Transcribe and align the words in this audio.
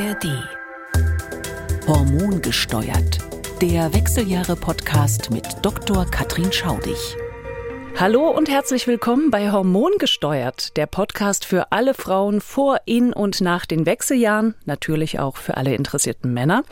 ARD. 0.00 0.48
Hormongesteuert. 1.86 3.18
Der 3.60 3.92
Wechseljahre-Podcast 3.92 5.30
mit 5.30 5.46
Dr. 5.60 6.06
Katrin 6.06 6.50
Schaudig. 6.50 6.96
Hallo 7.98 8.30
und 8.30 8.48
herzlich 8.48 8.86
willkommen 8.86 9.30
bei 9.30 9.52
Hormongesteuert, 9.52 10.76
der 10.78 10.86
Podcast 10.86 11.44
für 11.44 11.70
alle 11.70 11.92
Frauen 11.92 12.40
vor, 12.40 12.78
in 12.86 13.12
und 13.12 13.42
nach 13.42 13.66
den 13.66 13.84
Wechseljahren, 13.84 14.54
natürlich 14.64 15.18
auch 15.18 15.36
für 15.36 15.58
alle 15.58 15.74
interessierten 15.74 16.32
Männer. 16.32 16.62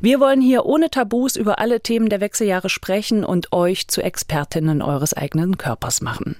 Wir 0.00 0.18
wollen 0.18 0.40
hier 0.40 0.66
ohne 0.66 0.90
Tabus 0.90 1.36
über 1.36 1.60
alle 1.60 1.80
Themen 1.80 2.08
der 2.08 2.20
Wechseljahre 2.20 2.68
sprechen 2.68 3.24
und 3.24 3.52
euch 3.52 3.86
zu 3.86 4.02
Expertinnen 4.02 4.82
eures 4.82 5.14
eigenen 5.14 5.58
Körpers 5.58 6.00
machen. 6.00 6.36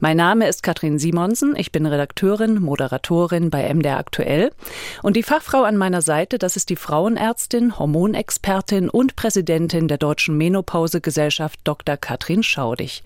Mein 0.00 0.16
Name 0.16 0.48
ist 0.48 0.64
Katrin 0.64 0.98
Simonsen, 0.98 1.54
ich 1.54 1.70
bin 1.70 1.86
Redakteurin, 1.86 2.60
Moderatorin 2.60 3.50
bei 3.50 3.72
MDR 3.72 3.98
Aktuell 3.98 4.50
und 5.02 5.14
die 5.14 5.22
Fachfrau 5.22 5.62
an 5.62 5.76
meiner 5.76 6.02
Seite, 6.02 6.38
das 6.38 6.56
ist 6.56 6.70
die 6.70 6.76
Frauenärztin, 6.76 7.78
Hormonexpertin 7.78 8.88
und 8.90 9.14
Präsidentin 9.14 9.86
der 9.86 9.98
Deutschen 9.98 10.36
Menopausegesellschaft 10.36 11.60
Dr. 11.62 11.96
Katrin 11.96 12.42
Schaudig. 12.42 13.04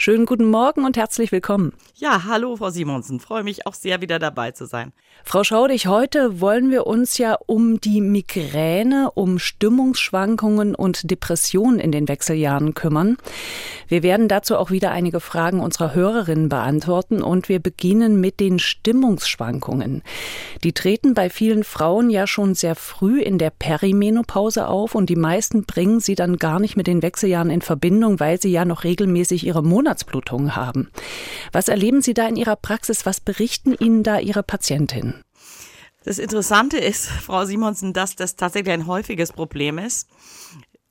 Schönen 0.00 0.26
guten 0.26 0.48
Morgen 0.48 0.84
und 0.84 0.96
herzlich 0.96 1.32
willkommen. 1.32 1.72
Ja, 1.96 2.22
hallo 2.24 2.54
Frau 2.54 2.70
Simonsen, 2.70 3.18
freue 3.18 3.42
mich 3.42 3.66
auch 3.66 3.74
sehr 3.74 4.00
wieder 4.00 4.20
dabei 4.20 4.52
zu 4.52 4.64
sein. 4.64 4.92
Frau 5.24 5.42
Schaudig, 5.42 5.88
heute 5.88 6.40
wollen 6.40 6.70
wir 6.70 6.86
uns 6.86 7.18
ja 7.18 7.36
um 7.46 7.80
die 7.80 8.00
Migräne, 8.00 9.10
um 9.14 9.40
Stimmungsschwankungen 9.40 10.76
und 10.76 11.10
Depressionen 11.10 11.80
in 11.80 11.90
den 11.90 12.06
Wechseljahren 12.06 12.74
kümmern. 12.74 13.16
Wir 13.88 14.04
werden 14.04 14.28
dazu 14.28 14.56
auch 14.56 14.70
wieder 14.70 14.92
einige 14.92 15.18
Fragen 15.18 15.58
unserer 15.58 15.92
Hörerinnen 15.94 16.48
beantworten 16.48 17.20
und 17.20 17.48
wir 17.48 17.58
beginnen 17.58 18.20
mit 18.20 18.38
den 18.38 18.60
Stimmungsschwankungen. 18.60 20.02
Die 20.62 20.72
treten 20.72 21.14
bei 21.14 21.28
vielen 21.28 21.64
Frauen 21.64 22.08
ja 22.08 22.28
schon 22.28 22.54
sehr 22.54 22.76
früh 22.76 23.20
in 23.20 23.38
der 23.38 23.50
Perimenopause 23.50 24.68
auf 24.68 24.94
und 24.94 25.10
die 25.10 25.16
meisten 25.16 25.64
bringen 25.64 25.98
sie 25.98 26.14
dann 26.14 26.36
gar 26.36 26.60
nicht 26.60 26.76
mit 26.76 26.86
den 26.86 27.02
Wechseljahren 27.02 27.50
in 27.50 27.62
Verbindung, 27.62 28.20
weil 28.20 28.40
sie 28.40 28.52
ja 28.52 28.64
noch 28.64 28.84
regelmäßig 28.84 29.44
ihre 29.44 29.64
Monatsblutungen 29.88 30.54
haben. 30.54 30.90
Was 31.52 31.68
erleben 31.68 32.02
Sie 32.02 32.12
da 32.12 32.28
in 32.28 32.36
Ihrer 32.36 32.56
Praxis? 32.56 33.06
Was 33.06 33.20
berichten 33.20 33.74
Ihnen 33.74 34.02
da 34.02 34.18
Ihre 34.18 34.42
Patientinnen? 34.42 35.22
Das 36.04 36.18
Interessante 36.18 36.78
ist, 36.78 37.06
Frau 37.08 37.44
Simonsen, 37.44 37.92
dass 37.92 38.14
das 38.14 38.36
tatsächlich 38.36 38.72
ein 38.72 38.86
häufiges 38.86 39.32
Problem 39.32 39.78
ist. 39.78 40.08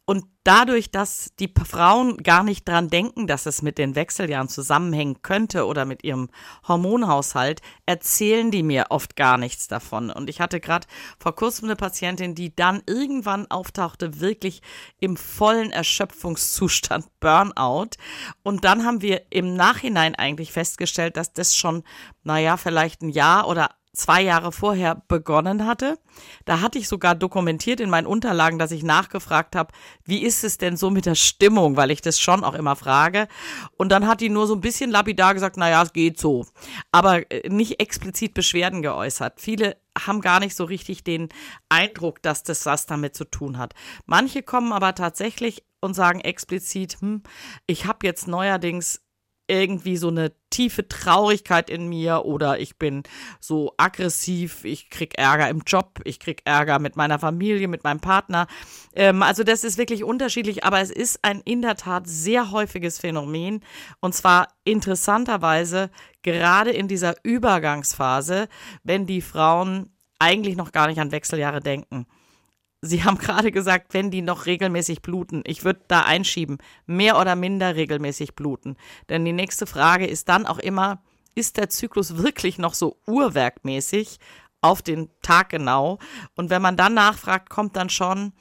Und 0.10 0.24
dadurch, 0.46 0.90
dass 0.90 1.34
die 1.38 1.52
Frauen 1.66 2.16
gar 2.16 2.42
nicht 2.42 2.66
dran 2.66 2.88
denken, 2.88 3.28
dass 3.28 3.46
es 3.46 3.62
mit 3.62 3.78
den 3.78 3.94
Wechseljahren 3.94 4.48
zusammenhängen 4.48 5.22
könnte 5.22 5.66
oder 5.66 5.84
mit 5.84 6.06
ihrem 6.06 6.30
Hormonhaushalt, 6.66 7.62
erzählen 7.86 8.50
die 8.50 8.64
mir 8.64 8.86
oft 8.88 9.18
gar 9.18 9.38
nichts 9.38 9.68
davon. 9.68 10.10
Und 10.10 10.30
ich 10.30 10.40
hatte 10.40 10.62
gerade 10.62 10.88
vor 11.20 11.36
kurzem 11.36 11.66
eine 11.66 11.76
Patientin, 11.76 12.36
die 12.36 12.56
dann 12.56 12.82
irgendwann 12.86 13.52
auftauchte, 13.52 14.22
wirklich 14.22 14.62
im 15.02 15.18
vollen 15.18 15.72
Erschöpfungszustand 15.72 17.06
Burnout. 17.20 17.98
Und 18.44 18.64
dann 18.64 18.86
haben 18.86 19.02
wir 19.02 19.24
im 19.30 19.56
Nachhinein 19.56 20.16
eigentlich 20.16 20.54
festgestellt, 20.54 21.18
dass 21.18 21.34
das 21.34 21.54
schon, 21.54 21.84
naja, 22.24 22.56
vielleicht 22.56 23.02
ein 23.02 23.10
Jahr 23.10 23.50
oder 23.50 23.72
zwei 23.98 24.22
Jahre 24.22 24.52
vorher 24.52 25.02
begonnen 25.08 25.66
hatte. 25.66 25.98
Da 26.46 26.62
hatte 26.62 26.80
ich 26.80 26.88
sogar 26.88 27.16
dokumentiert 27.16 27.80
in 27.80 27.90
meinen 27.90 28.08
Unterlagen, 28.08 28.60
dass 28.60 28.72
ich 28.72 28.84
nachgefragt 28.84 29.56
habe, 29.56 29.74
wie 30.06 30.24
ist 30.24 30.44
es 30.44 30.58
denn 30.58 30.78
so 30.78 30.90
mit 30.90 31.06
der 31.06 31.16
Stimmung, 31.16 31.76
weil 31.76 31.92
ich 31.92 32.02
das 32.02 32.20
schon 32.20 32.44
auch 32.44 32.54
immer 32.54 32.76
frage. 32.76 33.28
Und 33.78 33.90
dann 33.90 34.08
hat 34.08 34.22
die 34.22 34.30
nur 34.30 34.48
so 34.48 34.56
ein 34.56 34.62
bisschen 34.62 34.92
lapidar 34.92 35.34
gesagt, 35.34 35.58
naja, 35.58 35.84
es 35.84 35.94
geht 35.94 36.20
so. 36.20 36.46
Aber 36.92 37.30
äh, 37.32 37.50
nicht 37.50 37.80
explizit 37.80 38.34
Beschwerden 38.34 38.82
geäußert. 38.82 39.40
Viele 39.42 39.78
haben 40.06 40.22
gar 40.22 40.40
nicht 40.40 40.56
so 40.56 40.64
richtig 40.64 41.04
den 41.04 41.30
Eindruck, 41.70 42.22
dass 42.22 42.44
das 42.44 42.66
was 42.66 42.86
damit 42.86 43.16
zu 43.16 43.26
tun 43.26 43.58
hat. 43.58 43.74
Manche 44.06 44.44
kommen 44.44 44.72
aber 44.72 44.96
tatsächlich 44.96 45.64
und 45.80 45.94
sagen 45.94 46.22
explizit, 46.22 46.98
hm, 47.02 47.24
ich 47.66 47.86
habe 47.86 48.06
jetzt 48.06 48.28
neuerdings 48.28 49.02
irgendwie 49.48 49.98
so 49.98 50.10
eine 50.10 50.32
tiefe 50.50 50.88
Traurigkeit 50.88 51.70
in 51.70 51.88
mir 51.88 52.26
oder 52.26 52.60
ich 52.60 52.78
bin 52.78 53.04
so 53.40 53.74
aggressiv, 53.78 54.66
ich 54.66 54.90
krieg 54.90 55.18
Ärger 55.18 55.50
im 55.50 55.62
Job, 55.66 56.02
ich 56.04 56.20
krieg 56.20 56.42
Ärger 56.46 56.80
mit 56.80 56.96
meiner 56.96 57.20
Familie, 57.20 57.68
mit 57.68 57.84
meinem 57.84 58.00
Partner. 58.00 58.48
Ähm, 58.94 59.24
also 59.24 59.44
das 59.44 59.64
ist 59.64 59.78
wirklich 59.78 60.04
unterschiedlich, 60.04 60.64
aber 60.64 60.80
es 60.80 60.92
ist 60.92 61.20
ein 61.24 61.42
in 61.42 61.62
der 61.62 61.76
Tat 61.76 62.08
sehr 62.08 62.52
häufiges 62.52 63.00
Phänomen 63.00 63.62
und 64.00 64.14
zwar 64.14 64.50
interessanterweise 64.64 65.90
gerade 66.24 66.72
in 66.72 66.88
dieser 66.88 67.16
Übergangsphase, 67.24 68.48
wenn 68.84 69.06
die 69.06 69.22
Frauen 69.22 69.92
eigentlich 70.20 70.56
noch 70.56 70.72
gar 70.72 70.88
nicht 70.88 71.00
an 71.00 71.12
Wechseljahre 71.12 71.62
denken. 71.62 72.08
Sie 72.82 73.04
haben 73.04 73.18
gerade 73.20 73.52
gesagt, 73.52 73.94
wenn 73.94 74.12
die 74.12 74.22
noch 74.22 74.46
regelmäßig 74.46 75.02
bluten. 75.02 75.44
Ich 75.46 75.64
würde 75.64 75.82
da 75.88 76.02
einschieben, 76.02 76.58
mehr 76.86 77.20
oder 77.20 77.36
minder 77.36 77.76
regelmäßig 77.76 78.36
bluten. 78.36 78.78
Denn 79.10 79.26
die 79.26 79.34
nächste 79.34 79.66
Frage 79.66 80.08
ist 80.08 80.30
dann 80.30 80.46
auch 80.46 80.60
immer, 80.60 81.02
ist 81.36 81.58
der 81.58 81.70
Zyklus 81.70 82.18
wirklich 82.18 82.58
noch 82.58 82.74
so 82.74 82.98
uhrwerkmäßig 83.06 84.20
auf 84.62 84.82
den 84.82 85.10
Tag 85.22 85.50
genau? 85.50 86.00
Und 86.36 86.50
wenn 86.50 86.62
man 86.62 86.78
dann 86.78 86.96
nachfragt, 86.96 87.50
kommt 87.50 87.76
dann 87.76 87.90
schon, 87.90 88.34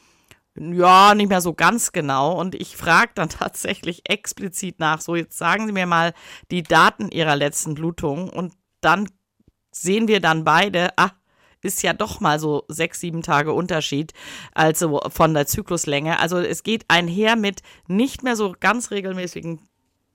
ja, 0.59 1.15
nicht 1.15 1.29
mehr 1.29 1.43
so 1.43 1.53
ganz 1.53 1.93
genau. 1.93 2.39
Und 2.39 2.55
ich 2.55 2.77
frage 2.77 3.13
dann 3.15 3.29
tatsächlich 3.29 4.09
explizit 4.09 4.79
nach, 4.81 5.01
so 5.01 5.15
jetzt 5.15 5.37
sagen 5.37 5.67
Sie 5.67 5.73
mir 5.73 5.87
mal 5.87 6.15
die 6.51 6.63
Daten 6.63 7.11
Ihrer 7.11 7.37
letzten 7.37 7.75
Blutung 7.75 8.31
und 8.31 8.55
dann 8.81 9.09
sehen 9.71 10.09
wir 10.09 10.21
dann 10.21 10.45
beide, 10.45 10.97
ah, 10.97 11.11
ist 11.67 11.83
ja 11.83 11.93
doch 11.93 12.21
mal 12.21 12.39
so 12.39 12.65
sechs, 12.69 13.01
sieben 13.01 13.23
Tage 13.23 13.53
Unterschied, 13.53 14.15
also 14.55 15.01
von 15.11 15.35
der 15.35 15.47
Zykluslänge. 15.47 16.21
Also 16.21 16.39
es 16.39 16.63
geht 16.63 16.85
einher 16.89 17.37
mit 17.37 17.63
nicht 17.89 18.23
mehr 18.23 18.37
so 18.37 18.55
ganz 18.59 18.91
regelmäßigen 18.91 19.61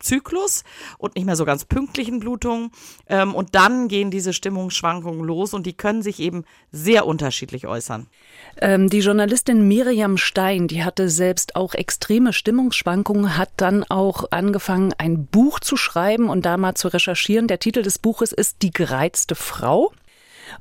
Zyklus 0.02 0.64
und 0.98 1.16
nicht 1.16 1.26
mehr 1.26 1.36
so 1.36 1.46
ganz 1.46 1.66
pünktlichen 1.66 2.20
Blutungen. 2.20 2.72
Ähm, 3.08 3.34
und 3.34 3.56
dann 3.56 3.88
gehen 3.88 4.12
diese 4.12 4.34
Stimmungsschwankungen 4.34 5.24
los 5.24 5.54
und 5.54 5.66
die 5.66 5.74
können 5.74 6.02
sich 6.02 6.20
eben 6.20 6.44
sehr 6.72 7.06
unterschiedlich 7.06 7.68
äußern. 7.68 8.08
Ähm, 8.60 8.90
die 8.90 9.00
Journalistin 9.00 9.68
Miriam 9.68 10.18
Stein, 10.18 10.68
die 10.68 10.84
hatte 10.84 11.10
selbst 11.10 11.56
auch 11.56 11.74
extreme 11.74 12.34
Stimmungsschwankungen, 12.34 13.38
hat 13.38 13.50
dann 13.58 13.84
auch 13.86 14.26
angefangen, 14.32 14.94
ein 14.98 15.26
Buch 15.26 15.60
zu 15.60 15.78
schreiben 15.78 16.30
und 16.30 16.46
da 16.46 16.58
mal 16.58 16.76
zu 16.76 16.88
recherchieren. 16.88 17.48
Der 17.48 17.60
Titel 17.60 17.82
des 17.82 18.00
Buches 18.00 18.32
ist 18.32 18.62
Die 18.62 18.72
gereizte 18.72 19.36
Frau. 19.36 19.92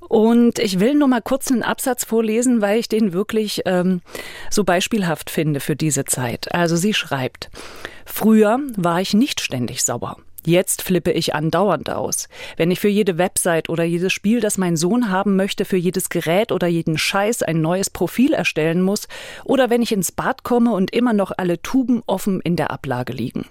Und 0.00 0.58
ich 0.58 0.80
will 0.80 0.94
nur 0.94 1.08
mal 1.08 1.22
kurz 1.22 1.50
einen 1.50 1.62
Absatz 1.62 2.04
vorlesen, 2.04 2.60
weil 2.60 2.78
ich 2.78 2.88
den 2.88 3.12
wirklich 3.12 3.62
ähm, 3.66 4.00
so 4.50 4.64
beispielhaft 4.64 5.30
finde 5.30 5.60
für 5.60 5.76
diese 5.76 6.04
Zeit. 6.04 6.54
Also 6.54 6.76
sie 6.76 6.94
schreibt, 6.94 7.50
früher 8.04 8.58
war 8.76 9.00
ich 9.00 9.14
nicht 9.14 9.40
ständig 9.40 9.82
sauer. 9.82 10.16
Jetzt 10.44 10.82
flippe 10.82 11.12
ich 11.12 11.34
andauernd 11.34 11.90
aus. 11.90 12.28
Wenn 12.56 12.70
ich 12.70 12.80
für 12.80 12.88
jede 12.88 13.18
Website 13.18 13.68
oder 13.68 13.84
jedes 13.84 14.12
Spiel, 14.12 14.40
das 14.40 14.56
mein 14.56 14.76
Sohn 14.76 15.10
haben 15.10 15.36
möchte, 15.36 15.66
für 15.66 15.76
jedes 15.76 16.08
Gerät 16.08 16.50
oder 16.50 16.66
jeden 16.66 16.96
Scheiß 16.96 17.42
ein 17.42 17.60
neues 17.60 17.90
Profil 17.90 18.32
erstellen 18.32 18.80
muss, 18.80 19.06
oder 19.44 19.68
wenn 19.68 19.82
ich 19.82 19.92
ins 19.92 20.12
Bad 20.12 20.42
komme 20.42 20.72
und 20.72 20.92
immer 20.92 21.12
noch 21.12 21.32
alle 21.36 21.60
Tuben 21.60 22.02
offen 22.06 22.40
in 22.40 22.56
der 22.56 22.70
Ablage 22.70 23.12
liegen. 23.12 23.44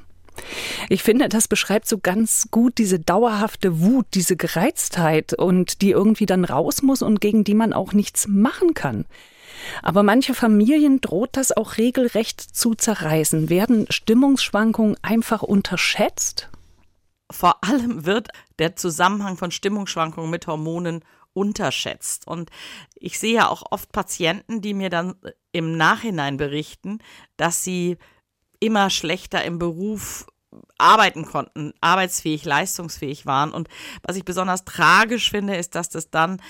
Ich 0.89 1.03
finde, 1.03 1.29
das 1.29 1.47
beschreibt 1.47 1.87
so 1.87 1.97
ganz 1.97 2.47
gut 2.51 2.77
diese 2.77 2.99
dauerhafte 2.99 3.81
Wut, 3.81 4.07
diese 4.13 4.35
Gereiztheit 4.35 5.33
und 5.33 5.81
die 5.81 5.91
irgendwie 5.91 6.25
dann 6.25 6.45
raus 6.45 6.81
muss 6.81 7.01
und 7.01 7.21
gegen 7.21 7.43
die 7.43 7.53
man 7.53 7.73
auch 7.73 7.93
nichts 7.93 8.27
machen 8.27 8.73
kann. 8.73 9.05
Aber 9.81 10.03
manche 10.03 10.33
Familien 10.33 11.01
droht 11.01 11.35
das 11.35 11.55
auch 11.55 11.77
regelrecht 11.77 12.41
zu 12.41 12.75
zerreißen. 12.75 13.49
Werden 13.49 13.85
Stimmungsschwankungen 13.89 14.97
einfach 15.01 15.43
unterschätzt? 15.43 16.49
Vor 17.31 17.63
allem 17.63 18.05
wird 18.05 18.29
der 18.57 18.75
Zusammenhang 18.75 19.37
von 19.37 19.51
Stimmungsschwankungen 19.51 20.31
mit 20.31 20.47
Hormonen 20.47 21.03
unterschätzt. 21.33 22.27
Und 22.27 22.49
ich 22.95 23.19
sehe 23.19 23.35
ja 23.35 23.49
auch 23.49 23.63
oft 23.71 23.91
Patienten, 23.91 24.61
die 24.61 24.73
mir 24.73 24.89
dann 24.89 25.15
im 25.51 25.77
Nachhinein 25.77 26.37
berichten, 26.37 26.99
dass 27.37 27.63
sie 27.63 27.97
immer 28.59 28.89
schlechter 28.89 29.43
im 29.43 29.59
Beruf 29.59 30.27
arbeiten 30.77 31.25
konnten, 31.25 31.73
arbeitsfähig, 31.81 32.45
leistungsfähig 32.45 33.25
waren. 33.25 33.51
Und 33.51 33.67
was 34.03 34.15
ich 34.15 34.25
besonders 34.25 34.65
tragisch 34.65 35.29
finde, 35.29 35.55
ist, 35.55 35.75
dass 35.75 35.89
das 35.89 36.09
dann 36.09 36.41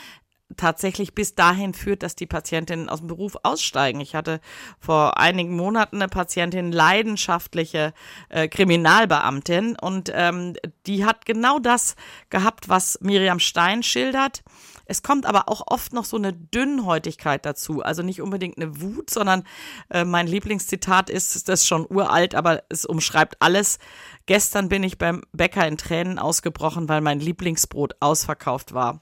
tatsächlich 0.58 1.14
bis 1.14 1.36
dahin 1.36 1.74
führt, 1.74 2.02
dass 2.02 2.16
die 2.16 2.26
Patientinnen 2.26 2.90
aus 2.90 3.00
dem 3.00 3.08
Beruf 3.08 3.38
aussteigen. 3.44 4.02
Ich 4.02 4.16
hatte 4.16 4.42
vor 4.80 5.18
einigen 5.18 5.56
Monaten 5.56 5.98
eine 5.98 6.08
Patientin, 6.08 6.72
leidenschaftliche 6.72 7.94
äh, 8.30 8.48
Kriminalbeamtin, 8.48 9.78
und 9.80 10.12
ähm, 10.14 10.56
die 10.88 11.06
hat 11.06 11.26
genau 11.26 11.60
das 11.60 11.96
gehabt, 12.30 12.68
was 12.68 13.00
Miriam 13.02 13.40
Stein 13.40 13.84
schildert. 13.84 14.44
Es 14.90 15.04
kommt 15.04 15.28
aber 15.28 15.48
auch 15.50 15.62
oft 15.68 15.94
noch 15.94 16.04
so 16.04 16.18
eine 16.18 16.34
Dünnhäutigkeit 16.34 17.46
dazu. 17.46 17.84
Also 17.84 18.02
nicht 18.02 18.22
unbedingt 18.22 18.58
eine 18.58 18.82
Wut, 18.82 19.12
sondern 19.12 19.44
äh, 19.90 20.04
mein 20.04 20.26
Lieblingszitat 20.26 21.12
ist, 21.12 21.48
das 21.48 21.62
ist 21.62 21.68
schon 21.68 21.86
uralt, 21.88 22.34
aber 22.34 22.64
es 22.70 22.86
umschreibt 22.86 23.38
alles. 23.40 23.78
Gestern 24.26 24.68
bin 24.68 24.84
ich 24.84 24.98
beim 24.98 25.22
Bäcker 25.32 25.68
in 25.68 25.78
Tränen 25.78 26.18
ausgebrochen, 26.18 26.90
weil 26.90 27.02
mein 27.02 27.20
Lieblingsbrot 27.20 27.98
ausverkauft 28.00 28.74
war. 28.74 29.02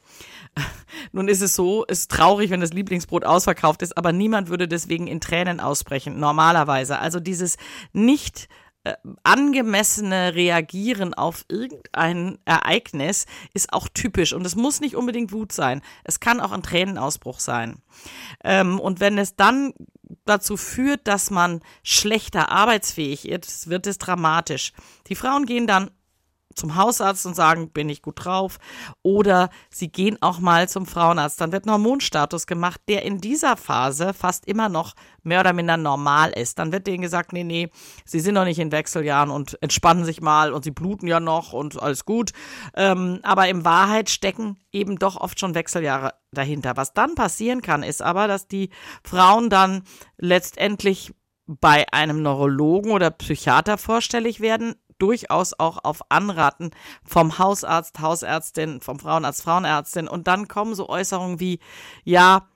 Nun 1.14 1.30
ist 1.30 1.42
es 1.42 1.56
so, 1.56 1.86
es 1.88 2.00
ist 2.00 2.12
traurig, 2.12 2.50
wenn 2.50 2.62
das 2.62 2.74
Lieblingsbrot 2.74 3.24
ausverkauft 3.24 3.82
ist, 3.82 3.98
aber 3.98 4.12
niemand 4.12 4.50
würde 4.50 4.68
deswegen 4.68 5.08
in 5.08 5.22
Tränen 5.22 5.62
ausbrechen, 5.62 6.20
normalerweise. 6.20 7.00
Also 7.00 7.22
dieses 7.22 7.56
nicht 7.94 8.50
angemessene 9.24 10.36
Reagieren 10.36 11.14
auf 11.14 11.46
irgendein 11.50 12.38
Ereignis 12.46 13.26
ist 13.54 13.74
auch 13.74 13.88
typisch 13.94 14.34
und 14.34 14.46
es 14.46 14.56
muss 14.56 14.80
nicht 14.80 14.96
unbedingt 14.96 15.32
Wut 15.32 15.52
sein. 15.52 15.82
Es 16.04 16.20
kann 16.20 16.40
auch 16.40 16.52
ein 16.52 16.64
Tränenausbruch 16.64 17.40
sein. 17.40 17.82
Ähm, 18.44 18.80
und 18.80 19.00
wenn 19.00 19.18
es 19.18 19.36
dann 19.36 19.74
dazu 20.26 20.58
führt, 20.58 21.08
dass 21.08 21.32
man 21.32 21.62
schlechter 21.84 22.52
arbeitsfähig 22.52 23.28
ist, 23.28 23.70
wird 23.70 23.88
es 23.88 23.98
dramatisch. 23.98 24.74
Die 25.08 25.16
Frauen 25.16 25.46
gehen 25.46 25.68
dann 25.68 25.92
zum 26.58 26.76
Hausarzt 26.76 27.26
und 27.26 27.36
sagen, 27.36 27.70
bin 27.70 27.90
ich 27.90 28.02
gut 28.02 28.26
drauf. 28.26 28.58
Oder 29.04 29.50
sie 29.70 29.90
gehen 29.90 30.18
auch 30.22 30.40
mal 30.40 30.68
zum 30.68 30.86
Frauenarzt. 30.86 31.40
Dann 31.40 31.52
wird 31.52 31.66
ein 31.66 31.72
Hormonstatus 31.72 32.48
gemacht, 32.48 32.82
der 32.88 33.04
in 33.04 33.20
dieser 33.20 33.58
Phase 33.58 34.14
fast 34.14 34.48
immer 34.48 34.70
noch 34.70 34.94
mehr 35.24 35.42
oder 35.42 35.54
minder 35.54 35.78
normal 35.78 36.32
ist. 36.32 36.60
Dann 36.60 36.72
wird 36.72 36.88
denen 36.88 37.02
gesagt, 37.02 37.34
nee, 37.34 37.44
nee, 37.44 37.70
sie 38.06 38.20
sind 38.20 38.36
noch 38.36 38.46
nicht 38.46 38.60
in 38.60 38.72
Wechseljahren 38.72 39.30
und 39.30 39.62
entspannen 39.62 40.06
sich 40.06 40.22
mal 40.22 40.54
und 40.54 40.64
sie 40.64 40.72
bluten 40.72 41.08
ja 41.08 41.20
noch 41.20 41.54
und 41.54 41.82
alles 41.82 42.06
gut. 42.06 42.32
Ähm, 42.76 43.20
aber 43.24 43.48
in 43.48 43.66
Wahrheit 43.66 44.10
stecken 44.10 44.58
eben 44.72 44.98
doch 44.98 45.16
oft 45.16 45.40
schon 45.40 45.56
Wechseljahre 45.56 46.14
dahinter. 46.32 46.78
Was 46.78 46.94
dann 46.94 47.16
passieren 47.16 47.62
kann, 47.62 47.84
ist 47.84 48.02
aber, 48.02 48.28
dass 48.28 48.48
die 48.48 48.70
Frauen 49.04 49.50
dann 49.50 49.84
letztendlich 50.18 51.14
bei 51.48 51.86
einem 51.92 52.22
Neurologen 52.22 52.92
oder 52.92 53.10
Psychiater 53.10 53.78
vorstellig 53.78 54.42
werden, 54.42 54.76
durchaus 55.00 55.54
auch 55.58 55.84
auf 55.84 56.02
Anraten 56.10 56.72
vom 57.04 57.38
Hausarzt, 57.38 58.00
Hausärztin, 58.00 58.82
vom 58.82 59.00
Frauenarzt, 59.00 59.42
Frauenärztin. 59.42 60.08
Und 60.08 60.28
dann 60.28 60.48
kommen 60.48 60.76
so 60.76 60.90
Äußerungen 60.90 61.40
wie, 61.40 61.60
ja, 62.04 62.48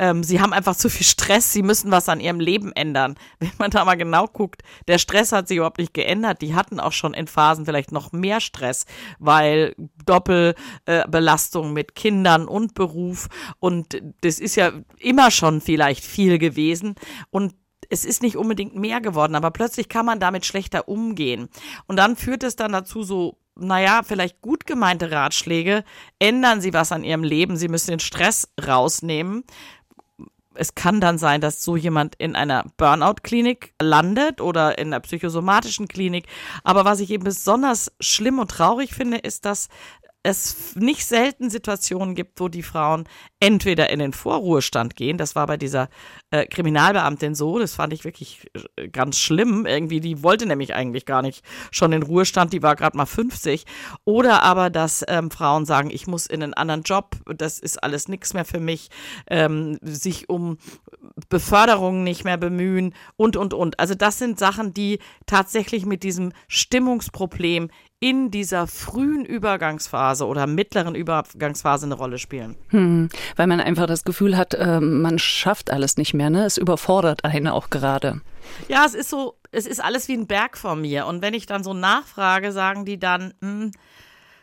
ähm, 0.00 0.24
sie 0.24 0.40
haben 0.40 0.54
einfach 0.54 0.76
zu 0.76 0.88
viel 0.88 1.04
Stress, 1.04 1.52
sie 1.52 1.62
müssen 1.62 1.90
was 1.90 2.08
an 2.08 2.20
ihrem 2.20 2.40
Leben 2.40 2.72
ändern. 2.72 3.16
Wenn 3.38 3.52
man 3.58 3.70
da 3.70 3.84
mal 3.84 3.96
genau 3.96 4.26
guckt, 4.26 4.62
der 4.88 4.96
Stress 4.96 5.30
hat 5.30 5.46
sich 5.46 5.58
überhaupt 5.58 5.78
nicht 5.78 5.92
geändert. 5.92 6.40
Die 6.40 6.54
hatten 6.54 6.80
auch 6.80 6.92
schon 6.92 7.12
in 7.12 7.26
Phasen 7.26 7.66
vielleicht 7.66 7.92
noch 7.92 8.10
mehr 8.10 8.40
Stress, 8.40 8.86
weil 9.18 9.76
Doppelbelastung 10.06 11.68
äh, 11.68 11.72
mit 11.72 11.94
Kindern 11.94 12.48
und 12.48 12.72
Beruf 12.72 13.28
und 13.58 14.00
das 14.22 14.38
ist 14.38 14.56
ja 14.56 14.72
immer 14.98 15.30
schon 15.30 15.60
vielleicht 15.60 16.02
viel 16.02 16.38
gewesen. 16.38 16.94
Und 17.28 17.54
es 17.90 18.04
ist 18.04 18.22
nicht 18.22 18.36
unbedingt 18.36 18.74
mehr 18.74 19.00
geworden, 19.00 19.34
aber 19.34 19.50
plötzlich 19.50 19.88
kann 19.88 20.06
man 20.06 20.20
damit 20.20 20.46
schlechter 20.46 20.88
umgehen. 20.88 21.48
Und 21.86 21.96
dann 21.96 22.16
führt 22.16 22.44
es 22.44 22.56
dann 22.56 22.72
dazu 22.72 23.02
so, 23.02 23.36
naja, 23.56 24.02
vielleicht 24.04 24.40
gut 24.40 24.66
gemeinte 24.66 25.10
Ratschläge, 25.10 25.84
ändern 26.18 26.60
Sie 26.60 26.72
was 26.72 26.92
an 26.92 27.04
Ihrem 27.04 27.24
Leben, 27.24 27.56
Sie 27.56 27.68
müssen 27.68 27.90
den 27.90 28.00
Stress 28.00 28.48
rausnehmen. 28.64 29.44
Es 30.54 30.74
kann 30.74 31.00
dann 31.00 31.18
sein, 31.18 31.40
dass 31.40 31.62
so 31.62 31.76
jemand 31.76 32.16
in 32.16 32.36
einer 32.36 32.64
Burnout-Klinik 32.76 33.74
landet 33.80 34.40
oder 34.40 34.78
in 34.78 34.88
einer 34.88 35.00
psychosomatischen 35.00 35.88
Klinik. 35.88 36.26
Aber 36.64 36.84
was 36.84 37.00
ich 37.00 37.10
eben 37.10 37.24
besonders 37.24 37.92
schlimm 38.00 38.38
und 38.38 38.50
traurig 38.50 38.92
finde, 38.92 39.18
ist, 39.18 39.44
dass 39.44 39.68
es 40.22 40.76
nicht 40.76 41.06
selten 41.06 41.48
Situationen 41.48 42.14
gibt, 42.14 42.40
wo 42.40 42.48
die 42.48 42.62
Frauen 42.62 43.04
entweder 43.40 43.88
in 43.88 44.00
den 44.00 44.12
Vorruhestand 44.12 44.94
gehen, 44.94 45.16
das 45.16 45.34
war 45.34 45.46
bei 45.46 45.56
dieser 45.56 45.88
äh, 46.30 46.44
Kriminalbeamtin 46.44 47.34
so, 47.34 47.58
das 47.58 47.74
fand 47.74 47.94
ich 47.94 48.04
wirklich 48.04 48.46
äh, 48.76 48.88
ganz 48.88 49.18
schlimm, 49.18 49.64
irgendwie, 49.64 50.00
die 50.00 50.22
wollte 50.22 50.44
nämlich 50.44 50.74
eigentlich 50.74 51.06
gar 51.06 51.22
nicht 51.22 51.42
schon 51.70 51.92
in 51.92 52.02
Ruhestand, 52.02 52.52
die 52.52 52.62
war 52.62 52.76
gerade 52.76 52.98
mal 52.98 53.06
50, 53.06 53.64
oder 54.04 54.42
aber, 54.42 54.68
dass 54.68 55.02
ähm, 55.08 55.30
Frauen 55.30 55.64
sagen, 55.64 55.90
ich 55.90 56.06
muss 56.06 56.26
in 56.26 56.42
einen 56.42 56.54
anderen 56.54 56.82
Job, 56.82 57.16
das 57.34 57.58
ist 57.58 57.82
alles 57.82 58.08
nichts 58.08 58.34
mehr 58.34 58.44
für 58.44 58.60
mich, 58.60 58.90
ähm, 59.26 59.78
sich 59.80 60.28
um 60.28 60.58
Beförderungen 61.30 62.04
nicht 62.04 62.24
mehr 62.24 62.36
bemühen 62.36 62.94
und, 63.16 63.36
und, 63.36 63.54
und. 63.54 63.80
Also 63.80 63.94
das 63.94 64.18
sind 64.18 64.38
Sachen, 64.38 64.74
die 64.74 64.98
tatsächlich 65.24 65.86
mit 65.86 66.02
diesem 66.02 66.32
Stimmungsproblem 66.48 67.70
in 68.00 68.30
dieser 68.30 68.66
frühen 68.66 69.26
Übergangsphase 69.26 70.26
oder 70.26 70.46
mittleren 70.46 70.94
Übergangsphase 70.94 71.84
eine 71.84 71.94
Rolle 71.94 72.18
spielen. 72.18 72.56
Hm, 72.68 73.10
weil 73.36 73.46
man 73.46 73.60
einfach 73.60 73.86
das 73.86 74.04
Gefühl 74.04 74.38
hat, 74.38 74.54
äh, 74.54 74.80
man 74.80 75.18
schafft 75.18 75.70
alles 75.70 75.98
nicht 75.98 76.14
mehr, 76.14 76.30
ne? 76.30 76.46
Es 76.46 76.56
überfordert 76.56 77.24
einen 77.24 77.48
auch 77.48 77.68
gerade. 77.68 78.22
Ja, 78.68 78.86
es 78.86 78.94
ist 78.94 79.10
so, 79.10 79.34
es 79.52 79.66
ist 79.66 79.84
alles 79.84 80.08
wie 80.08 80.14
ein 80.14 80.26
Berg 80.26 80.56
vor 80.56 80.76
mir. 80.76 81.04
Und 81.06 81.20
wenn 81.20 81.34
ich 81.34 81.44
dann 81.44 81.62
so 81.62 81.74
nachfrage, 81.74 82.52
sagen 82.52 82.86
die 82.86 82.98
dann, 82.98 83.34
hm, 83.42 83.72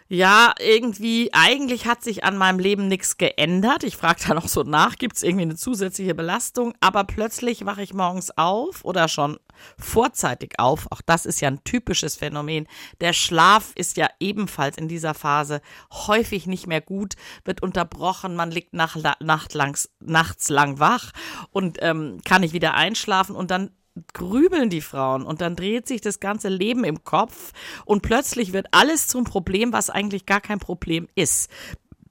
ja, 0.10 0.54
irgendwie, 0.60 1.30
eigentlich 1.34 1.86
hat 1.86 2.02
sich 2.02 2.24
an 2.24 2.38
meinem 2.38 2.60
Leben 2.60 2.88
nichts 2.88 3.18
geändert. 3.18 3.84
Ich 3.84 3.98
frage 3.98 4.22
dann 4.28 4.38
auch 4.38 4.48
so 4.48 4.64
nach, 4.64 4.96
gibt 4.96 5.18
es 5.18 5.24
irgendwie 5.24 5.44
eine 5.44 5.56
zusätzliche 5.56 6.16
Belastung? 6.16 6.74
Aber 6.80 7.04
plötzlich 7.04 7.66
wache 7.66 7.82
ich 7.82 7.94
morgens 7.94 8.32
auf 8.38 8.86
oder 8.86 9.10
schon 9.10 9.38
vorzeitig 9.78 10.60
auf. 10.60 10.88
Auch 10.92 11.02
das 11.02 11.26
ist 11.26 11.42
ja 11.42 11.50
ein 11.50 11.64
typisches 11.66 12.16
Phänomen. 12.16 12.68
Der 13.02 13.12
Schlaf 13.12 13.72
ist 13.76 13.98
ja 13.98 14.08
ebenfalls 14.20 14.78
in 14.78 14.88
dieser 14.88 15.14
Phase 15.14 15.62
häufig 15.92 16.48
nicht 16.48 16.68
mehr 16.68 16.82
gut, 16.82 17.16
wird 17.44 17.62
unterbrochen, 17.62 18.36
man 18.36 18.52
liegt 18.52 18.74
nach, 18.74 18.96
nacht 19.20 19.54
langs, 19.54 19.90
nachts 20.00 20.50
lang 20.50 20.80
wach 20.80 21.12
und 21.52 21.80
ähm, 21.82 22.20
kann 22.24 22.42
nicht 22.42 22.54
wieder 22.54 22.76
einschlafen 22.76 23.36
und 23.36 23.52
dann 23.52 23.72
grübeln 24.14 24.70
die 24.70 24.82
Frauen 24.82 25.24
und 25.24 25.42
dann 25.42 25.56
dreht 25.56 25.88
sich 25.88 26.02
das 26.02 26.20
ganze 26.20 26.50
Leben 26.50 26.84
im 26.84 27.04
Kopf 27.04 27.54
und 27.86 28.02
plötzlich 28.02 28.54
wird 28.54 28.68
alles 28.72 29.08
zum 29.08 29.24
Problem, 29.24 29.74
was 29.74 29.90
eigentlich 29.90 30.26
gar 30.26 30.42
kein 30.42 30.60
Problem 30.60 31.08
ist. 31.16 31.50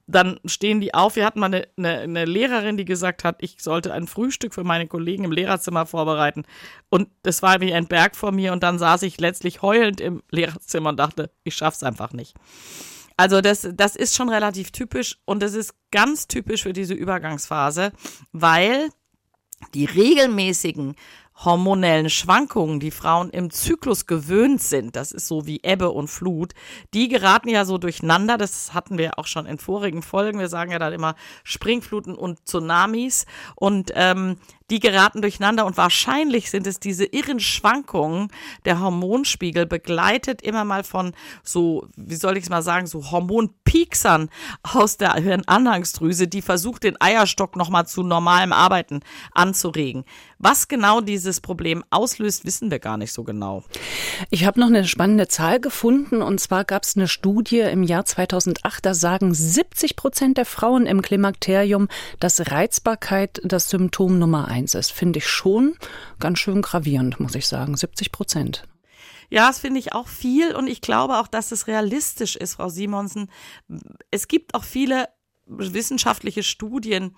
Dann 0.09 0.39
stehen 0.45 0.79
die 0.79 0.93
auf. 0.93 1.17
Wir 1.17 1.25
hatten 1.25 1.41
mal 1.41 1.47
eine, 1.47 1.67
eine, 1.77 1.99
eine 1.99 2.25
Lehrerin, 2.25 2.77
die 2.77 2.85
gesagt 2.85 3.25
hat, 3.25 3.37
ich 3.41 3.57
sollte 3.59 3.91
ein 3.91 4.07
Frühstück 4.07 4.53
für 4.53 4.63
meine 4.63 4.87
Kollegen 4.87 5.25
im 5.25 5.33
Lehrerzimmer 5.33 5.85
vorbereiten. 5.85 6.43
Und 6.89 7.09
das 7.23 7.41
war 7.41 7.59
wie 7.59 7.73
ein 7.73 7.87
Berg 7.87 8.15
vor 8.15 8.31
mir. 8.31 8.53
Und 8.53 8.63
dann 8.63 8.79
saß 8.79 9.01
ich 9.01 9.19
letztlich 9.19 9.61
heulend 9.61 9.99
im 9.99 10.23
Lehrerzimmer 10.31 10.91
und 10.91 10.97
dachte, 10.97 11.29
ich 11.43 11.55
schaff's 11.55 11.83
einfach 11.83 12.13
nicht. 12.13 12.35
Also 13.17 13.41
das, 13.41 13.67
das 13.73 13.95
ist 13.95 14.15
schon 14.15 14.29
relativ 14.29 14.71
typisch 14.71 15.17
und 15.25 15.41
das 15.41 15.55
ist 15.55 15.73
ganz 15.91 16.27
typisch 16.27 16.63
für 16.63 16.73
diese 16.73 16.93
Übergangsphase, 16.93 17.91
weil 18.31 18.89
die 19.73 19.85
regelmäßigen 19.85 20.95
hormonellen 21.43 22.09
Schwankungen, 22.09 22.79
die 22.79 22.91
Frauen 22.91 23.29
im 23.29 23.51
Zyklus 23.51 24.07
gewöhnt 24.07 24.61
sind, 24.61 24.95
das 24.95 25.11
ist 25.11 25.27
so 25.27 25.45
wie 25.45 25.59
Ebbe 25.63 25.91
und 25.91 26.07
Flut, 26.07 26.53
die 26.93 27.07
geraten 27.07 27.49
ja 27.49 27.63
so 27.65 27.77
durcheinander. 27.77 28.37
Das 28.37 28.73
hatten 28.73 28.97
wir 28.97 29.19
auch 29.19 29.27
schon 29.27 29.45
in 29.45 29.59
vorigen 29.59 30.01
Folgen. 30.01 30.39
Wir 30.39 30.49
sagen 30.49 30.71
ja 30.71 30.79
dann 30.79 30.93
immer 30.93 31.15
Springfluten 31.43 32.15
und 32.15 32.45
Tsunamis. 32.47 33.25
Und 33.55 33.91
ähm, 33.95 34.37
die 34.69 34.79
geraten 34.79 35.21
durcheinander 35.21 35.65
und 35.65 35.77
wahrscheinlich 35.77 36.51
sind 36.51 36.67
es 36.67 36.79
diese 36.79 37.05
irren 37.05 37.39
Schwankungen 37.39 38.27
der 38.65 38.81
Hormonspiegel, 38.81 39.65
begleitet 39.65 40.41
immer 40.41 40.65
mal 40.65 40.83
von 40.83 41.13
so, 41.41 41.87
wie 41.95 42.15
soll 42.15 42.35
ich 42.35 42.43
es 42.43 42.49
mal 42.49 42.61
sagen, 42.61 42.85
so 42.85 43.11
Hormonpieksern 43.11 44.29
aus 44.63 44.97
der 44.97 45.13
Hirnanhangsdrüse, 45.13 46.27
die 46.27 46.41
versucht, 46.41 46.83
den 46.83 46.99
Eierstock 46.99 47.55
nochmal 47.55 47.87
zu 47.87 48.03
normalem 48.03 48.51
Arbeiten 48.51 48.99
anzuregen. 49.33 50.03
Was 50.37 50.67
genau 50.67 50.99
dieses 50.99 51.39
Problem 51.39 51.83
auslöst, 51.89 52.45
wissen 52.45 52.69
wir 52.69 52.79
gar 52.79 52.97
nicht 52.97 53.13
so 53.13 53.23
genau. 53.23 53.63
Ich 54.29 54.45
habe 54.45 54.59
noch 54.59 54.67
eine 54.67 54.85
spannende 54.85 55.29
Zahl 55.29 55.59
gefunden 55.61 56.21
und 56.21 56.39
zwar 56.41 56.65
gab 56.65 56.83
es 56.83 56.97
eine 56.97 57.07
Studie 57.07 57.59
im 57.59 57.83
Jahr 57.83 58.03
2008, 58.03 58.85
da 58.85 58.93
sagen 58.93 59.33
70 59.33 59.95
Prozent 59.95 60.37
der 60.37 60.45
Frauen 60.45 60.85
im 60.85 61.01
Klimakterium, 61.01 61.87
dass 62.19 62.51
Reizbarkeit 62.51 63.39
das 63.43 63.69
Symptom 63.69 64.19
Nummer 64.19 64.47
eins 64.49 64.56
ist. 64.65 64.91
Finde 64.91 65.19
ich 65.19 65.27
schon 65.27 65.75
ganz 66.19 66.39
schön 66.39 66.61
gravierend, 66.61 67.19
muss 67.19 67.35
ich 67.35 67.47
sagen. 67.47 67.75
70 67.75 68.11
Prozent. 68.11 68.63
Ja, 69.29 69.47
das 69.47 69.59
finde 69.59 69.79
ich 69.79 69.93
auch 69.93 70.07
viel 70.07 70.55
und 70.55 70.67
ich 70.67 70.81
glaube 70.81 71.17
auch, 71.19 71.27
dass 71.27 71.51
es 71.51 71.67
realistisch 71.67 72.35
ist, 72.35 72.55
Frau 72.55 72.69
Simonsen. 72.69 73.29
Es 74.09 74.27
gibt 74.27 74.55
auch 74.55 74.63
viele 74.63 75.09
wissenschaftliche 75.45 76.43
Studien, 76.43 77.15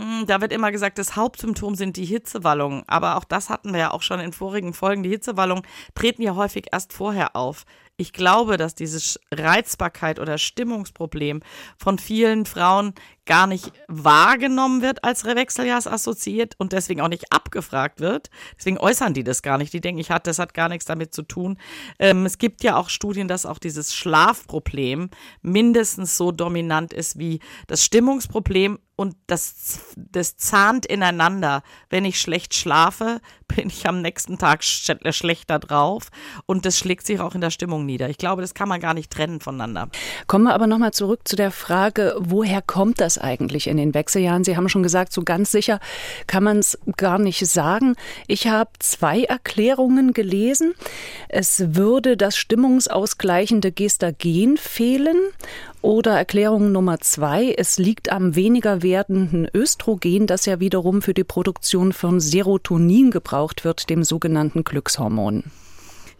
hm, 0.00 0.26
da 0.26 0.40
wird 0.40 0.52
immer 0.52 0.70
gesagt, 0.70 0.98
das 0.98 1.16
Hauptsymptom 1.16 1.74
sind 1.74 1.96
die 1.96 2.04
Hitzewallungen. 2.04 2.84
Aber 2.86 3.16
auch 3.16 3.24
das 3.24 3.50
hatten 3.50 3.72
wir 3.72 3.80
ja 3.80 3.90
auch 3.90 4.02
schon 4.02 4.20
in 4.20 4.32
vorigen 4.32 4.72
Folgen. 4.72 5.02
Die 5.02 5.10
Hitzewallungen 5.10 5.64
treten 5.94 6.22
ja 6.22 6.36
häufig 6.36 6.66
erst 6.72 6.92
vorher 6.92 7.34
auf. 7.34 7.64
Ich 7.96 8.12
glaube, 8.12 8.56
dass 8.56 8.76
dieses 8.76 9.18
Reizbarkeit 9.32 10.20
oder 10.20 10.38
Stimmungsproblem 10.38 11.42
von 11.76 11.98
vielen 11.98 12.46
Frauen 12.46 12.94
gar 13.28 13.46
nicht 13.46 13.72
wahrgenommen 13.86 14.82
wird 14.82 15.04
als 15.04 15.24
Wechseljahrsassoziiert 15.24 16.54
und 16.58 16.72
deswegen 16.72 17.00
auch 17.02 17.08
nicht 17.08 17.32
abgefragt 17.32 18.00
wird. 18.00 18.30
Deswegen 18.56 18.78
äußern 18.78 19.14
die 19.14 19.22
das 19.22 19.42
gar 19.42 19.58
nicht. 19.58 19.72
Die 19.72 19.80
denken, 19.80 20.00
ich 20.00 20.10
hat, 20.10 20.26
das 20.26 20.40
hat 20.40 20.54
gar 20.54 20.68
nichts 20.68 20.86
damit 20.86 21.14
zu 21.14 21.22
tun. 21.22 21.58
Ähm, 22.00 22.26
es 22.26 22.38
gibt 22.38 22.64
ja 22.64 22.76
auch 22.76 22.88
Studien, 22.88 23.28
dass 23.28 23.46
auch 23.46 23.58
dieses 23.58 23.94
Schlafproblem 23.94 25.10
mindestens 25.42 26.16
so 26.16 26.32
dominant 26.32 26.92
ist 26.92 27.18
wie 27.18 27.40
das 27.68 27.84
Stimmungsproblem 27.84 28.78
und 28.98 29.14
das, 29.28 29.94
das 29.94 30.36
zahnt 30.36 30.84
ineinander. 30.84 31.62
Wenn 31.88 32.04
ich 32.04 32.20
schlecht 32.20 32.52
schlafe, 32.54 33.20
bin 33.46 33.68
ich 33.68 33.86
am 33.86 34.02
nächsten 34.02 34.38
Tag 34.38 34.64
sch 34.64 34.90
schlechter 35.10 35.60
drauf 35.60 36.08
und 36.46 36.66
das 36.66 36.78
schlägt 36.78 37.06
sich 37.06 37.20
auch 37.20 37.36
in 37.36 37.40
der 37.40 37.50
Stimmung 37.50 37.86
nieder. 37.86 38.08
Ich 38.08 38.18
glaube, 38.18 38.42
das 38.42 38.54
kann 38.54 38.68
man 38.68 38.80
gar 38.80 38.94
nicht 38.94 39.12
trennen 39.12 39.40
voneinander. 39.40 39.88
Kommen 40.26 40.44
wir 40.44 40.54
aber 40.54 40.66
nochmal 40.66 40.92
zurück 40.92 41.28
zu 41.28 41.36
der 41.36 41.52
Frage, 41.52 42.16
woher 42.18 42.60
kommt 42.60 43.00
das 43.00 43.17
eigentlich 43.18 43.66
in 43.66 43.76
den 43.76 43.94
Wechseljahren? 43.94 44.44
Sie 44.44 44.56
haben 44.56 44.68
schon 44.68 44.82
gesagt, 44.82 45.12
so 45.12 45.22
ganz 45.22 45.50
sicher 45.50 45.80
kann 46.26 46.44
man 46.44 46.58
es 46.58 46.78
gar 46.96 47.18
nicht 47.18 47.46
sagen. 47.46 47.94
Ich 48.26 48.46
habe 48.46 48.70
zwei 48.78 49.24
Erklärungen 49.24 50.12
gelesen. 50.12 50.74
Es 51.28 51.74
würde 51.74 52.16
das 52.16 52.36
stimmungsausgleichende 52.36 53.72
Gestagen 53.72 54.56
fehlen 54.56 55.18
oder 55.80 56.16
Erklärung 56.16 56.72
Nummer 56.72 56.98
zwei, 57.00 57.54
es 57.56 57.78
liegt 57.78 58.10
am 58.10 58.34
weniger 58.34 58.82
werdenden 58.82 59.48
Östrogen, 59.54 60.26
das 60.26 60.44
ja 60.46 60.58
wiederum 60.58 61.02
für 61.02 61.14
die 61.14 61.24
Produktion 61.24 61.92
von 61.92 62.18
Serotonin 62.20 63.10
gebraucht 63.10 63.64
wird, 63.64 63.88
dem 63.88 64.02
sogenannten 64.02 64.64
Glückshormon. 64.64 65.44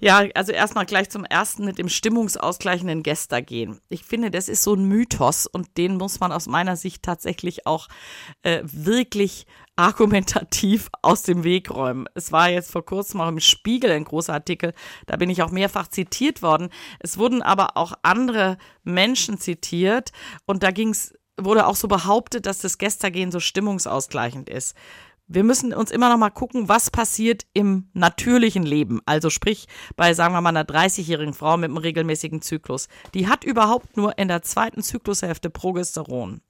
Ja, 0.01 0.23
also 0.35 0.53
erstmal 0.53 0.87
gleich 0.87 1.11
zum 1.11 1.25
ersten 1.25 1.65
mit 1.65 1.79
dem 1.79 1.89
stimmungsausgleichenden 1.89 3.03
Gestagen. 3.03 3.81
Ich 3.89 4.05
finde, 4.05 4.31
das 4.31 4.49
ist 4.49 4.63
so 4.63 4.75
ein 4.75 4.85
Mythos 4.85 5.47
und 5.47 5.77
den 5.77 5.97
muss 5.97 6.21
man 6.21 6.31
aus 6.31 6.47
meiner 6.47 6.77
Sicht 6.77 7.03
tatsächlich 7.03 7.67
auch 7.67 7.89
äh, 8.43 8.63
wirklich 8.63 9.47
argumentativ 9.75 10.89
aus 11.03 11.23
dem 11.23 11.43
Weg 11.43 11.71
räumen. 11.71 12.07
Es 12.15 12.31
war 12.31 12.49
jetzt 12.49 12.71
vor 12.71 12.85
kurzem 12.85 13.21
auch 13.21 13.29
im 13.29 13.41
Spiegel 13.41 13.91
ein 13.91 14.05
großer 14.05 14.35
Artikel, 14.35 14.73
da 15.07 15.17
bin 15.17 15.31
ich 15.31 15.43
auch 15.43 15.51
mehrfach 15.51 15.89
zitiert 15.89 16.43
worden. 16.43 16.69
Es 17.01 17.19
wurden 17.19 17.43
aber 17.43 17.77
auch 17.77 17.95
andere 18.03 18.57
Menschen 18.85 19.39
zitiert 19.39 20.13
und 20.47 20.63
da 20.63 20.71
ging's 20.71 21.15
wurde 21.41 21.69
auch 21.69 21.77
so 21.77 21.87
behauptet, 21.87 22.47
dass 22.47 22.59
das 22.59 22.79
Gestagen 22.79 23.31
so 23.31 23.39
stimmungsausgleichend 23.39 24.51
ist 24.51 24.75
wir 25.29 25.45
müssen 25.45 25.75
uns 25.75 25.91
immer 25.91 26.09
noch 26.09 26.17
mal 26.17 26.31
gucken, 26.31 26.69
was 26.69 26.91
passiert 26.91 27.47
im 27.53 27.89
natürlichen 27.93 28.65
Leben. 28.65 29.01
Also 29.05 29.31
sprich 29.31 29.67
bei, 29.95 30.15
sagen 30.15 30.35
wir 30.35 30.41
mal, 30.41 30.49
einer 30.49 30.65
30-jährigen 30.65 31.35
Frau 31.35 31.57
mit 31.57 31.67
einem 31.67 31.77
regelmäßigen 31.77 32.41
Zyklus. 32.41 32.89
Die 33.15 33.29
hat 33.29 33.45
überhaupt 33.45 33.97
nur 33.97 34.19
in 34.19 34.29
der 34.29 34.43
zweiten 34.43 34.83
Zyklushälfte 34.83 35.51
Progesteron. 35.51 36.41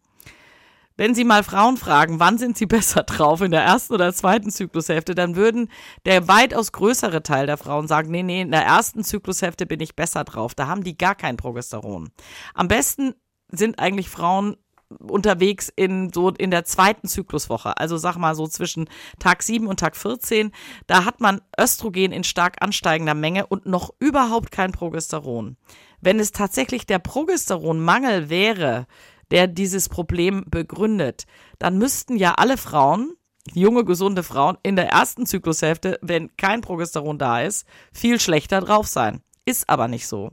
Wenn 0.97 1.15
Sie 1.15 1.23
mal 1.23 1.45
Frauen 1.45 1.77
fragen, 1.77 2.19
wann 2.19 2.39
sind 2.39 2.59
sie 2.59 2.67
besser 2.67 3.05
drauf, 3.05 3.41
in 3.41 3.53
der 3.53 3.63
ersten 3.63 3.95
oder 3.95 4.13
zweiten 4.13 4.51
Zyklushälfte, 4.51 5.15
dann 5.15 5.37
würden 5.37 5.71
der 6.07 6.27
weitaus 6.27 6.73
größere 6.73 7.23
Teil 7.23 7.47
der 7.47 7.57
Frauen 7.57 7.87
sagen, 7.87 8.11
nee, 8.11 8.23
nee, 8.25 8.43
in 8.43 8.51
der 8.51 8.65
ersten 8.65 9.05
Zyklushälfte 9.05 9.67
bin 9.67 9.81
ich 9.81 9.95
besser 9.95 10.25
drauf. 10.25 10.55
Da 10.55 10.67
haben 10.67 10.83
die 10.83 10.99
gar 10.99 11.15
kein 11.15 11.37
Progesteron. 11.37 12.11
Am 12.55 12.67
besten 12.67 13.15
sind 13.51 13.79
eigentlich 13.79 14.09
Frauen 14.09 14.57
unterwegs 14.99 15.71
in 15.75 16.13
so 16.13 16.31
in 16.31 16.51
der 16.51 16.65
zweiten 16.65 17.09
Zykluswoche, 17.09 17.77
also 17.77 17.97
sag 17.97 18.17
mal 18.17 18.35
so 18.35 18.47
zwischen 18.47 18.89
Tag 19.19 19.43
7 19.43 19.67
und 19.67 19.81
Tag 19.81 19.97
14, 19.97 20.53
da 20.87 21.05
hat 21.05 21.21
man 21.21 21.41
Östrogen 21.61 22.13
in 22.13 22.25
stark 22.25 22.57
ansteigender 22.61 23.15
Menge 23.15 23.47
und 23.47 23.67
noch 23.67 23.91
überhaupt 23.99 24.51
kein 24.51 24.73
Progesteron. 24.73 25.57
Wenn 26.01 26.21
es 26.21 26.33
tatsächlich 26.33 26.87
der 26.87 27.01
Progesteronmangel 27.01 28.31
wäre, 28.31 28.87
der 29.31 29.47
dieses 29.47 29.89
Problem 29.89 30.45
begründet, 30.49 31.27
dann 31.59 31.77
müssten 31.79 32.17
ja 32.17 32.35
alle 32.35 32.57
Frauen, 32.57 33.15
junge, 33.53 33.85
gesunde 33.85 34.23
Frauen, 34.23 34.57
in 34.63 34.77
der 34.77 34.89
ersten 34.89 35.27
Zyklushälfte, 35.27 35.99
wenn 36.03 36.35
kein 36.37 36.61
Progesteron 36.61 37.19
da 37.19 37.43
ist, 37.43 37.67
viel 37.93 38.21
schlechter 38.21 38.61
drauf 38.61 38.87
sein. 38.87 39.23
Ist 39.45 39.69
aber 39.69 39.89
nicht 39.89 40.07
so. 40.07 40.31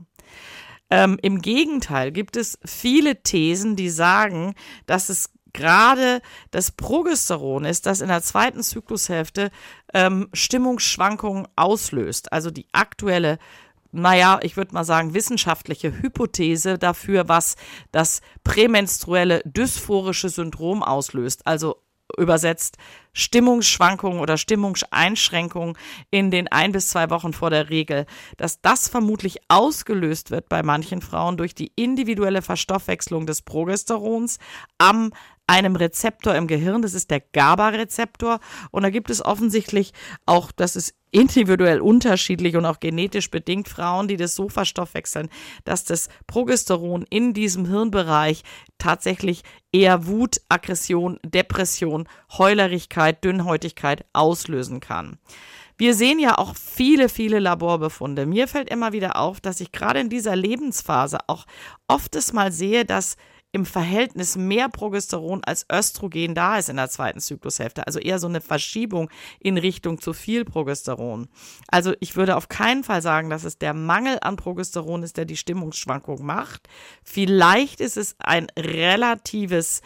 Ähm, 0.90 1.18
Im 1.22 1.40
Gegenteil 1.40 2.12
gibt 2.12 2.36
es 2.36 2.58
viele 2.64 3.22
Thesen, 3.22 3.76
die 3.76 3.90
sagen, 3.90 4.54
dass 4.86 5.08
es 5.08 5.30
gerade 5.52 6.20
das 6.50 6.70
Progesteron 6.70 7.64
ist, 7.64 7.86
das 7.86 8.00
in 8.00 8.08
der 8.08 8.22
zweiten 8.22 8.62
Zyklushälfte 8.62 9.50
ähm, 9.94 10.28
Stimmungsschwankungen 10.32 11.48
auslöst. 11.56 12.32
Also 12.32 12.50
die 12.50 12.66
aktuelle 12.72 13.38
naja, 13.92 14.40
ich 14.42 14.58
würde 14.58 14.74
mal 14.74 14.84
sagen, 14.84 15.14
wissenschaftliche 15.14 16.02
Hypothese 16.02 16.76
dafür, 16.76 17.28
was 17.28 17.56
das 17.92 18.20
prämenstruelle 18.44 19.40
dysphorische 19.46 20.28
Syndrom 20.28 20.82
auslöst. 20.82 21.46
Also 21.46 21.76
übersetzt 22.16 22.76
Stimmungsschwankungen 23.12 24.20
oder 24.20 24.36
Stimmungseinschränkungen 24.36 25.76
in 26.10 26.30
den 26.30 26.48
ein 26.48 26.72
bis 26.72 26.90
zwei 26.90 27.10
Wochen 27.10 27.32
vor 27.32 27.50
der 27.50 27.70
Regel, 27.70 28.06
dass 28.36 28.60
das 28.60 28.88
vermutlich 28.88 29.38
ausgelöst 29.48 30.30
wird 30.30 30.48
bei 30.48 30.62
manchen 30.62 31.00
Frauen 31.00 31.36
durch 31.36 31.54
die 31.54 31.72
individuelle 31.76 32.42
Verstoffwechslung 32.42 33.26
des 33.26 33.42
Progesterons 33.42 34.38
am 34.78 35.12
einem 35.46 35.76
Rezeptor 35.76 36.34
im 36.34 36.46
Gehirn, 36.46 36.82
das 36.82 36.94
ist 36.94 37.10
der 37.10 37.20
GABA-Rezeptor. 37.20 38.40
Und 38.70 38.82
da 38.82 38.90
gibt 38.90 39.10
es 39.10 39.24
offensichtlich 39.24 39.92
auch, 40.26 40.50
das 40.52 40.76
ist 40.76 40.94
individuell 41.10 41.80
unterschiedlich 41.80 42.56
und 42.56 42.66
auch 42.66 42.80
genetisch 42.80 43.30
bedingt 43.30 43.68
Frauen, 43.68 44.08
die 44.08 44.16
das 44.16 44.34
so 44.34 44.48
verstoffwechseln, 44.48 45.28
dass 45.64 45.84
das 45.84 46.08
Progesteron 46.26 47.06
in 47.08 47.32
diesem 47.32 47.66
Hirnbereich 47.66 48.42
tatsächlich 48.78 49.42
eher 49.72 50.06
Wut, 50.06 50.40
Aggression, 50.48 51.18
Depression, 51.24 52.08
Heulerigkeit, 52.36 53.24
Dünnhäutigkeit 53.24 54.04
auslösen 54.12 54.80
kann. 54.80 55.18
Wir 55.78 55.94
sehen 55.94 56.18
ja 56.18 56.38
auch 56.38 56.56
viele, 56.56 57.08
viele 57.08 57.38
Laborbefunde. 57.38 58.24
Mir 58.24 58.48
fällt 58.48 58.70
immer 58.70 58.92
wieder 58.92 59.16
auf, 59.16 59.40
dass 59.40 59.60
ich 59.60 59.72
gerade 59.72 60.00
in 60.00 60.08
dieser 60.08 60.34
Lebensphase 60.34 61.18
auch 61.26 61.46
oft 61.86 62.16
mal 62.32 62.50
sehe, 62.50 62.86
dass 62.86 63.16
im 63.56 63.64
Verhältnis 63.64 64.36
mehr 64.36 64.68
Progesteron 64.68 65.42
als 65.42 65.64
Östrogen 65.72 66.34
da 66.34 66.58
ist 66.58 66.68
in 66.68 66.76
der 66.76 66.90
zweiten 66.90 67.20
Zyklushälfte. 67.20 67.86
Also 67.86 67.98
eher 67.98 68.18
so 68.18 68.26
eine 68.26 68.42
Verschiebung 68.42 69.08
in 69.40 69.56
Richtung 69.56 69.98
zu 69.98 70.12
viel 70.12 70.44
Progesteron. 70.44 71.28
Also 71.68 71.94
ich 72.00 72.16
würde 72.16 72.36
auf 72.36 72.50
keinen 72.50 72.84
Fall 72.84 73.00
sagen, 73.00 73.30
dass 73.30 73.44
es 73.44 73.56
der 73.56 73.72
Mangel 73.72 74.18
an 74.20 74.36
Progesteron 74.36 75.02
ist, 75.02 75.16
der 75.16 75.24
die 75.24 75.38
Stimmungsschwankung 75.38 76.22
macht. 76.22 76.68
Vielleicht 77.02 77.80
ist 77.80 77.96
es 77.96 78.14
ein 78.18 78.48
relatives 78.58 79.80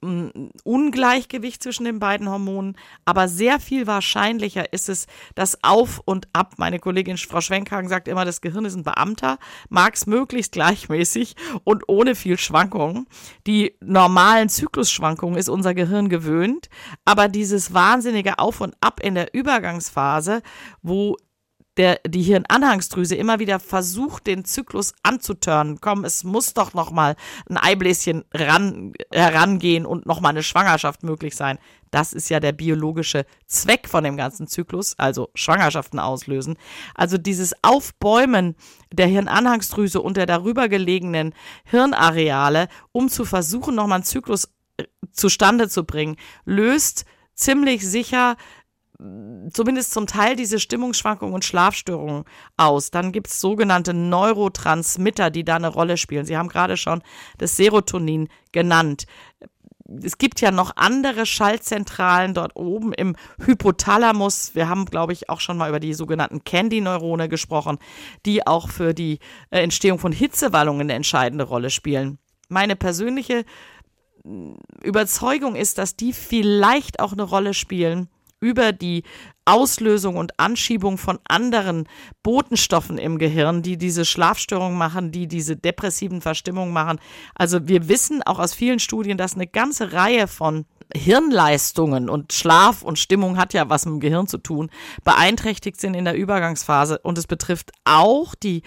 Ungleichgewicht 0.00 1.62
zwischen 1.62 1.84
den 1.84 1.98
beiden 1.98 2.28
Hormonen, 2.28 2.76
aber 3.04 3.28
sehr 3.28 3.60
viel 3.60 3.86
wahrscheinlicher 3.86 4.72
ist 4.72 4.88
es 4.88 5.06
das 5.34 5.62
Auf 5.62 6.00
und 6.04 6.28
Ab. 6.32 6.54
Meine 6.56 6.78
Kollegin 6.78 7.16
Frau 7.16 7.40
Schwenkhagen 7.40 7.88
sagt 7.88 8.08
immer, 8.08 8.24
das 8.24 8.40
Gehirn 8.40 8.64
ist 8.64 8.74
ein 8.74 8.84
Beamter, 8.84 9.38
mag 9.68 9.94
es 9.94 10.06
möglichst 10.06 10.52
gleichmäßig 10.52 11.36
und 11.64 11.84
ohne 11.88 12.14
viel 12.14 12.38
Schwankungen. 12.38 13.06
Die 13.46 13.76
normalen 13.80 14.48
Zyklusschwankungen 14.48 15.38
ist 15.38 15.48
unser 15.48 15.74
Gehirn 15.74 16.08
gewöhnt, 16.08 16.68
aber 17.04 17.28
dieses 17.28 17.74
wahnsinnige 17.74 18.38
Auf 18.38 18.60
und 18.60 18.74
Ab 18.80 19.00
in 19.00 19.14
der 19.14 19.34
Übergangsphase, 19.34 20.42
wo 20.82 21.16
der, 21.78 22.00
die 22.06 22.22
Hirnanhangsdrüse 22.22 23.14
immer 23.14 23.38
wieder 23.38 23.60
versucht, 23.60 24.26
den 24.26 24.44
Zyklus 24.44 24.94
anzuturnen. 25.02 25.80
Komm, 25.80 26.04
es 26.04 26.24
muss 26.24 26.52
doch 26.52 26.74
noch 26.74 26.90
mal 26.90 27.14
ein 27.48 27.56
Eibläschen 27.56 28.24
ran, 28.34 28.92
herangehen 29.12 29.86
und 29.86 30.04
noch 30.04 30.20
mal 30.20 30.30
eine 30.30 30.42
Schwangerschaft 30.42 31.04
möglich 31.04 31.36
sein. 31.36 31.58
Das 31.90 32.12
ist 32.12 32.28
ja 32.28 32.40
der 32.40 32.52
biologische 32.52 33.24
Zweck 33.46 33.88
von 33.88 34.04
dem 34.04 34.16
ganzen 34.16 34.48
Zyklus, 34.48 34.98
also 34.98 35.30
Schwangerschaften 35.34 36.00
auslösen. 36.00 36.58
Also 36.94 37.16
dieses 37.16 37.54
Aufbäumen 37.62 38.56
der 38.92 39.06
Hirnanhangsdrüse 39.06 40.02
und 40.02 40.16
der 40.16 40.26
darüber 40.26 40.68
gelegenen 40.68 41.32
Hirnareale, 41.64 42.68
um 42.92 43.08
zu 43.08 43.24
versuchen, 43.24 43.76
nochmal 43.76 43.96
einen 43.96 44.04
Zyklus 44.04 44.48
äh, 44.76 44.84
zustande 45.12 45.68
zu 45.68 45.84
bringen, 45.84 46.16
löst 46.44 47.04
ziemlich 47.34 47.86
sicher 47.86 48.36
zumindest 49.52 49.92
zum 49.92 50.06
Teil 50.06 50.34
diese 50.34 50.58
Stimmungsschwankungen 50.58 51.34
und 51.34 51.44
Schlafstörungen 51.44 52.24
aus. 52.56 52.90
Dann 52.90 53.12
gibt 53.12 53.28
es 53.28 53.40
sogenannte 53.40 53.94
Neurotransmitter, 53.94 55.30
die 55.30 55.44
da 55.44 55.56
eine 55.56 55.68
Rolle 55.68 55.96
spielen. 55.96 56.26
Sie 56.26 56.36
haben 56.36 56.48
gerade 56.48 56.76
schon 56.76 57.02
das 57.38 57.56
Serotonin 57.56 58.28
genannt. 58.50 59.06
Es 60.02 60.18
gibt 60.18 60.40
ja 60.40 60.50
noch 60.50 60.72
andere 60.76 61.24
Schaltzentralen 61.24 62.34
dort 62.34 62.56
oben 62.56 62.92
im 62.92 63.16
Hypothalamus. 63.38 64.54
Wir 64.54 64.68
haben, 64.68 64.84
glaube 64.84 65.14
ich, 65.14 65.30
auch 65.30 65.40
schon 65.40 65.56
mal 65.56 65.68
über 65.68 65.80
die 65.80 65.94
sogenannten 65.94 66.44
Candy-Neurone 66.44 67.28
gesprochen, 67.28 67.78
die 68.26 68.46
auch 68.46 68.68
für 68.68 68.92
die 68.92 69.20
äh, 69.50 69.62
Entstehung 69.62 69.98
von 69.98 70.12
Hitzewallungen 70.12 70.82
eine 70.82 70.94
entscheidende 70.94 71.44
Rolle 71.44 71.70
spielen. 71.70 72.18
Meine 72.48 72.76
persönliche 72.76 73.44
Überzeugung 74.82 75.54
ist, 75.54 75.78
dass 75.78 75.96
die 75.96 76.12
vielleicht 76.12 77.00
auch 77.00 77.12
eine 77.12 77.22
Rolle 77.22 77.54
spielen 77.54 78.10
über 78.40 78.72
die 78.72 79.02
Auslösung 79.44 80.16
und 80.16 80.38
Anschiebung 80.38 80.98
von 80.98 81.18
anderen 81.26 81.88
Botenstoffen 82.22 82.98
im 82.98 83.18
Gehirn, 83.18 83.62
die 83.62 83.78
diese 83.78 84.04
Schlafstörung 84.04 84.76
machen, 84.76 85.10
die 85.10 85.26
diese 85.26 85.56
depressiven 85.56 86.20
Verstimmungen 86.20 86.72
machen. 86.72 87.00
Also 87.34 87.66
wir 87.66 87.88
wissen 87.88 88.22
auch 88.22 88.38
aus 88.38 88.54
vielen 88.54 88.78
Studien, 88.78 89.16
dass 89.18 89.34
eine 89.34 89.46
ganze 89.46 89.92
Reihe 89.92 90.28
von 90.28 90.66
Hirnleistungen 90.94 92.08
und 92.08 92.32
Schlaf 92.32 92.82
und 92.82 92.98
Stimmung 92.98 93.36
hat 93.36 93.52
ja 93.52 93.68
was 93.68 93.84
mit 93.84 93.94
dem 93.94 94.00
Gehirn 94.00 94.26
zu 94.26 94.38
tun, 94.38 94.70
beeinträchtigt 95.04 95.80
sind 95.80 95.94
in 95.94 96.04
der 96.04 96.14
Übergangsphase. 96.14 96.98
Und 96.98 97.18
es 97.18 97.26
betrifft 97.26 97.72
auch 97.84 98.34
die 98.34 98.62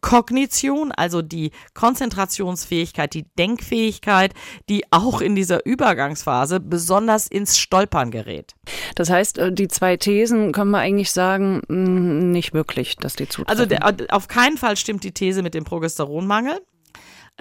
Kognition, 0.00 0.92
also 0.92 1.22
die 1.22 1.50
Konzentrationsfähigkeit, 1.74 3.14
die 3.14 3.26
Denkfähigkeit, 3.38 4.34
die 4.68 4.84
auch 4.90 5.20
in 5.20 5.34
dieser 5.34 5.64
Übergangsphase 5.64 6.60
besonders 6.60 7.26
ins 7.26 7.58
Stolpern 7.58 8.10
gerät. 8.10 8.54
Das 8.94 9.10
heißt, 9.10 9.38
äh, 9.38 9.52
die 9.52 9.68
zwei 9.68 9.96
Thesen 9.96 10.52
können 10.52 10.70
wir 10.70 10.78
eigentlich 10.78 11.12
sagen, 11.12 11.62
mm, 11.68 12.30
nicht 12.30 12.52
wirklich, 12.52 12.96
dass 12.96 13.16
die 13.16 13.28
zutreffen. 13.28 13.48
Also 13.48 13.66
der, 13.66 14.14
auf 14.14 14.28
keinen 14.28 14.58
Fall 14.58 14.76
stimmt 14.76 15.04
die 15.04 15.12
These 15.12 15.42
mit 15.42 15.54
dem 15.54 15.64
Progesteronmangel. 15.64 16.60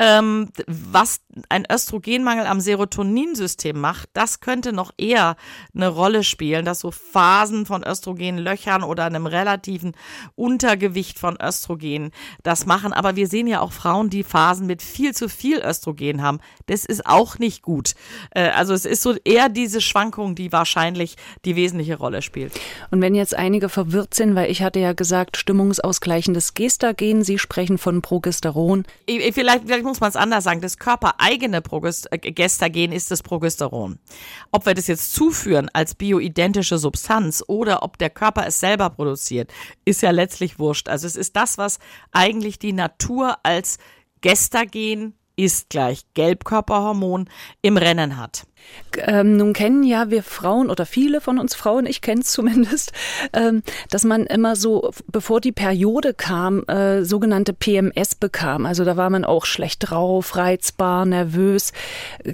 Ähm, 0.01 0.48
was 0.65 1.20
ein 1.50 1.65
Östrogenmangel 1.70 2.46
am 2.46 2.62
Serotoninsystem 2.62 3.77
macht, 3.77 4.10
das 4.13 4.39
könnte 4.39 4.72
noch 4.72 4.91
eher 4.98 5.36
eine 5.75 5.89
Rolle 5.89 6.24
spielen, 6.24 6.63
dass 6.63 6.79
so 6.79 6.91
Phasen 6.91 7.65
von 7.65 7.84
Östrogenlöchern 7.84 8.84
oder 8.84 9.03
einem 9.03 9.25
relativen 9.25 9.91
Untergewicht 10.36 11.20
von 11.20 11.38
Östrogen 11.41 12.12
das 12.44 12.65
machen. 12.65 12.94
Aber 12.94 13.18
wir 13.18 13.27
sehen 13.27 13.46
ja 13.46 13.60
auch 13.60 13.74
Frauen, 13.74 14.10
die 14.10 14.24
Phasen 14.24 14.68
mit 14.68 14.82
viel 14.82 15.13
zu 15.13 15.27
viel 15.27 15.60
Östrogen 15.60 16.22
haben. 16.22 16.39
Das 16.68 16.86
ist 16.86 17.06
auch 17.06 17.38
nicht 17.38 17.62
gut. 17.62 17.94
Äh, 18.32 18.51
also 18.51 18.74
es 18.74 18.86
ist 18.86 19.01
so 19.01 19.15
eher 19.25 19.50
diese 19.50 19.82
Schwankung, 19.82 20.34
die 20.34 20.53
wahrscheinlich 20.53 21.18
die 21.44 21.58
wesentliche 21.58 21.98
Rolle 21.98 22.22
spielt. 22.22 22.53
Und 22.89 23.01
wenn 23.01 23.15
jetzt 23.15 23.36
einige 23.36 23.68
verwirrt 23.68 24.13
sind, 24.13 24.36
weil 24.36 24.50
ich 24.50 24.62
hatte 24.62 24.79
ja 24.79 24.94
gesagt, 24.94 25.36
stimmungsausgleichendes 25.36 26.53
Gestagen, 26.53 27.25
Sie 27.25 27.38
sprechen 27.38 27.77
von 27.77 28.01
Progesteron. 28.01 28.86
Vielleicht, 29.06 29.65
vielleicht 29.65 29.88
muss 29.89 30.00
man 30.00 30.10
es 30.10 30.15
anders 30.15 30.43
sagen, 30.43 30.62
das 30.62 30.77
körpereigene 30.77 31.62
Progest 31.62 32.08
äh, 32.12 32.17
Gestagen 32.17 32.91
ist 32.91 33.12
das 33.12 33.22
Progesteron. 33.22 34.00
Ob 34.51 34.65
wir 34.65 34.74
das 34.74 34.88
jetzt 34.88 35.13
zuführen 35.13 35.69
als 35.74 35.96
bioidentische 35.96 36.77
Substanz 36.77 37.43
oder 37.48 37.84
ob 37.84 37.98
der 37.98 38.10
Körper 38.10 38.48
es 38.48 38.60
selber 38.60 38.89
produziert, 38.89 39.51
ist 39.86 40.01
ja 40.01 40.12
letztlich 40.12 40.60
wurscht. 40.60 40.88
Also 40.88 41.08
es 41.08 41.15
ist 41.15 41.36
das, 41.36 41.58
was 41.58 41.79
eigentlich 42.12 42.60
die 42.60 42.74
Natur 42.74 43.38
als 43.43 43.77
Gestagen 44.22 45.15
ist 45.36 45.69
gleich 45.69 46.05
Gelbkörperhormon 46.13 47.29
im 47.62 47.77
Rennen 47.77 48.17
hat. 48.17 48.46
Ähm, 48.98 49.38
nun 49.38 49.54
kennen 49.54 49.84
ja 49.84 50.10
wir 50.10 50.24
Frauen 50.24 50.70
oder 50.70 50.86
viele 50.86 51.22
von 51.22 51.39
uns 51.39 51.56
Frauen, 51.56 51.86
ich 51.86 52.01
kenne 52.01 52.22
es 52.22 52.32
zumindest, 52.32 52.92
ähm, 53.34 53.62
dass 53.89 54.04
man 54.04 54.25
immer 54.25 54.56
so, 54.56 54.92
bevor 55.08 55.42
die 55.42 55.51
Periode 55.51 56.13
kam, 56.13 56.63
äh, 56.63 57.04
sogenannte 57.04 57.54
PMS 57.54 58.16
bekam. 58.16 58.66
Also 58.66 58.86
da 58.86 58.98
war 58.98 59.10
man 59.10 59.25
auch 59.25 59.46
schlecht 59.46 59.89
drauf, 59.89 60.36
reizbar, 60.36 61.06
nervös. 61.06 61.72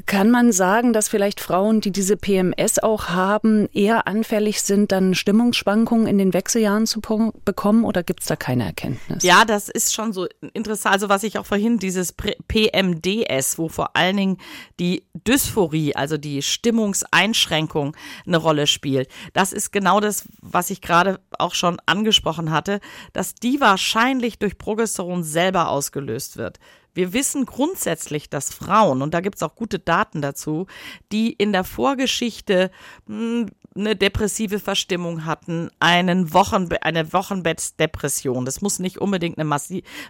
Kann 0.05 0.31
man 0.31 0.51
sagen, 0.51 0.93
dass 0.93 1.09
vielleicht 1.09 1.39
Frauen, 1.39 1.81
die 1.81 1.91
diese 1.91 2.17
PMS 2.17 2.79
auch 2.79 3.09
haben, 3.09 3.67
eher 3.73 4.07
anfällig 4.07 4.61
sind, 4.61 4.91
dann 4.91 5.13
Stimmungsschwankungen 5.13 6.07
in 6.07 6.17
den 6.17 6.33
Wechseljahren 6.33 6.87
zu 6.87 7.01
bekommen 7.01 7.83
oder 7.83 8.03
gibt 8.03 8.21
es 8.21 8.27
da 8.27 8.35
keine 8.35 8.65
Erkenntnis? 8.65 9.23
Ja, 9.23 9.45
das 9.45 9.69
ist 9.69 9.93
schon 9.93 10.13
so 10.13 10.27
interessant. 10.53 10.93
Also 10.93 11.09
was 11.09 11.23
ich 11.23 11.37
auch 11.37 11.45
vorhin, 11.45 11.79
dieses 11.79 12.13
PMDS, 12.13 13.57
wo 13.57 13.67
vor 13.67 13.95
allen 13.95 14.17
Dingen 14.17 14.37
die 14.79 15.03
Dysphorie, 15.27 15.95
also 15.95 16.14
die 16.19 16.41
Stimmungseinschränkung 16.41 17.95
eine 18.25 18.37
Rolle 18.37 18.67
spielt. 18.67 19.09
Das 19.33 19.53
ist 19.53 19.71
genau 19.71 19.99
das, 19.99 20.27
was 20.41 20.69
ich 20.69 20.81
gerade 20.81 21.19
auch 21.37 21.53
schon 21.53 21.77
angesprochen 21.85 22.51
hatte, 22.51 22.79
dass 23.13 23.35
die 23.35 23.59
wahrscheinlich 23.59 24.39
durch 24.39 24.57
Progesteron 24.57 25.23
selber 25.23 25.69
ausgelöst 25.69 26.37
wird. 26.37 26.59
Wir 26.93 27.11
wissen 27.11 27.45
grundsätzlich, 27.45 28.29
dass 28.29 28.53
Frauen, 28.53 29.01
und 29.01 29.13
da 29.13 29.19
gibt 29.19 29.35
es 29.35 29.43
auch 29.43 29.55
gute 29.55 29.79
Daten 29.79 30.21
dazu, 30.21 30.65
die 31.11 31.33
in 31.33 31.51
der 31.51 31.65
Vorgeschichte 31.65 32.71
mh, 33.05 33.17
hm, 33.17 33.49
eine 33.77 33.95
depressive 33.95 34.59
Verstimmung 34.59 35.25
hatten, 35.25 35.69
einen 35.79 36.33
Wochenbe 36.33 36.81
eine 36.83 37.11
Wochenbettdepression. 37.11 38.45
Das 38.45 38.61
muss 38.61 38.79
nicht 38.79 38.99
unbedingt 38.99 39.37
eine 39.37 39.59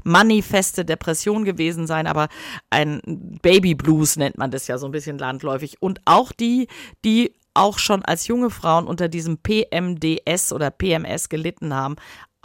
manifeste 0.03 0.85
Depression 0.85 1.45
gewesen 1.45 1.87
sein, 1.87 2.07
aber 2.07 2.27
ein 2.69 3.01
Baby 3.41 3.73
Blues 3.73 4.17
nennt 4.17 4.37
man 4.37 4.51
das 4.51 4.67
ja 4.67 4.77
so 4.77 4.85
ein 4.85 4.91
bisschen 4.91 5.17
landläufig. 5.17 5.81
Und 5.81 6.01
auch 6.05 6.31
die, 6.31 6.67
die 7.03 7.33
auch 7.55 7.79
schon 7.79 8.03
als 8.03 8.27
junge 8.27 8.49
Frauen 8.49 8.85
unter 8.85 9.07
diesem 9.07 9.37
PMDS 9.37 10.53
oder 10.53 10.69
PMS 10.69 11.29
gelitten 11.29 11.73
haben, 11.73 11.95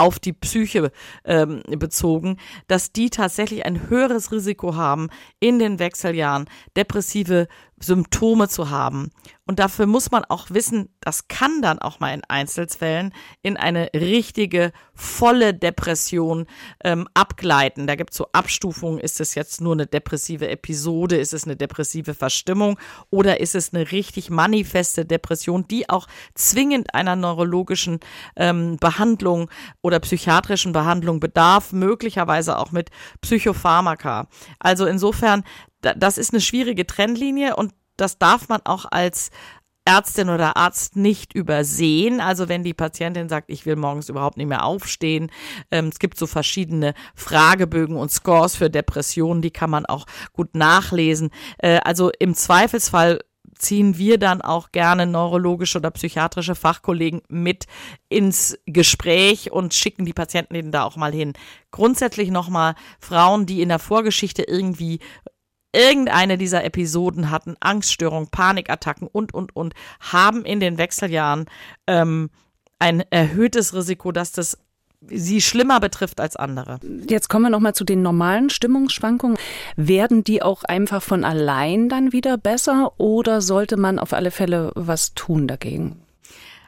auf 0.01 0.19
die 0.19 0.33
Psyche 0.33 0.93
ähm, 1.27 1.63
bezogen, 1.69 2.39
dass 2.69 2.91
die 2.91 3.11
tatsächlich 3.11 3.67
ein 3.67 3.91
höheres 3.91 4.33
Risiko 4.33 4.75
haben, 4.75 5.11
in 5.41 5.59
den 5.59 5.79
Wechseljahren 5.79 6.49
depressive 6.75 7.49
Symptome 7.83 8.49
zu 8.49 8.71
haben. 8.71 9.11
Und 9.47 9.59
dafür 9.59 9.87
muss 9.87 10.13
man 10.13 10.25
auch 10.25 10.51
wissen, 10.51 10.95
das 11.01 11.27
kann 11.27 11.61
dann 11.61 11.81
auch 11.81 11.99
mal 11.99 12.15
in 12.15 12.23
Einzelfällen 12.29 13.13
in 13.43 13.57
eine 13.57 13.91
richtige, 13.95 14.71
volle 14.95 15.55
Depression 15.55 16.47
ähm, 16.85 17.09
abgleiten. 17.15 17.89
Da 17.89 17.97
gibt 17.97 18.11
es 18.11 18.19
so 18.19 18.29
Abstufungen, 18.33 19.01
ist 19.01 19.19
es 19.21 19.35
jetzt 19.35 19.61
nur 19.61 19.73
eine 19.73 19.87
depressive 19.87 20.49
Episode, 20.49 21.17
ist 21.17 21.33
es 21.33 21.45
eine 21.45 21.57
depressive 21.57 22.15
Verstimmung 22.15 22.79
oder 23.11 23.41
ist 23.41 23.55
es 23.55 23.75
eine 23.75 23.91
richtig 23.91 24.31
manifeste 24.31 25.05
Depression, 25.05 25.67
die 25.67 25.89
auch 25.89 26.07
zwingend 26.35 26.95
einer 26.95 27.17
neurologischen 27.17 27.99
ähm, 28.37 28.77
Behandlung 28.77 29.51
oder 29.83 29.99
psychiatrischen 30.01 30.73
Behandlung 30.73 31.19
bedarf, 31.19 31.73
möglicherweise 31.73 32.59
auch 32.59 32.71
mit 32.71 32.91
Psychopharmaka. 33.23 34.29
Also 34.61 34.87
insofern 34.87 35.43
das 35.81 36.19
ist 36.19 36.33
eine 36.33 36.41
schwierige 36.41 36.87
Trennlinie 36.87 37.57
und 37.57 37.73
das 38.01 38.19
darf 38.19 38.49
man 38.49 38.61
auch 38.65 38.87
als 38.91 39.31
Ärztin 39.85 40.29
oder 40.29 40.57
Arzt 40.57 40.97
nicht 40.97 41.35
übersehen. 41.35 42.21
Also 42.21 42.49
wenn 42.49 42.63
die 42.63 42.75
Patientin 42.75 43.29
sagt, 43.29 43.51
ich 43.51 43.67
will 43.67 43.77
morgens 43.77 44.09
überhaupt 44.09 44.37
nicht 44.37 44.47
mehr 44.47 44.65
aufstehen. 44.65 45.31
Ähm, 45.71 45.87
es 45.89 45.99
gibt 45.99 46.19
so 46.19 46.27
verschiedene 46.27 46.95
Fragebögen 47.15 47.97
und 47.97 48.11
Scores 48.11 48.57
für 48.57 48.71
Depressionen, 48.71 49.43
die 49.43 49.51
kann 49.51 49.71
man 49.71 49.87
auch 49.87 50.07
gut 50.33 50.55
nachlesen. 50.55 51.31
Äh, 51.59 51.81
also 51.83 52.11
im 52.19 52.35
Zweifelsfall 52.35 53.21
ziehen 53.61 53.99
wir 53.99 54.19
dann 54.19 54.41
auch 54.43 54.73
gerne 54.73 55.07
neurologische 55.07 55.79
oder 55.79 55.91
psychiatrische 55.91 56.55
Fachkollegen 56.55 57.23
mit 57.29 57.67
ins 58.09 58.59
Gespräch 58.67 59.51
und 59.51 59.75
schicken 59.75 60.05
die 60.05 60.13
Patienten 60.13 60.73
da 60.73 60.85
auch 60.85 60.97
mal 60.97 61.13
hin. 61.13 61.35
Grundsätzlich 61.71 62.31
nochmal 62.31 62.75
Frauen, 63.01 63.47
die 63.47 63.61
in 63.61 63.69
der 63.69 63.79
Vorgeschichte 63.79 64.43
irgendwie 64.43 65.01
irgendeine 65.73 66.39
dieser 66.39 66.65
Episoden 66.65 67.31
hatten 67.31 67.57
Angststörungen, 67.61 68.29
Panikattacken 68.29 69.09
und, 69.09 69.35
und, 69.35 69.55
und, 69.55 69.75
haben 70.01 70.45
in 70.45 70.61
den 70.61 70.79
Wechseljahren 70.79 71.47
ähm, 71.87 72.31
ein 72.79 73.01
erhöhtes 73.11 73.75
Risiko, 73.75 74.13
dass 74.13 74.33
das 74.33 74.59
sie 75.07 75.41
schlimmer 75.41 75.81
betrifft 75.81 76.21
als 76.21 76.37
andere. 76.37 76.79
Jetzt 77.09 77.29
kommen 77.29 77.47
wir 77.47 77.51
nochmal 77.51 77.75
zu 77.75 77.85
den 77.85 78.03
normalen 78.03 78.51
Stimmungsschwankungen. 78.51 79.39
Werden 79.77 80.25
die 80.25 80.43
auch 80.43 80.63
einfach 80.65 81.03
von 81.03 81.25
allein 81.25 81.89
dann 81.89 82.13
wieder 82.13 82.37
besser 82.37 82.93
oder 82.99 83.41
sollte 83.41 83.77
man 83.77 83.99
auf 83.99 84.13
alle 84.13 84.31
Fälle 84.31 84.73
was 84.75 85.15
tun 85.15 85.49
dagegen? 85.49 86.03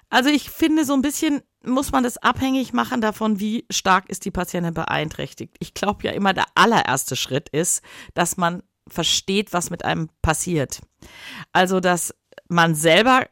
Also 0.08 0.30
ich 0.30 0.50
finde, 0.50 0.84
so 0.84 0.94
ein 0.94 1.02
bisschen 1.02 1.42
muss 1.64 1.92
man 1.92 2.04
das 2.04 2.18
abhängig 2.18 2.72
machen 2.72 3.00
davon, 3.00 3.38
wie 3.38 3.64
stark 3.70 4.08
ist 4.08 4.24
die 4.24 4.30
Patientin 4.30 4.74
beeinträchtigt. 4.74 5.56
Ich 5.60 5.74
glaube 5.74 6.04
ja 6.04 6.12
immer, 6.12 6.34
der 6.34 6.46
allererste 6.54 7.16
Schritt 7.16 7.48
ist, 7.50 7.82
dass 8.14 8.36
man 8.36 8.62
versteht, 8.92 9.52
was 9.52 9.70
mit 9.70 9.84
einem 9.84 10.08
passiert. 10.22 10.80
Also, 11.52 11.80
dass 11.80 12.14
man 12.48 12.74
selber 12.74 13.26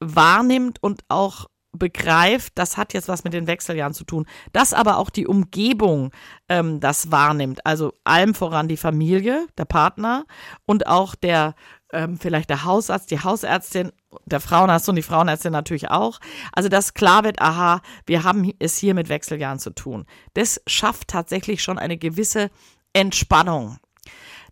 wahrnimmt 0.00 0.82
und 0.82 1.02
auch 1.08 1.46
begreift, 1.72 2.54
das 2.56 2.76
hat 2.76 2.94
jetzt 2.94 3.08
was 3.08 3.24
mit 3.24 3.34
den 3.34 3.46
Wechseljahren 3.46 3.94
zu 3.94 4.04
tun, 4.04 4.26
dass 4.52 4.72
aber 4.72 4.96
auch 4.96 5.10
die 5.10 5.26
Umgebung 5.26 6.12
ähm, 6.48 6.80
das 6.80 7.10
wahrnimmt, 7.10 7.64
also 7.66 7.92
allem 8.04 8.34
voran 8.34 8.68
die 8.68 8.76
Familie, 8.76 9.46
der 9.58 9.66
Partner 9.66 10.24
und 10.66 10.86
auch 10.86 11.14
der 11.14 11.54
ähm, 11.92 12.18
vielleicht 12.18 12.50
der 12.50 12.64
Hausarzt, 12.64 13.10
die 13.10 13.20
Hausärztin, 13.20 13.92
der 14.26 14.40
Frauenarzt 14.40 14.88
und 14.88 14.96
die 14.96 15.02
Frauenärztin 15.02 15.52
natürlich 15.52 15.90
auch. 15.90 16.20
Also 16.52 16.68
dass 16.68 16.94
klar 16.94 17.24
wird, 17.24 17.40
aha, 17.40 17.80
wir 18.06 18.24
haben 18.24 18.50
es 18.58 18.76
hier 18.76 18.94
mit 18.94 19.08
Wechseljahren 19.08 19.58
zu 19.58 19.70
tun. 19.70 20.06
Das 20.34 20.60
schafft 20.66 21.08
tatsächlich 21.08 21.62
schon 21.62 21.78
eine 21.78 21.96
gewisse 21.96 22.50
Entspannung 22.92 23.78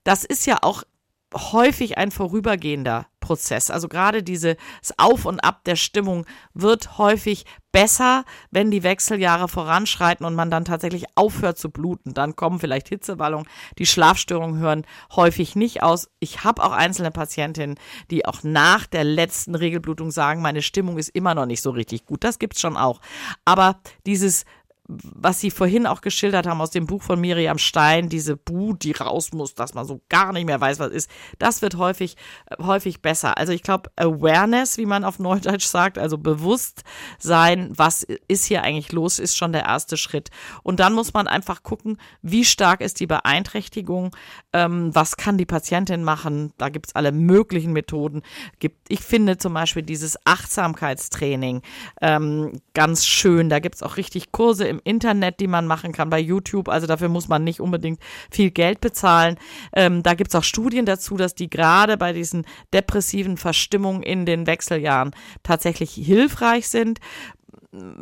das 0.07 0.25
ist 0.25 0.47
ja 0.47 0.59
auch 0.63 0.83
häufig 1.35 1.99
ein 1.99 2.11
vorübergehender 2.11 3.07
Lernprozess. 3.27 3.71
Also 3.71 3.89
gerade 3.89 4.23
dieses 4.23 4.57
Auf 4.97 5.25
und 5.25 5.41
Ab 5.41 5.65
der 5.65 5.77
Stimmung 5.77 6.27
wird 6.55 6.99
häufig 6.99 7.45
besser, 7.73 8.25
wenn 8.51 8.71
die 8.71 8.83
Wechseljahre 8.83 9.49
voranschreiten 9.49 10.25
und 10.25 10.35
man 10.35 10.51
dann 10.51 10.65
tatsächlich 10.65 11.05
aufhört 11.15 11.59
zu 11.59 11.71
bluten. 11.71 12.15
Dann 12.15 12.37
kommen 12.37 12.59
vielleicht 12.59 12.89
Hitzewallungen. 12.89 13.49
Die 13.79 13.87
Schlafstörungen 13.87 14.59
hören 14.59 14.87
häufig 15.15 15.57
nicht 15.57 15.83
aus. 15.83 16.09
Ich 16.21 16.45
habe 16.45 16.65
auch 16.65 16.73
einzelne 16.73 17.11
Patientinnen, 17.11 17.79
die 18.11 18.25
auch 18.25 18.43
nach 18.43 18.87
der 18.87 19.05
letzten 19.05 19.55
Regelblutung 19.55 20.11
sagen, 20.11 20.41
meine 20.41 20.63
Stimmung 20.63 20.99
ist 20.99 21.11
immer 21.11 21.35
noch 21.35 21.47
nicht 21.47 21.63
so 21.63 21.71
richtig 21.71 22.07
gut. 22.07 22.25
Das 22.25 22.39
gibt's 22.39 22.61
schon 22.61 22.77
auch. 22.77 23.01
Aber 23.45 23.81
dieses 24.07 24.45
was 24.89 25.41
Sie 25.41 25.51
vorhin 25.51 25.87
auch 25.87 26.01
geschildert 26.01 26.47
haben 26.47 26.61
aus 26.61 26.71
dem 26.71 26.87
Buch 26.87 27.03
von 27.03 27.21
Miriam 27.21 27.59
Stein, 27.59 28.09
diese 28.09 28.37
Bu, 28.37 28.75
die 28.75 28.93
raus 28.93 29.33
muss, 29.33 29.55
dass 29.55 29.75
man 29.75 29.87
so 29.87 30.01
gar 30.09 30.33
nicht 30.33 30.47
mehr 30.47 30.61
weiß, 30.61 30.79
was 30.79 30.91
ist, 30.91 31.11
das 31.39 31.63
wird 31.63 31.77
häufig, 31.77 32.17
häufig 32.61 33.03
besser. 33.03 33.37
Also 33.37 33.53
ich 33.53 33.63
glaube, 33.63 33.91
Awareness, 33.97 34.79
wie 34.79 34.87
man 34.87 35.05
auf 35.05 35.19
Neudeutsch 35.19 35.67
sagt, 35.67 35.99
also 35.99 36.19
Bewusstsein, 36.19 37.71
was 37.77 38.07
ist 38.29 38.45
hier 38.45 38.63
eigentlich 38.63 38.93
los, 38.93 39.19
ist 39.19 39.37
schon 39.37 39.53
der 39.53 39.65
erste 39.65 39.97
Schritt. 39.97 40.31
Und 40.63 40.79
dann 40.79 40.93
muss 40.93 41.13
man 41.13 41.27
einfach 41.27 41.63
gucken, 41.63 41.99
wie 42.23 42.45
stark 42.45 42.81
ist 42.81 43.01
die 43.01 43.07
Beeinträchtigung, 43.07 44.15
ähm, 44.53 44.95
was 44.95 45.17
kann 45.17 45.39
die 45.39 45.47
Patientin 45.47 46.05
machen. 46.05 46.53
Da 46.59 46.69
gibt 46.69 46.89
es 46.89 46.95
alle 46.95 47.11
möglichen 47.13 47.73
Methoden. 47.73 48.23
Gibt, 48.61 48.87
ich 48.89 49.01
finde 49.01 49.39
zum 49.39 49.55
Beispiel 49.55 49.83
dieses 49.83 50.17
Achtsamkeitstraining 50.25 51.63
ähm, 52.01 52.61
ganz 52.75 53.05
schön. 53.05 53.49
Da 53.49 53.59
gibt 53.59 53.77
es 53.77 53.83
auch 53.83 53.97
richtig 53.97 54.31
Kurse 54.31 54.67
im 54.67 54.76
im 54.77 54.81
Internet, 54.85 55.41
die 55.41 55.47
man 55.47 55.67
machen 55.67 55.93
kann 55.93 56.11
bei 56.11 56.19
YouTube. 56.19 56.69
Also 56.69 56.87
dafür 56.87 57.09
muss 57.09 57.29
man 57.29 57.45
nicht 57.45 57.61
unbedingt 57.61 58.01
viel 58.31 58.51
Geld 58.51 58.81
bezahlen. 58.81 59.37
Ähm, 59.73 60.03
da 60.03 60.15
gibt 60.15 60.31
es 60.31 60.35
auch 60.35 60.45
Studien 60.45 60.87
dazu, 60.87 61.17
dass 61.17 61.35
die 61.35 61.51
gerade 61.51 61.97
bei 61.97 62.13
diesen 62.13 62.47
depressiven 62.73 63.37
Verstimmungen 63.37 64.03
in 64.03 64.27
den 64.27 64.47
Wechseljahren 64.47 65.13
tatsächlich 65.43 65.93
hilfreich 65.93 66.69
sind 66.69 67.01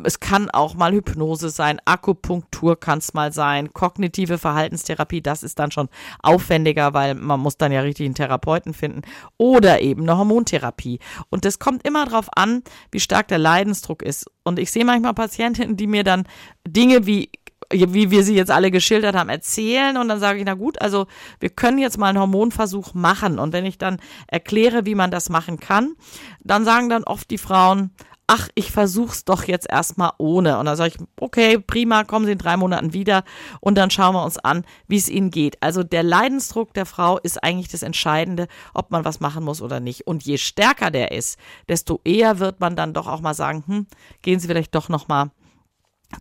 es 0.03 0.19
kann 0.19 0.49
auch 0.49 0.75
mal 0.75 0.93
Hypnose 0.93 1.49
sein, 1.49 1.79
Akupunktur 1.85 2.79
kann 2.79 2.99
es 2.99 3.13
mal 3.13 3.31
sein, 3.31 3.73
kognitive 3.73 4.37
Verhaltenstherapie, 4.37 5.21
das 5.21 5.43
ist 5.43 5.59
dann 5.59 5.71
schon 5.71 5.89
aufwendiger, 6.21 6.93
weil 6.93 7.15
man 7.15 7.39
muss 7.39 7.57
dann 7.57 7.71
ja 7.71 7.81
richtig 7.81 8.05
einen 8.05 8.15
Therapeuten 8.15 8.73
finden 8.73 9.01
oder 9.37 9.81
eben 9.81 10.03
eine 10.03 10.17
Hormontherapie. 10.17 10.99
Und 11.29 11.45
das 11.45 11.59
kommt 11.59 11.85
immer 11.87 12.05
darauf 12.05 12.27
an, 12.35 12.63
wie 12.91 12.99
stark 12.99 13.27
der 13.27 13.39
Leidensdruck 13.39 14.01
ist. 14.01 14.29
Und 14.43 14.59
ich 14.59 14.71
sehe 14.71 14.85
manchmal 14.85 15.13
Patientinnen, 15.13 15.77
die 15.77 15.87
mir 15.87 16.03
dann 16.03 16.27
Dinge 16.67 17.05
wie 17.05 17.29
wie 17.71 18.11
wir 18.11 18.23
sie 18.23 18.35
jetzt 18.35 18.51
alle 18.51 18.69
geschildert 18.69 19.15
haben, 19.15 19.29
erzählen 19.29 19.97
und 19.97 20.07
dann 20.07 20.19
sage 20.19 20.39
ich, 20.39 20.45
na 20.45 20.53
gut, 20.53 20.79
also 20.81 21.07
wir 21.39 21.49
können 21.49 21.79
jetzt 21.79 21.97
mal 21.97 22.09
einen 22.09 22.19
Hormonversuch 22.19 22.93
machen 22.93 23.39
und 23.39 23.53
wenn 23.53 23.65
ich 23.65 23.79
dann 23.79 23.97
erkläre, 24.27 24.85
wie 24.85 24.93
man 24.93 25.09
das 25.09 25.29
machen 25.29 25.59
kann, 25.59 25.95
dann 26.41 26.63
sagen 26.63 26.89
dann 26.89 27.03
oft 27.03 27.29
die 27.31 27.39
Frauen, 27.39 27.91
ach, 28.27 28.49
ich 28.55 28.71
versuch's 28.71 29.25
doch 29.25 29.43
jetzt 29.43 29.69
erstmal 29.69 30.11
ohne. 30.17 30.57
Und 30.57 30.65
dann 30.65 30.75
sage 30.75 30.95
ich, 30.95 31.07
okay, 31.19 31.59
prima, 31.59 32.03
kommen 32.03 32.25
Sie 32.25 32.31
in 32.31 32.37
drei 32.37 32.57
Monaten 32.57 32.93
wieder 32.93 33.23
und 33.59 33.77
dann 33.77 33.91
schauen 33.91 34.15
wir 34.15 34.23
uns 34.23 34.37
an, 34.37 34.65
wie 34.87 34.97
es 34.97 35.09
Ihnen 35.09 35.29
geht. 35.31 35.61
Also 35.61 35.83
der 35.83 36.03
Leidensdruck 36.03 36.73
der 36.73 36.85
Frau 36.85 37.19
ist 37.19 37.43
eigentlich 37.43 37.67
das 37.67 37.83
Entscheidende, 37.83 38.47
ob 38.73 38.91
man 38.91 39.05
was 39.05 39.19
machen 39.19 39.43
muss 39.43 39.61
oder 39.61 39.79
nicht. 39.79 40.07
Und 40.07 40.23
je 40.23 40.37
stärker 40.37 40.91
der 40.91 41.11
ist, 41.11 41.37
desto 41.69 42.01
eher 42.03 42.39
wird 42.39 42.59
man 42.59 42.75
dann 42.75 42.93
doch 42.93 43.07
auch 43.07 43.21
mal 43.21 43.35
sagen, 43.35 43.63
hm, 43.67 43.87
gehen 44.21 44.39
Sie 44.39 44.47
vielleicht 44.47 44.73
doch 44.73 44.89
nochmal 44.89 45.29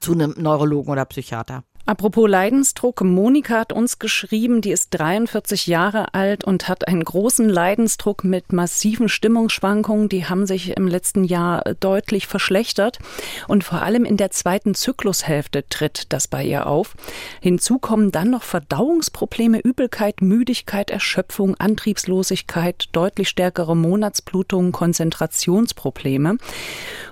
zu 0.00 0.12
einem 0.12 0.34
Neurologen 0.36 0.92
oder 0.92 1.04
Psychiater. 1.04 1.64
Apropos 1.86 2.26
Leidensdruck, 2.30 3.02
Monika 3.02 3.58
hat 3.58 3.72
uns 3.74 3.98
geschrieben, 3.98 4.62
die 4.62 4.70
ist 4.70 4.88
43 4.92 5.66
Jahre 5.66 6.14
alt 6.14 6.42
und 6.42 6.66
hat 6.66 6.88
einen 6.88 7.04
großen 7.04 7.46
Leidensdruck 7.46 8.24
mit 8.24 8.54
massiven 8.54 9.10
Stimmungsschwankungen. 9.10 10.08
Die 10.08 10.24
haben 10.24 10.46
sich 10.46 10.78
im 10.78 10.88
letzten 10.88 11.24
Jahr 11.24 11.62
deutlich 11.80 12.26
verschlechtert 12.26 13.00
und 13.48 13.64
vor 13.64 13.82
allem 13.82 14.06
in 14.06 14.16
der 14.16 14.30
zweiten 14.30 14.74
Zyklushälfte 14.74 15.68
tritt 15.68 16.10
das 16.14 16.26
bei 16.26 16.42
ihr 16.42 16.66
auf. 16.66 16.94
Hinzu 17.42 17.78
kommen 17.78 18.10
dann 18.10 18.30
noch 18.30 18.44
Verdauungsprobleme, 18.44 19.58
Übelkeit, 19.58 20.22
Müdigkeit, 20.22 20.88
Erschöpfung, 20.88 21.54
Antriebslosigkeit, 21.56 22.88
deutlich 22.92 23.28
stärkere 23.28 23.76
Monatsblutungen, 23.76 24.72
Konzentrationsprobleme. 24.72 26.38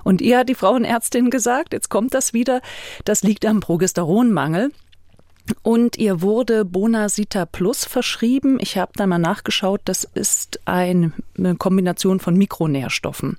Und 0.03 0.21
ihr 0.21 0.39
hat 0.39 0.49
die 0.49 0.55
Frauenärztin 0.55 1.29
gesagt, 1.29 1.73
jetzt 1.73 1.89
kommt 1.89 2.15
das 2.15 2.33
wieder, 2.33 2.61
das 3.05 3.21
liegt 3.21 3.45
am 3.45 3.59
Progesteronmangel. 3.59 4.62
Und 5.61 5.97
ihr 5.97 6.21
wurde 6.21 6.63
Bonasita 6.63 7.45
Plus 7.45 7.83
verschrieben. 7.85 8.57
Ich 8.61 8.77
habe 8.77 8.93
da 8.95 9.05
mal 9.07 9.17
nachgeschaut, 9.17 9.81
das 9.85 10.05
ist 10.05 10.59
eine 10.65 11.11
Kombination 11.57 12.19
von 12.19 12.37
Mikronährstoffen. 12.37 13.37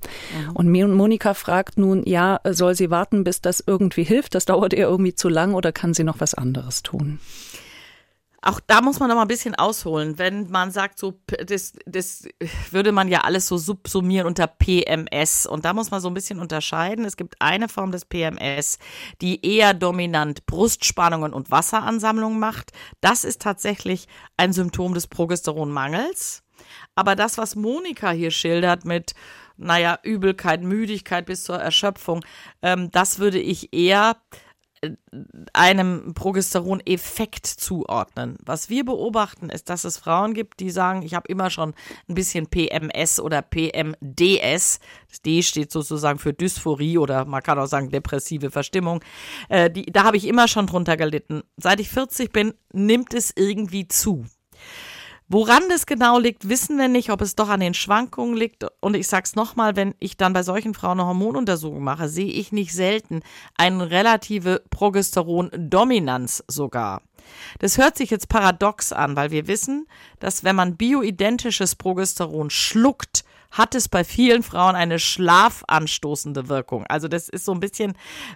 Mhm. 0.49 0.55
Und 0.55 0.93
Monika 0.93 1.33
fragt 1.33 1.77
nun, 1.77 2.03
ja, 2.05 2.39
soll 2.47 2.75
sie 2.75 2.91
warten, 2.91 3.23
bis 3.23 3.41
das 3.41 3.63
irgendwie 3.65 4.03
hilft? 4.03 4.35
Das 4.35 4.45
dauert 4.45 4.73
ihr 4.73 4.85
irgendwie 4.87 5.15
zu 5.15 5.29
lang 5.29 5.53
oder 5.53 5.71
kann 5.71 5.93
sie 5.93 6.03
noch 6.03 6.19
was 6.19 6.35
anderes 6.35 6.83
tun? 6.83 7.19
Auch 8.45 8.59
da 8.59 8.81
muss 8.81 8.99
man 8.99 9.09
noch 9.09 9.15
mal 9.15 9.23
ein 9.23 9.27
bisschen 9.27 9.55
ausholen. 9.55 10.19
Wenn 10.19 10.51
man 10.51 10.69
sagt, 10.69 10.99
so, 10.99 11.19
das, 11.45 11.73
das 11.87 12.27
würde 12.69 12.91
man 12.91 13.07
ja 13.07 13.21
alles 13.21 13.47
so 13.47 13.57
subsumieren 13.57 14.27
unter 14.27 14.45
PMS. 14.45 15.47
Und 15.47 15.65
da 15.65 15.73
muss 15.73 15.89
man 15.89 15.99
so 15.99 16.09
ein 16.09 16.13
bisschen 16.13 16.39
unterscheiden. 16.39 17.05
Es 17.05 17.17
gibt 17.17 17.35
eine 17.39 17.67
Form 17.67 17.91
des 17.91 18.05
PMS, 18.05 18.77
die 19.21 19.43
eher 19.43 19.73
dominant 19.73 20.45
Brustspannungen 20.45 21.33
und 21.33 21.49
Wasseransammlungen 21.49 22.39
macht. 22.39 22.71
Das 23.01 23.23
ist 23.23 23.41
tatsächlich 23.41 24.07
ein 24.37 24.53
Symptom 24.53 24.93
des 24.93 25.07
Progesteronmangels. 25.07 26.43
Aber 26.93 27.15
das, 27.15 27.39
was 27.39 27.55
Monika 27.55 28.11
hier 28.11 28.31
schildert 28.31 28.85
mit, 28.85 29.15
naja, 29.57 29.97
Übelkeit, 30.03 30.61
Müdigkeit 30.61 31.25
bis 31.25 31.43
zur 31.45 31.57
Erschöpfung, 31.57 32.23
ähm, 32.61 32.91
das 32.91 33.17
würde 33.17 33.39
ich 33.39 33.73
eher 33.73 34.17
einem 35.53 36.13
Progesteroneffekt 36.13 37.45
zuordnen. 37.45 38.37
Was 38.43 38.69
wir 38.69 38.85
beobachten, 38.85 39.49
ist, 39.49 39.69
dass 39.69 39.83
es 39.83 39.97
Frauen 39.97 40.33
gibt, 40.33 40.59
die 40.59 40.69
sagen, 40.69 41.01
ich 41.01 41.13
habe 41.13 41.27
immer 41.27 41.49
schon 41.49 41.73
ein 42.09 42.15
bisschen 42.15 42.47
PMS 42.47 43.19
oder 43.19 43.41
PMDS. 43.41 44.79
Das 45.09 45.21
D 45.21 45.41
steht 45.41 45.71
sozusagen 45.71 46.19
für 46.19 46.33
Dysphorie 46.33 46.97
oder 46.97 47.25
man 47.25 47.43
kann 47.43 47.59
auch 47.59 47.67
sagen 47.67 47.89
depressive 47.89 48.51
Verstimmung. 48.51 49.01
Äh, 49.49 49.69
die, 49.69 49.85
da 49.85 50.03
habe 50.03 50.17
ich 50.17 50.27
immer 50.27 50.47
schon 50.47 50.67
drunter 50.67 50.97
gelitten. 50.97 51.43
Seit 51.57 51.79
ich 51.79 51.89
40 51.89 52.31
bin, 52.31 52.53
nimmt 52.73 53.13
es 53.13 53.31
irgendwie 53.35 53.87
zu. 53.87 54.25
Woran 55.27 55.63
das 55.69 55.87
genau 55.87 56.19
liegt, 56.19 56.49
wissen 56.49 56.77
wir 56.77 56.87
nicht, 56.87 57.09
ob 57.09 57.21
es 57.21 57.35
doch 57.35 57.49
an 57.49 57.59
den 57.59 57.73
Schwankungen 57.73 58.37
liegt. 58.37 58.65
Und 58.79 58.95
ich 58.95 59.07
sag's 59.07 59.35
nochmal, 59.35 59.75
wenn 59.75 59.95
ich 59.99 60.17
dann 60.17 60.33
bei 60.33 60.43
solchen 60.43 60.75
Frauen 60.75 60.99
eine 60.99 61.07
Hormonuntersuchung 61.07 61.83
mache, 61.83 62.09
sehe 62.09 62.31
ich 62.31 62.51
nicht 62.51 62.73
selten 62.73 63.21
eine 63.57 63.89
relative 63.89 64.61
Progesterondominanz 64.69 66.43
sogar. 66.47 67.01
Das 67.57 67.79
hört 67.79 67.97
sich 67.97 68.11
jetzt 68.11 68.29
paradox 68.29 68.93
an, 68.93 69.15
weil 69.15 69.31
wir 69.31 69.47
wissen, 69.47 69.87
dass 70.19 70.43
wenn 70.43 70.55
man 70.55 70.77
bioidentisches 70.77 71.75
Progesteron 71.75 72.51
schluckt, 72.51 73.23
hat 73.49 73.73
es 73.73 73.87
bei 73.87 74.03
vielen 74.03 74.43
Frauen 74.43 74.75
eine 74.75 74.99
schlafanstoßende 74.99 76.49
Wirkung. 76.49 76.85
Also 76.87 77.07
das 77.07 77.29
ist 77.29 77.45
so 77.45 77.53
ein 77.53 77.61
bisschen 77.61 77.93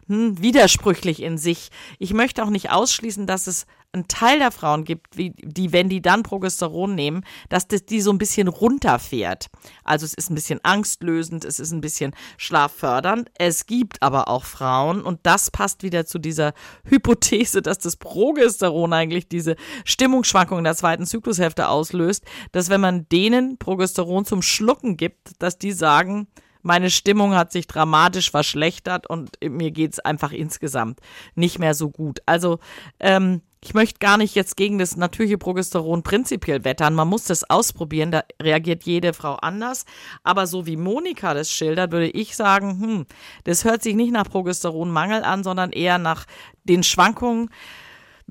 hm, 0.07 0.41
widersprüchlich 0.41 1.21
in 1.21 1.37
sich. 1.37 1.69
Ich 1.99 2.13
möchte 2.13 2.43
auch 2.43 2.49
nicht 2.49 2.71
ausschließen, 2.71 3.27
dass 3.27 3.47
es 3.47 3.67
einen 3.91 4.07
Teil 4.07 4.37
der 4.39 4.51
Frauen 4.51 4.83
gibt, 4.83 5.17
die, 5.17 5.73
wenn 5.73 5.89
die 5.89 6.01
dann 6.01 6.21
Progesteron 6.21 6.93
nehmen, 6.93 7.23
dass 7.49 7.67
das 7.67 7.85
die 7.85 8.01
so 8.01 8.11
ein 8.11 8.19
bisschen 8.19 8.47
runterfährt. 8.47 9.47
Also 9.83 10.05
es 10.05 10.13
ist 10.13 10.29
ein 10.29 10.35
bisschen 10.35 10.59
angstlösend, 10.63 11.43
es 11.43 11.59
ist 11.59 11.71
ein 11.71 11.81
bisschen 11.81 12.13
schlaffördernd. 12.37 13.31
Es 13.35 13.65
gibt 13.65 14.01
aber 14.03 14.27
auch 14.27 14.45
Frauen, 14.45 15.01
und 15.01 15.19
das 15.23 15.49
passt 15.49 15.81
wieder 15.81 16.05
zu 16.05 16.19
dieser 16.19 16.53
Hypothese, 16.85 17.63
dass 17.63 17.79
das 17.79 17.97
Progesteron 17.97 18.93
eigentlich 18.93 19.27
diese 19.27 19.55
Stimmungsschwankungen 19.85 20.63
der 20.63 20.75
zweiten 20.75 21.07
Zyklushälfte 21.07 21.67
auslöst, 21.67 22.25
dass 22.51 22.69
wenn 22.69 22.81
man 22.81 23.09
denen 23.09 23.57
Progesteron 23.57 24.23
zum 24.25 24.43
Schlucken 24.43 24.97
gibt, 24.97 25.41
dass 25.41 25.57
die 25.57 25.71
sagen, 25.71 26.27
meine 26.61 26.89
Stimmung 26.89 27.35
hat 27.35 27.51
sich 27.51 27.67
dramatisch 27.67 28.31
verschlechtert 28.31 29.09
und 29.09 29.31
mir 29.41 29.71
geht's 29.71 29.99
einfach 29.99 30.31
insgesamt 30.31 30.99
nicht 31.35 31.59
mehr 31.59 31.73
so 31.73 31.89
gut. 31.89 32.19
Also 32.25 32.59
ähm, 32.99 33.41
ich 33.61 33.73
möchte 33.73 33.99
gar 33.99 34.17
nicht 34.17 34.35
jetzt 34.35 34.55
gegen 34.55 34.77
das 34.77 34.95
natürliche 34.95 35.37
Progesteron 35.37 36.01
prinzipiell 36.01 36.63
wettern. 36.63 36.95
Man 36.95 37.09
muss 37.09 37.25
das 37.25 37.49
ausprobieren. 37.49 38.11
Da 38.11 38.23
reagiert 38.41 38.83
jede 38.83 39.13
Frau 39.13 39.35
anders. 39.35 39.85
Aber 40.23 40.47
so 40.47 40.65
wie 40.65 40.77
Monika 40.77 41.33
das 41.33 41.51
schildert, 41.51 41.91
würde 41.91 42.09
ich 42.09 42.37
sagen, 42.37 42.79
hm, 42.79 43.05
das 43.43 43.65
hört 43.65 43.83
sich 43.83 43.95
nicht 43.95 44.13
nach 44.13 44.29
Progesteronmangel 44.29 45.23
an, 45.23 45.43
sondern 45.43 45.71
eher 45.71 45.97
nach 45.97 46.25
den 46.63 46.83
Schwankungen. 46.83 47.49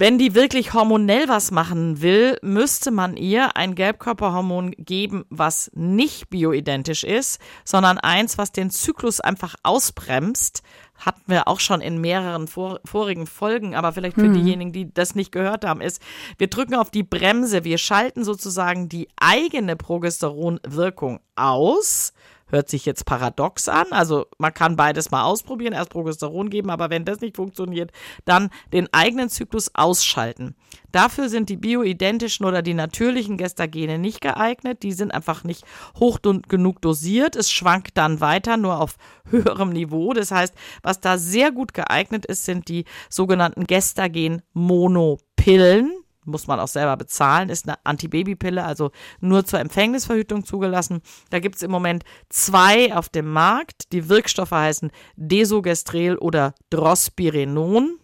Wenn 0.00 0.16
die 0.16 0.36
wirklich 0.36 0.74
hormonell 0.74 1.26
was 1.26 1.50
machen 1.50 2.00
will, 2.00 2.38
müsste 2.40 2.92
man 2.92 3.16
ihr 3.16 3.56
ein 3.56 3.74
Gelbkörperhormon 3.74 4.70
geben, 4.78 5.24
was 5.28 5.72
nicht 5.74 6.30
bioidentisch 6.30 7.02
ist, 7.02 7.40
sondern 7.64 7.98
eins, 7.98 8.38
was 8.38 8.52
den 8.52 8.70
Zyklus 8.70 9.18
einfach 9.18 9.56
ausbremst, 9.64 10.62
hatten 10.94 11.24
wir 11.26 11.48
auch 11.48 11.58
schon 11.58 11.80
in 11.80 12.00
mehreren 12.00 12.46
vor, 12.46 12.78
vorigen 12.84 13.26
Folgen, 13.26 13.74
aber 13.74 13.90
vielleicht 13.90 14.14
für 14.14 14.26
hm. 14.26 14.34
diejenigen, 14.34 14.72
die 14.72 14.94
das 14.94 15.16
nicht 15.16 15.32
gehört 15.32 15.64
haben, 15.64 15.80
ist, 15.80 16.00
wir 16.36 16.46
drücken 16.46 16.76
auf 16.76 16.92
die 16.92 17.02
Bremse, 17.02 17.64
wir 17.64 17.78
schalten 17.78 18.22
sozusagen 18.22 18.88
die 18.88 19.08
eigene 19.16 19.74
Progesteronwirkung 19.74 21.18
aus 21.34 22.12
Hört 22.50 22.68
sich 22.68 22.86
jetzt 22.86 23.04
paradox 23.04 23.68
an. 23.68 23.86
Also 23.90 24.26
man 24.38 24.54
kann 24.54 24.76
beides 24.76 25.10
mal 25.10 25.24
ausprobieren, 25.24 25.72
erst 25.72 25.90
Progesteron 25.90 26.50
geben, 26.50 26.70
aber 26.70 26.90
wenn 26.90 27.04
das 27.04 27.20
nicht 27.20 27.34
funktioniert, 27.36 27.90
dann 28.24 28.50
den 28.72 28.88
eigenen 28.92 29.28
Zyklus 29.28 29.74
ausschalten. 29.74 30.54
Dafür 30.92 31.28
sind 31.28 31.50
die 31.50 31.56
bioidentischen 31.56 32.46
oder 32.46 32.62
die 32.62 32.74
natürlichen 32.74 33.36
Gestagene 33.36 33.98
nicht 33.98 34.22
geeignet. 34.22 34.82
Die 34.82 34.92
sind 34.92 35.12
einfach 35.12 35.44
nicht 35.44 35.64
hoch 35.98 36.20
genug 36.22 36.80
dosiert. 36.80 37.36
Es 37.36 37.50
schwankt 37.50 37.98
dann 37.98 38.20
weiter, 38.20 38.56
nur 38.56 38.80
auf 38.80 38.96
höherem 39.30 39.68
Niveau. 39.70 40.14
Das 40.14 40.30
heißt, 40.30 40.54
was 40.82 41.00
da 41.00 41.18
sehr 41.18 41.52
gut 41.52 41.74
geeignet 41.74 42.24
ist, 42.24 42.44
sind 42.44 42.68
die 42.68 42.84
sogenannten 43.10 43.66
Gestagen-Monopillen 43.66 45.92
muss 46.28 46.46
man 46.46 46.60
auch 46.60 46.68
selber 46.68 46.96
bezahlen, 46.96 47.48
ist 47.48 47.68
eine 47.68 47.78
Antibabypille, 47.84 48.64
also 48.64 48.90
nur 49.20 49.44
zur 49.44 49.60
Empfängnisverhütung 49.60 50.44
zugelassen. 50.44 51.00
Da 51.30 51.40
gibt 51.40 51.56
es 51.56 51.62
im 51.62 51.70
Moment 51.70 52.04
zwei 52.28 52.94
auf 52.94 53.08
dem 53.08 53.30
Markt. 53.32 53.92
Die 53.92 54.08
Wirkstoffe 54.08 54.52
heißen 54.52 54.90
Desogestrel 55.16 56.16
oder 56.16 56.54
Drospirenon 56.70 57.98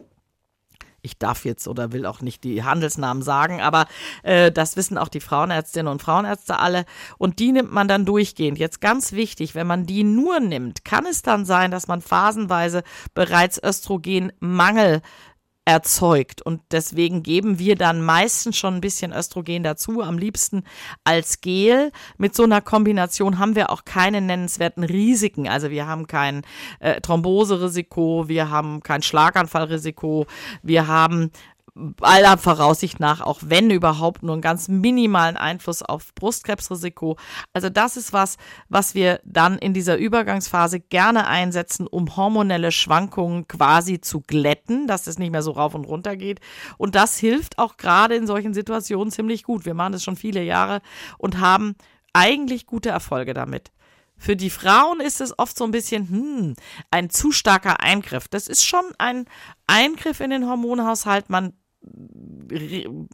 ich 1.05 1.19
darf 1.19 1.45
jetzt 1.45 1.69
oder 1.69 1.93
will 1.93 2.07
auch 2.07 2.23
nicht 2.23 2.45
die 2.45 2.65
Handelsnamen 2.65 3.23
sagen, 3.23 3.61
aber 3.61 3.87
äh, 4.23 4.51
das 4.51 4.77
wissen 4.77 4.99
auch 4.99 5.09
die 5.09 5.21
Frauenärztinnen 5.21 5.93
und 5.93 6.03
Frauenärzte 6.03 6.59
alle. 6.59 6.87
Und 7.19 7.39
die 7.39 7.53
nimmt 7.53 7.73
man 7.73 7.89
dann 7.89 8.07
durchgehend. 8.07 8.59
Jetzt 8.59 8.81
ganz 8.81 9.13
wichtig, 9.13 9.55
wenn 9.55 9.67
man 9.67 9.85
die 9.87 10.03
nur 10.03 10.41
nimmt, 10.41 10.85
kann 10.85 11.05
es 11.07 11.23
dann 11.23 11.45
sein, 11.45 11.71
dass 11.71 11.87
man 11.87 12.01
phasenweise 12.01 12.83
bereits 13.13 13.63
Östrogenmangel 13.63 15.03
erzeugt. 15.65 16.43
Und 16.43 16.61
deswegen 16.71 17.23
geben 17.23 17.59
wir 17.59 17.77
dann 17.77 18.03
meistens 18.03 18.57
schon 18.57 18.75
ein 18.75 18.81
bisschen 18.81 19.13
Östrogen 19.13 19.63
dazu, 19.63 20.03
am 20.03 20.19
liebsten 20.19 20.65
als 21.05 21.41
Gel. 21.41 21.91
Mit 22.19 22.35
so 22.35 22.45
einer 22.45 22.61
Kombination 22.61 23.39
haben 23.39 23.57
wir 23.57 23.71
auch 23.71 23.85
keine 23.85 24.21
nennenswerten 24.21 24.85
Risiken. 24.85 25.49
Also 25.49 25.71
wir 25.71 25.87
haben 25.87 26.07
kein 26.07 26.43
äh, 26.81 27.01
Thromboserisiko, 27.01 28.29
wir 28.29 28.51
haben 28.51 28.83
kein 28.83 29.03
Schlaganfallrisiko, 29.03 30.27
wir 30.63 30.87
haben 30.87 31.31
aller 32.01 32.39
Voraussicht 32.39 33.01
nach, 33.01 33.21
auch 33.21 33.41
wenn 33.45 33.71
überhaupt, 33.71 34.23
nur 34.23 34.35
einen 34.35 34.43
ganz 34.43 34.69
minimalen 34.69 35.37
Einfluss 35.37 35.83
auf 35.83 36.15
Brustkrebsrisiko. 36.15 37.17
Also 37.53 37.69
das 37.69 37.97
ist 37.97 38.13
was, 38.13 38.37
was 38.69 38.95
wir 38.95 39.21
dann 39.25 39.59
in 39.59 39.75
dieser 39.75 39.97
Übergangsphase 39.97 40.79
gerne 40.79 41.27
einsetzen, 41.27 41.87
um 41.87 42.17
hormonelle 42.17 42.71
Schwankungen 42.71 43.49
quasi 43.49 44.01
zu 44.01 44.21
glätten, 44.21 44.87
dass 44.87 45.07
es 45.09 45.19
nicht 45.19 45.33
mehr 45.33 45.43
so 45.43 45.51
rauf 45.51 45.75
und 45.75 45.85
runter 45.85 46.17
geht. 46.17 46.41
Und 46.79 46.95
das 46.95 47.19
hilft 47.19 47.59
auch 47.59 47.77
gerade 47.77 48.15
in 48.15 48.27
solchen 48.27 48.55
Situationen 48.55 49.11
ziemlich 49.11 49.43
gut. 49.43 49.65
Wir 49.65 49.75
machen 49.75 49.93
das 49.93 50.05
schon 50.05 50.17
viele 50.17 50.43
Jahre 50.43 50.81
und 51.19 51.41
haben 51.41 51.75
eigentlich 52.13 52.67
gute 52.67 52.91
Erfolge 52.91 53.35
damit. 53.35 53.73
Für 54.17 54.37
die 54.37 54.51
Frauen 54.51 55.01
ist 55.01 55.21
es 55.21 55.37
oft 55.39 55.59
so 55.59 55.65
ein 55.65 55.73
bisschen, 55.73 56.09
hm, 56.09 56.55
ein 56.93 57.11
zu 57.11 57.33
starker 57.33 57.81
Eingriff. 57.81 58.29
Das 58.29 58.47
ist 58.47 58.65
schon 58.65 58.85
ein 58.99 59.27
Eingriff 59.67 60.21
in 60.21 60.31
den 60.31 60.49
Hormonhaushalt. 60.49 61.31
Man 61.31 61.53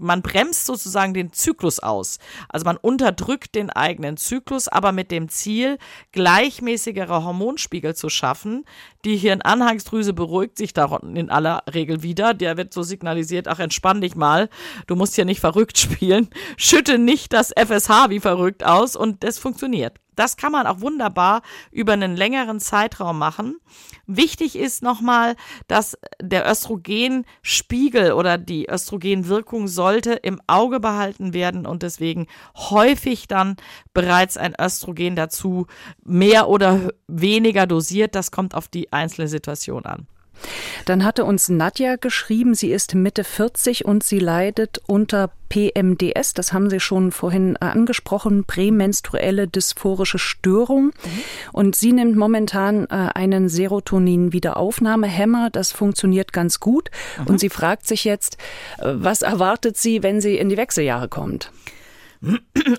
man 0.00 0.22
bremst 0.22 0.66
sozusagen 0.66 1.14
den 1.14 1.32
Zyklus 1.32 1.78
aus. 1.80 2.18
Also 2.48 2.64
man 2.64 2.76
unterdrückt 2.76 3.54
den 3.54 3.70
eigenen 3.70 4.16
Zyklus, 4.16 4.68
aber 4.68 4.92
mit 4.92 5.10
dem 5.10 5.28
Ziel, 5.28 5.78
gleichmäßigere 6.12 7.24
Hormonspiegel 7.24 7.94
zu 7.94 8.08
schaffen. 8.08 8.64
Die 9.04 9.16
Hirnanhangsdrüse 9.16 10.12
beruhigt 10.12 10.58
sich 10.58 10.72
da 10.72 10.98
in 11.14 11.30
aller 11.30 11.62
Regel 11.72 12.02
wieder. 12.02 12.34
Der 12.34 12.56
wird 12.56 12.74
so 12.74 12.82
signalisiert, 12.82 13.48
ach, 13.48 13.58
entspann 13.58 14.00
dich 14.00 14.14
mal. 14.14 14.48
Du 14.86 14.96
musst 14.96 15.14
hier 15.14 15.24
nicht 15.24 15.40
verrückt 15.40 15.78
spielen. 15.78 16.28
Schütte 16.56 16.98
nicht 16.98 17.32
das 17.32 17.52
FSH 17.56 18.10
wie 18.10 18.20
verrückt 18.20 18.64
aus 18.64 18.96
und 18.96 19.24
das 19.24 19.38
funktioniert. 19.38 19.98
Das 20.20 20.36
kann 20.36 20.52
man 20.52 20.66
auch 20.66 20.82
wunderbar 20.82 21.40
über 21.72 21.94
einen 21.94 22.14
längeren 22.14 22.60
Zeitraum 22.60 23.18
machen. 23.18 23.58
Wichtig 24.06 24.54
ist 24.54 24.82
nochmal, 24.82 25.34
dass 25.66 25.96
der 26.20 26.46
Östrogenspiegel 26.46 28.12
oder 28.12 28.36
die 28.36 28.68
Östrogenwirkung 28.68 29.66
sollte 29.66 30.12
im 30.12 30.38
Auge 30.46 30.78
behalten 30.78 31.32
werden 31.32 31.64
und 31.64 31.82
deswegen 31.82 32.26
häufig 32.54 33.28
dann 33.28 33.56
bereits 33.94 34.36
ein 34.36 34.54
Östrogen 34.60 35.16
dazu 35.16 35.66
mehr 36.04 36.50
oder 36.50 36.90
weniger 37.08 37.66
dosiert. 37.66 38.14
Das 38.14 38.30
kommt 38.30 38.54
auf 38.54 38.68
die 38.68 38.92
einzelne 38.92 39.26
Situation 39.26 39.86
an. 39.86 40.06
Dann 40.84 41.04
hatte 41.04 41.24
uns 41.24 41.48
Nadja 41.48 41.96
geschrieben, 41.96 42.54
sie 42.54 42.72
ist 42.72 42.94
Mitte 42.94 43.24
40 43.24 43.84
und 43.84 44.02
sie 44.02 44.18
leidet 44.18 44.80
unter 44.86 45.30
PMDS, 45.50 46.32
das 46.32 46.52
haben 46.52 46.70
Sie 46.70 46.80
schon 46.80 47.12
vorhin 47.12 47.56
angesprochen, 47.56 48.44
prämenstruelle 48.44 49.48
dysphorische 49.48 50.18
Störung. 50.18 50.86
Mhm. 50.86 50.92
Und 51.52 51.76
sie 51.76 51.92
nimmt 51.92 52.16
momentan 52.16 52.84
äh, 52.84 53.10
einen 53.14 53.48
Serotonin-Wiederaufnahmehemmer. 53.48 55.50
Das 55.50 55.72
funktioniert 55.72 56.32
ganz 56.32 56.60
gut. 56.60 56.90
Mhm. 57.18 57.26
Und 57.26 57.40
sie 57.40 57.50
fragt 57.50 57.86
sich 57.86 58.04
jetzt, 58.04 58.38
äh, 58.78 58.92
was 58.94 59.22
erwartet 59.22 59.76
sie, 59.76 60.04
wenn 60.04 60.20
sie 60.20 60.38
in 60.38 60.48
die 60.48 60.56
Wechseljahre 60.56 61.08
kommt? 61.08 61.50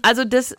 Also 0.03 0.23
das 0.23 0.55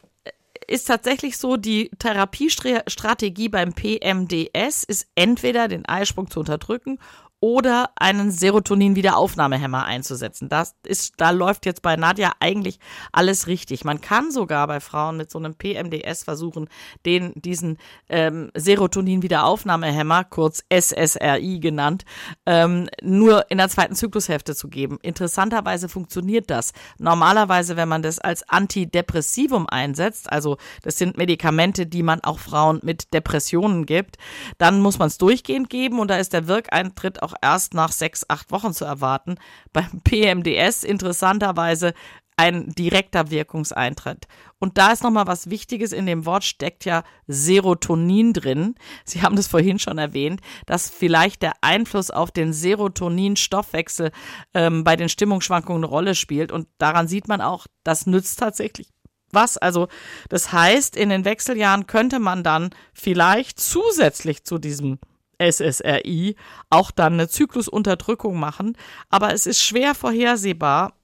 ist 0.66 0.86
tatsächlich 0.86 1.36
so, 1.36 1.56
die 1.56 1.90
Therapiestrategie 1.98 3.48
beim 3.48 3.72
PMDS 3.72 4.84
ist 4.84 5.06
entweder 5.14 5.68
den 5.68 5.86
Eisprung 5.86 6.30
zu 6.30 6.40
unterdrücken 6.40 6.98
oder 7.42 7.90
einen 7.96 8.30
Serotonin-Wiederaufnahmehemmer 8.30 9.84
einzusetzen. 9.84 10.48
Das 10.48 10.76
ist, 10.86 11.14
da 11.16 11.30
läuft 11.30 11.66
jetzt 11.66 11.82
bei 11.82 11.96
Nadja 11.96 12.30
eigentlich 12.38 12.78
alles 13.10 13.48
richtig. 13.48 13.84
Man 13.84 14.00
kann 14.00 14.30
sogar 14.30 14.68
bei 14.68 14.78
Frauen 14.78 15.16
mit 15.16 15.28
so 15.28 15.40
einem 15.40 15.56
PMDS 15.56 16.22
versuchen, 16.22 16.68
den, 17.04 17.32
diesen 17.34 17.78
ähm, 18.08 18.52
Serotonin-Wiederaufnahmehemmer, 18.54 20.22
kurz 20.22 20.62
SSRI 20.72 21.58
genannt, 21.58 22.04
ähm, 22.46 22.88
nur 23.02 23.50
in 23.50 23.58
der 23.58 23.68
zweiten 23.68 23.96
Zyklushälfte 23.96 24.54
zu 24.54 24.68
geben. 24.68 25.00
Interessanterweise 25.02 25.88
funktioniert 25.88 26.48
das. 26.48 26.72
Normalerweise, 26.98 27.74
wenn 27.76 27.88
man 27.88 28.02
das 28.02 28.20
als 28.20 28.48
Antidepressivum 28.48 29.68
einsetzt, 29.68 30.30
also 30.30 30.58
das 30.82 30.96
sind 30.96 31.18
Medikamente, 31.18 31.86
die 31.86 32.04
man 32.04 32.20
auch 32.20 32.38
Frauen 32.38 32.78
mit 32.84 33.12
Depressionen 33.12 33.84
gibt, 33.84 34.16
dann 34.58 34.80
muss 34.80 35.00
man 35.00 35.08
es 35.08 35.18
durchgehend 35.18 35.70
geben 35.70 35.98
und 35.98 36.06
da 36.06 36.18
ist 36.18 36.32
der 36.32 36.46
Wirkeintritt 36.46 37.20
auch 37.20 37.31
auch 37.32 37.38
erst 37.42 37.74
nach 37.74 37.92
sechs, 37.92 38.24
acht 38.28 38.50
Wochen 38.50 38.72
zu 38.72 38.84
erwarten. 38.84 39.36
Beim 39.72 40.00
PMDS 40.04 40.84
interessanterweise 40.84 41.94
ein 42.36 42.70
direkter 42.70 43.30
Wirkungseintritt. 43.30 44.26
Und 44.58 44.78
da 44.78 44.92
ist 44.92 45.02
nochmal 45.02 45.26
was 45.26 45.50
Wichtiges. 45.50 45.92
In 45.92 46.06
dem 46.06 46.24
Wort 46.24 46.44
steckt 46.44 46.84
ja 46.84 47.04
Serotonin 47.26 48.32
drin. 48.32 48.74
Sie 49.04 49.22
haben 49.22 49.36
das 49.36 49.48
vorhin 49.48 49.78
schon 49.78 49.98
erwähnt, 49.98 50.40
dass 50.66 50.88
vielleicht 50.88 51.42
der 51.42 51.52
Einfluss 51.60 52.10
auf 52.10 52.30
den 52.30 52.52
Serotonin-Stoffwechsel 52.52 54.12
ähm, 54.54 54.82
bei 54.82 54.96
den 54.96 55.10
Stimmungsschwankungen 55.10 55.84
eine 55.84 55.90
Rolle 55.90 56.14
spielt. 56.14 56.52
Und 56.52 56.68
daran 56.78 57.06
sieht 57.06 57.28
man 57.28 57.42
auch, 57.42 57.66
das 57.84 58.06
nützt 58.06 58.38
tatsächlich 58.38 58.88
was. 59.30 59.58
Also 59.58 59.88
das 60.28 60.52
heißt, 60.52 60.96
in 60.96 61.10
den 61.10 61.24
Wechseljahren 61.24 61.86
könnte 61.86 62.18
man 62.18 62.42
dann 62.42 62.70
vielleicht 62.94 63.60
zusätzlich 63.60 64.44
zu 64.44 64.58
diesem 64.58 64.98
SSRI 65.38 66.36
auch 66.70 66.90
dann 66.90 67.14
eine 67.14 67.28
Zyklusunterdrückung 67.28 68.38
machen. 68.38 68.76
Aber 69.10 69.32
es 69.32 69.46
ist 69.46 69.62
schwer 69.62 69.94
vorhersehbar, 69.94 70.94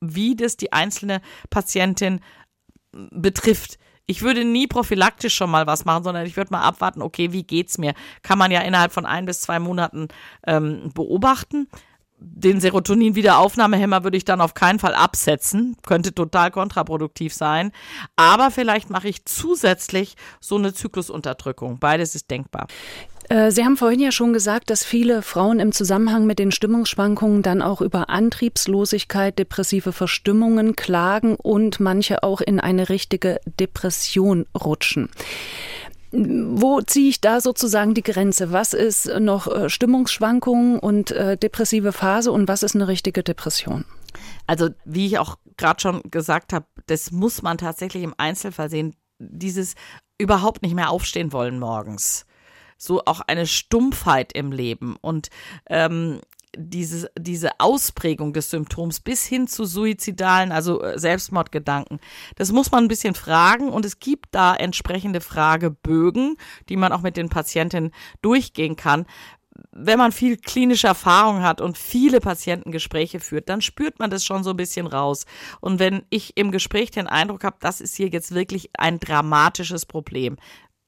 wie 0.00 0.36
das 0.36 0.56
die 0.56 0.72
einzelne 0.72 1.20
Patientin 1.50 2.20
betrifft. 2.92 3.78
Ich 4.06 4.22
würde 4.22 4.44
nie 4.44 4.66
prophylaktisch 4.66 5.34
schon 5.34 5.50
mal 5.50 5.66
was 5.66 5.84
machen, 5.84 6.02
sondern 6.02 6.24
ich 6.24 6.36
würde 6.36 6.52
mal 6.52 6.62
abwarten, 6.62 7.02
okay, 7.02 7.32
wie 7.32 7.42
geht's 7.42 7.76
mir? 7.76 7.92
Kann 8.22 8.38
man 8.38 8.50
ja 8.50 8.60
innerhalb 8.62 8.92
von 8.92 9.04
ein 9.04 9.26
bis 9.26 9.42
zwei 9.42 9.58
Monaten 9.58 10.08
ähm, 10.46 10.90
beobachten. 10.94 11.68
Den 12.20 12.58
Serotonin-Wiederaufnahmehemmer 12.58 14.04
würde 14.04 14.16
ich 14.16 14.24
dann 14.24 14.40
auf 14.40 14.54
keinen 14.54 14.78
Fall 14.78 14.94
absetzen. 14.94 15.76
Könnte 15.86 16.14
total 16.14 16.50
kontraproduktiv 16.50 17.34
sein. 17.34 17.70
Aber 18.16 18.50
vielleicht 18.50 18.88
mache 18.88 19.08
ich 19.08 19.26
zusätzlich 19.26 20.16
so 20.40 20.56
eine 20.56 20.72
Zyklusunterdrückung. 20.72 21.78
Beides 21.78 22.14
ist 22.14 22.30
denkbar. 22.30 22.66
Äh, 23.28 23.50
Sie 23.50 23.64
haben 23.64 23.76
vorhin 23.76 24.00
ja 24.00 24.12
schon 24.12 24.32
gesagt, 24.32 24.70
dass 24.70 24.84
viele 24.84 25.22
Frauen 25.22 25.60
im 25.60 25.72
Zusammenhang 25.72 26.26
mit 26.26 26.38
den 26.38 26.50
Stimmungsschwankungen 26.50 27.42
dann 27.42 27.62
auch 27.62 27.80
über 27.80 28.08
Antriebslosigkeit, 28.08 29.38
depressive 29.38 29.92
Verstimmungen 29.92 30.76
klagen 30.76 31.36
und 31.36 31.80
manche 31.80 32.22
auch 32.22 32.40
in 32.40 32.58
eine 32.60 32.88
richtige 32.88 33.40
Depression 33.60 34.46
rutschen. 34.58 35.10
Wo 36.10 36.80
ziehe 36.80 37.10
ich 37.10 37.20
da 37.20 37.42
sozusagen 37.42 37.92
die 37.92 38.02
Grenze? 38.02 38.50
Was 38.50 38.72
ist 38.72 39.10
noch 39.20 39.46
äh, 39.46 39.68
Stimmungsschwankungen 39.68 40.78
und 40.78 41.10
äh, 41.10 41.36
depressive 41.36 41.92
Phase 41.92 42.32
und 42.32 42.48
was 42.48 42.62
ist 42.62 42.74
eine 42.74 42.88
richtige 42.88 43.22
Depression? 43.22 43.84
Also, 44.46 44.70
wie 44.86 45.04
ich 45.04 45.18
auch 45.18 45.36
gerade 45.58 45.80
schon 45.80 46.00
gesagt 46.10 46.54
habe, 46.54 46.64
das 46.86 47.10
muss 47.10 47.42
man 47.42 47.58
tatsächlich 47.58 48.02
im 48.02 48.14
Einzelfall 48.16 48.70
sehen. 48.70 48.96
Dieses 49.18 49.74
überhaupt 50.16 50.62
nicht 50.62 50.74
mehr 50.74 50.88
aufstehen 50.88 51.32
wollen 51.34 51.58
morgens 51.58 52.24
so 52.78 53.02
auch 53.04 53.20
eine 53.20 53.46
Stumpfheit 53.46 54.32
im 54.32 54.52
Leben 54.52 54.96
und 55.00 55.28
ähm, 55.68 56.20
diese, 56.56 57.10
diese 57.18 57.60
Ausprägung 57.60 58.32
des 58.32 58.50
Symptoms 58.50 59.00
bis 59.00 59.26
hin 59.26 59.48
zu 59.48 59.64
suizidalen, 59.64 60.52
also 60.52 60.82
äh, 60.82 60.98
Selbstmordgedanken. 60.98 62.00
Das 62.36 62.52
muss 62.52 62.70
man 62.70 62.84
ein 62.84 62.88
bisschen 62.88 63.14
fragen 63.14 63.68
und 63.68 63.84
es 63.84 63.98
gibt 64.00 64.26
da 64.30 64.54
entsprechende 64.54 65.20
Fragebögen, 65.20 66.36
die 66.68 66.76
man 66.76 66.92
auch 66.92 67.02
mit 67.02 67.16
den 67.16 67.28
Patientinnen 67.28 67.92
durchgehen 68.22 68.76
kann. 68.76 69.06
Wenn 69.72 69.98
man 69.98 70.12
viel 70.12 70.36
klinische 70.36 70.86
Erfahrung 70.86 71.42
hat 71.42 71.60
und 71.60 71.76
viele 71.76 72.20
Patientengespräche 72.20 73.18
führt, 73.18 73.48
dann 73.48 73.60
spürt 73.60 73.98
man 73.98 74.08
das 74.08 74.24
schon 74.24 74.44
so 74.44 74.50
ein 74.50 74.56
bisschen 74.56 74.86
raus. 74.86 75.26
Und 75.60 75.80
wenn 75.80 76.04
ich 76.10 76.36
im 76.36 76.52
Gespräch 76.52 76.92
den 76.92 77.08
Eindruck 77.08 77.42
habe, 77.42 77.56
das 77.60 77.80
ist 77.80 77.96
hier 77.96 78.08
jetzt 78.08 78.34
wirklich 78.34 78.70
ein 78.78 79.00
dramatisches 79.00 79.84
Problem, 79.84 80.36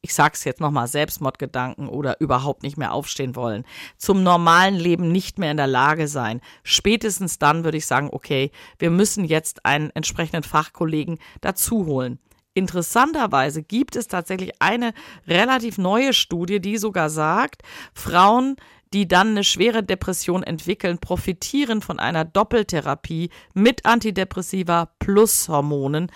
ich 0.03 0.15
sag's 0.15 0.45
jetzt 0.45 0.61
nochmal, 0.61 0.89
Selbstmordgedanken 0.89 1.89
oder 1.89 2.21
überhaupt 2.21 2.63
nicht 2.63 2.77
mehr 2.77 2.93
aufstehen 2.93 3.37
wollen, 3.37 3.65
zum 3.99 4.23
normalen 4.23 4.77
Leben 4.77 5.13
nicht 5.13 5.39
mehr 5.39 5.51
in 5.51 5.57
der 5.57 5.67
Lage 5.67 6.09
sein. 6.09 6.41
Spätestens 6.63 7.39
dann 7.39 7.65
würde 7.65 7.79
ich 7.79 7.87
sagen, 7.87 8.09
okay, 8.11 8.51
wir 8.79 8.91
müssen 8.91 9.25
jetzt 9.25 9.67
einen 9.67 9.91
entsprechenden 9.91 10.43
Fachkollegen 10.43 11.19
dazu 11.41 11.87
holen. 11.87 12.19
Interessanterweise 12.55 13.63
gibt 13.63 13.95
es 13.95 14.09
tatsächlich 14.09 14.61
eine 14.61 14.93
relativ 15.27 15.79
neue 15.79 16.13
Studie, 16.13 16.61
die 16.61 16.79
sogar 16.79 17.11
sagt, 17.11 17.63
Frauen, 17.95 18.57
die 18.93 19.07
dann 19.07 19.29
eine 19.29 19.45
schwere 19.45 19.85
Depression 19.85 20.43
entwickeln, 20.43 20.99
profitieren 20.99 21.81
von 21.81 22.01
einer 22.01 22.25
Doppeltherapie 22.25 23.31
mit 23.55 23.87
Antidepressiva 23.87 24.91
plus 24.99 25.49
Hormonen 25.49 26.11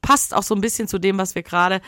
passt 0.00 0.34
auch 0.34 0.42
so 0.42 0.54
ein 0.54 0.60
bisschen 0.60 0.88
zu 0.88 0.98
dem, 0.98 1.18
was 1.18 1.34
wir 1.34 1.42
gerade 1.42 1.80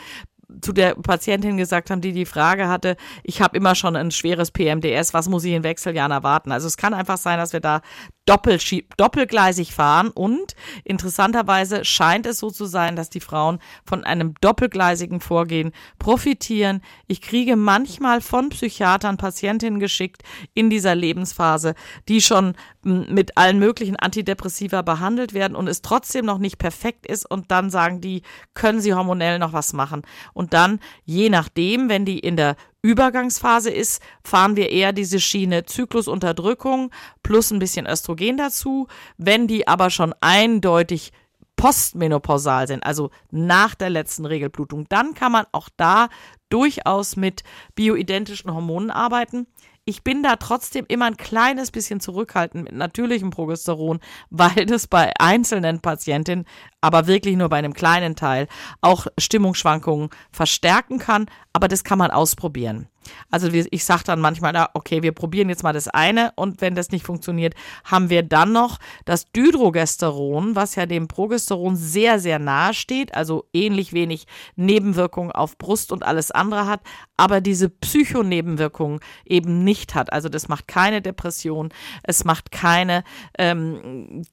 zu 0.61 0.73
der 0.73 0.95
Patientin 0.95 1.57
gesagt 1.57 1.89
haben, 1.89 2.01
die 2.01 2.11
die 2.11 2.25
Frage 2.25 2.67
hatte, 2.67 2.97
ich 3.23 3.41
habe 3.41 3.57
immer 3.57 3.75
schon 3.75 3.95
ein 3.95 4.11
schweres 4.11 4.51
PMDS, 4.51 5.13
was 5.13 5.29
muss 5.29 5.43
ich 5.43 5.53
in 5.53 5.63
Wechseljahren 5.63 6.11
erwarten? 6.11 6.51
Also 6.51 6.67
es 6.67 6.77
kann 6.77 6.93
einfach 6.93 7.17
sein, 7.17 7.37
dass 7.37 7.53
wir 7.53 7.59
da 7.59 7.81
doppelgleisig 8.25 9.73
fahren 9.73 10.09
und 10.09 10.55
interessanterweise 10.83 11.83
scheint 11.83 12.25
es 12.25 12.39
so 12.39 12.49
zu 12.49 12.65
sein, 12.65 12.95
dass 12.95 13.09
die 13.09 13.19
Frauen 13.19 13.59
von 13.83 14.03
einem 14.03 14.35
doppelgleisigen 14.41 15.19
Vorgehen 15.19 15.71
profitieren. 15.99 16.81
Ich 17.07 17.21
kriege 17.21 17.55
manchmal 17.55 18.21
von 18.21 18.49
Psychiatern 18.49 19.17
Patientinnen 19.17 19.79
geschickt 19.79 20.23
in 20.53 20.69
dieser 20.69 20.95
Lebensphase, 20.95 21.73
die 22.07 22.21
schon 22.21 22.53
mit 22.83 23.37
allen 23.37 23.59
möglichen 23.59 23.95
Antidepressiva 23.95 24.81
behandelt 24.81 25.33
werden 25.33 25.55
und 25.55 25.67
es 25.67 25.81
trotzdem 25.81 26.25
noch 26.25 26.37
nicht 26.37 26.57
perfekt 26.57 27.05
ist 27.05 27.29
und 27.29 27.51
dann 27.51 27.69
sagen 27.69 28.01
die, 28.01 28.21
können 28.53 28.81
sie 28.81 28.93
hormonell 28.93 29.39
noch 29.39 29.53
was 29.53 29.73
machen? 29.73 30.03
Und 30.33 30.40
dann, 30.49 30.79
je 31.05 31.29
nachdem, 31.29 31.89
wenn 31.89 32.05
die 32.05 32.19
in 32.19 32.35
der 32.35 32.55
Übergangsphase 32.81 33.69
ist, 33.69 34.01
fahren 34.23 34.55
wir 34.55 34.69
eher 34.69 34.91
diese 34.91 35.19
Schiene 35.19 35.65
Zyklusunterdrückung 35.65 36.91
plus 37.21 37.51
ein 37.51 37.59
bisschen 37.59 37.85
Östrogen 37.85 38.37
dazu. 38.37 38.87
Wenn 39.17 39.47
die 39.47 39.67
aber 39.67 39.89
schon 39.89 40.13
eindeutig 40.19 41.11
postmenopausal 41.55 42.67
sind, 42.67 42.83
also 42.83 43.11
nach 43.29 43.75
der 43.75 43.91
letzten 43.91 44.25
Regelblutung, 44.25 44.87
dann 44.89 45.13
kann 45.13 45.31
man 45.31 45.45
auch 45.51 45.69
da 45.77 46.09
durchaus 46.49 47.15
mit 47.15 47.43
bioidentischen 47.75 48.51
Hormonen 48.51 48.89
arbeiten. 48.89 49.45
Ich 49.83 50.03
bin 50.03 50.21
da 50.21 50.35
trotzdem 50.35 50.85
immer 50.87 51.05
ein 51.05 51.17
kleines 51.17 51.71
bisschen 51.71 51.99
zurückhaltend 51.99 52.65
mit 52.65 52.73
natürlichem 52.73 53.31
Progesteron, 53.31 53.99
weil 54.29 54.67
das 54.67 54.87
bei 54.87 55.11
einzelnen 55.19 55.79
Patientinnen, 55.79 56.45
aber 56.81 57.07
wirklich 57.07 57.35
nur 57.35 57.49
bei 57.49 57.57
einem 57.57 57.73
kleinen 57.73 58.15
Teil, 58.15 58.47
auch 58.81 59.07
Stimmungsschwankungen 59.17 60.09
verstärken 60.31 60.99
kann. 60.99 61.25
Aber 61.53 61.67
das 61.67 61.83
kann 61.83 61.97
man 61.97 62.11
ausprobieren. 62.11 62.87
Also 63.29 63.49
ich 63.49 63.83
sage 63.83 64.03
dann 64.05 64.19
manchmal, 64.19 64.67
okay, 64.73 65.01
wir 65.01 65.11
probieren 65.11 65.49
jetzt 65.49 65.63
mal 65.63 65.73
das 65.73 65.87
eine 65.87 66.31
und 66.35 66.61
wenn 66.61 66.75
das 66.75 66.91
nicht 66.91 67.05
funktioniert, 67.05 67.55
haben 67.83 68.09
wir 68.09 68.23
dann 68.23 68.51
noch 68.51 68.77
das 69.05 69.25
Dydrogesteron, 69.31 70.55
was 70.55 70.75
ja 70.75 70.85
dem 70.85 71.07
Progesteron 71.07 71.75
sehr, 71.75 72.19
sehr 72.19 72.39
nahe 72.39 72.73
steht, 72.73 73.15
also 73.15 73.45
ähnlich 73.53 73.93
wenig 73.93 74.27
Nebenwirkungen 74.55 75.31
auf 75.31 75.57
Brust 75.57 75.91
und 75.91 76.03
alles 76.03 76.31
andere 76.31 76.67
hat, 76.67 76.81
aber 77.21 77.39
diese 77.39 77.69
Psychonebenwirkungen 77.69 78.99
eben 79.25 79.63
nicht 79.63 79.93
hat. 79.93 80.11
Also 80.11 80.27
das 80.27 80.49
macht 80.49 80.67
keine 80.67 81.03
Depression, 81.03 81.69
es 82.01 82.25
macht 82.25 82.51
keine 82.51 83.03
ähm, 83.37 84.23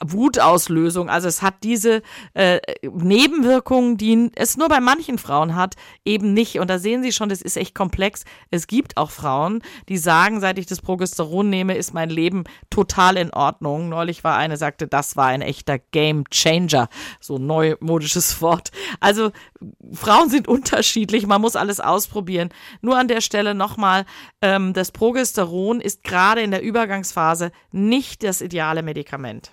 Wutauslösung, 0.00 1.10
also 1.10 1.26
es 1.26 1.42
hat 1.42 1.64
diese 1.64 2.02
äh, 2.34 2.60
Nebenwirkungen, 2.84 3.96
die 3.96 4.30
es 4.36 4.56
nur 4.56 4.68
bei 4.68 4.78
manchen 4.78 5.18
Frauen 5.18 5.56
hat, 5.56 5.74
eben 6.04 6.34
nicht. 6.34 6.60
Und 6.60 6.70
da 6.70 6.78
sehen 6.78 7.02
Sie 7.02 7.10
schon, 7.10 7.28
das 7.28 7.42
ist 7.42 7.56
echt 7.56 7.74
komplex. 7.74 8.24
Es 8.52 8.68
gibt 8.68 8.96
auch 8.96 9.10
Frauen, 9.10 9.60
die 9.88 9.98
sagen, 9.98 10.38
seit 10.40 10.60
ich 10.60 10.66
das 10.66 10.80
Progesteron 10.80 11.50
nehme, 11.50 11.74
ist 11.74 11.92
mein 11.92 12.10
Leben 12.10 12.44
total 12.70 13.16
in 13.16 13.32
Ordnung. 13.32 13.88
Neulich 13.88 14.22
war 14.22 14.36
eine, 14.36 14.56
sagte, 14.56 14.86
das 14.86 15.16
war 15.16 15.26
ein 15.26 15.42
echter 15.42 15.80
Game 15.80 16.30
Changer. 16.30 16.88
So 17.20 17.38
neumodisches 17.38 18.40
Wort. 18.40 18.70
Also 19.00 19.32
Frauen 19.92 20.30
sind 20.30 20.46
unterschiedlich, 20.46 21.26
man 21.26 21.40
muss 21.40 21.55
alles 21.56 21.80
ausprobieren. 21.80 22.50
Nur 22.80 22.98
an 22.98 23.08
der 23.08 23.20
Stelle 23.20 23.54
nochmal, 23.54 24.04
ähm, 24.42 24.72
das 24.72 24.92
Progesteron 24.92 25.80
ist 25.80 26.04
gerade 26.04 26.42
in 26.42 26.50
der 26.50 26.62
Übergangsphase 26.62 27.52
nicht 27.72 28.22
das 28.22 28.40
ideale 28.40 28.82
Medikament. 28.82 29.50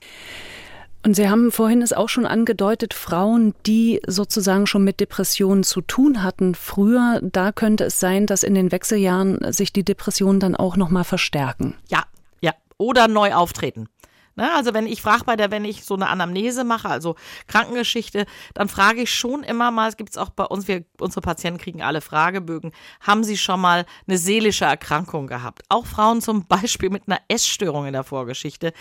Und 1.06 1.16
Sie 1.16 1.28
haben 1.28 1.52
vorhin 1.52 1.82
es 1.82 1.92
auch 1.92 2.08
schon 2.08 2.26
angedeutet, 2.26 2.94
Frauen, 2.94 3.54
die 3.66 4.02
sozusagen 4.08 4.68
schon 4.68 4.86
mit 4.86 5.02
Depressionen 5.02 5.64
zu 5.64 5.82
tun 5.82 6.24
hatten 6.24 6.56
früher, 6.56 7.20
da 7.22 7.52
könnte 7.52 7.84
es 7.84 8.00
sein, 8.00 8.26
dass 8.26 8.44
in 8.44 8.56
den 8.56 8.72
Wechseljahren 8.72 9.52
sich 9.52 9.74
die 9.74 9.84
Depressionen 9.84 10.40
dann 10.40 10.56
auch 10.56 10.78
nochmal 10.78 11.04
verstärken. 11.04 11.76
Ja, 11.90 12.06
ja. 12.40 12.54
Oder 12.78 13.10
neu 13.10 13.34
auftreten. 13.34 13.90
Ne, 14.36 14.52
also 14.54 14.74
wenn 14.74 14.88
ich 14.88 15.02
frage 15.02 15.26
bei 15.26 15.36
der, 15.36 15.52
wenn 15.52 15.64
ich 15.64 15.84
so 15.84 15.94
eine 15.94 16.10
Anamnese 16.10 16.64
mache, 16.64 16.90
also 16.90 17.16
Krankengeschichte, 17.48 18.26
dann 18.56 18.68
frage 18.68 19.02
ich 19.02 19.14
schon 19.14 19.44
immer 19.44 19.70
mal, 19.70 19.90
es 19.90 19.98
gibt 19.98 20.10
es 20.10 20.18
auch 20.18 20.32
bei 20.32 20.46
uns, 20.46 20.68
wir, 20.68 20.86
unsere 21.00 21.22
Patienten 21.22 21.60
kriegen 21.60 21.84
alle 21.84 22.02
Fragebögen, 22.02 22.72
haben 23.00 23.24
sie 23.24 23.38
schon 23.38 23.62
mal 23.62 23.86
eine 24.08 24.18
seelische 24.18 24.66
Erkrankung 24.66 25.28
gehabt? 25.28 25.62
Auch 25.70 25.86
Frauen 25.86 26.20
zum 26.20 26.48
Beispiel 26.48 26.90
mit 26.90 27.04
einer 27.08 27.20
Essstörung 27.28 27.86
in 27.86 27.94
der 27.94 28.04
Vorgeschichte. 28.04 28.74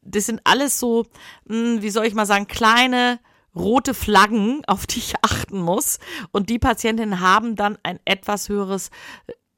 Das 0.00 0.24
sind 0.24 0.40
alles 0.44 0.80
so, 0.80 1.04
hm, 1.46 1.82
wie 1.82 1.90
soll 1.90 2.06
ich 2.06 2.14
mal 2.14 2.26
sagen, 2.26 2.46
kleine 2.46 3.20
rote 3.54 3.92
Flaggen, 3.92 4.62
auf 4.66 4.86
die 4.86 5.00
ich 5.00 5.14
achten 5.22 5.60
muss. 5.60 5.98
Und 6.32 6.48
die 6.48 6.58
Patientinnen 6.58 7.20
haben 7.20 7.54
dann 7.54 7.76
ein 7.82 8.00
etwas 8.06 8.48
höheres 8.48 8.90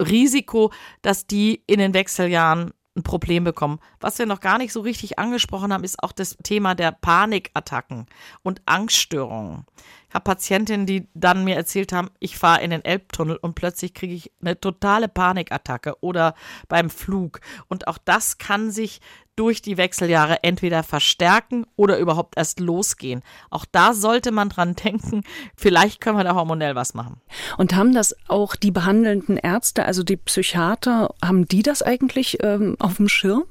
Risiko, 0.00 0.72
dass 1.02 1.26
die 1.26 1.62
in 1.66 1.78
den 1.78 1.94
Wechseljahren 1.94 2.72
ein 2.98 3.02
Problem 3.02 3.44
bekommen. 3.44 3.80
Was 4.00 4.18
wir 4.18 4.26
noch 4.26 4.40
gar 4.40 4.58
nicht 4.58 4.72
so 4.72 4.80
richtig 4.80 5.18
angesprochen 5.18 5.72
haben, 5.72 5.84
ist 5.84 6.02
auch 6.02 6.12
das 6.12 6.36
Thema 6.42 6.74
der 6.74 6.92
Panikattacken 6.92 8.06
und 8.42 8.60
Angststörungen. 8.66 9.64
Ich 10.08 10.14
habe 10.14 10.24
Patientinnen, 10.24 10.86
die 10.86 11.06
dann 11.12 11.44
mir 11.44 11.56
erzählt 11.56 11.92
haben, 11.92 12.08
ich 12.18 12.38
fahre 12.38 12.62
in 12.62 12.70
den 12.70 12.84
Elbtunnel 12.84 13.36
und 13.36 13.54
plötzlich 13.54 13.92
kriege 13.92 14.14
ich 14.14 14.32
eine 14.40 14.58
totale 14.58 15.06
Panikattacke 15.06 15.96
oder 16.00 16.34
beim 16.68 16.88
Flug. 16.88 17.40
Und 17.68 17.88
auch 17.88 17.98
das 17.98 18.38
kann 18.38 18.70
sich 18.70 19.00
durch 19.36 19.62
die 19.62 19.76
Wechseljahre 19.76 20.42
entweder 20.42 20.82
verstärken 20.82 21.66
oder 21.76 21.98
überhaupt 21.98 22.36
erst 22.36 22.58
losgehen. 22.58 23.22
Auch 23.50 23.66
da 23.70 23.92
sollte 23.92 24.32
man 24.32 24.48
dran 24.48 24.74
denken, 24.74 25.22
vielleicht 25.56 26.00
können 26.00 26.16
wir 26.16 26.24
da 26.24 26.34
hormonell 26.34 26.74
was 26.74 26.94
machen. 26.94 27.20
Und 27.56 27.76
haben 27.76 27.94
das 27.94 28.16
auch 28.28 28.56
die 28.56 28.70
behandelnden 28.72 29.36
Ärzte, 29.36 29.84
also 29.84 30.02
die 30.02 30.16
Psychiater, 30.16 31.14
haben 31.22 31.46
die 31.46 31.62
das 31.62 31.82
eigentlich 31.82 32.42
ähm, 32.42 32.76
auf 32.78 32.96
dem 32.96 33.08
Schirm? 33.08 33.44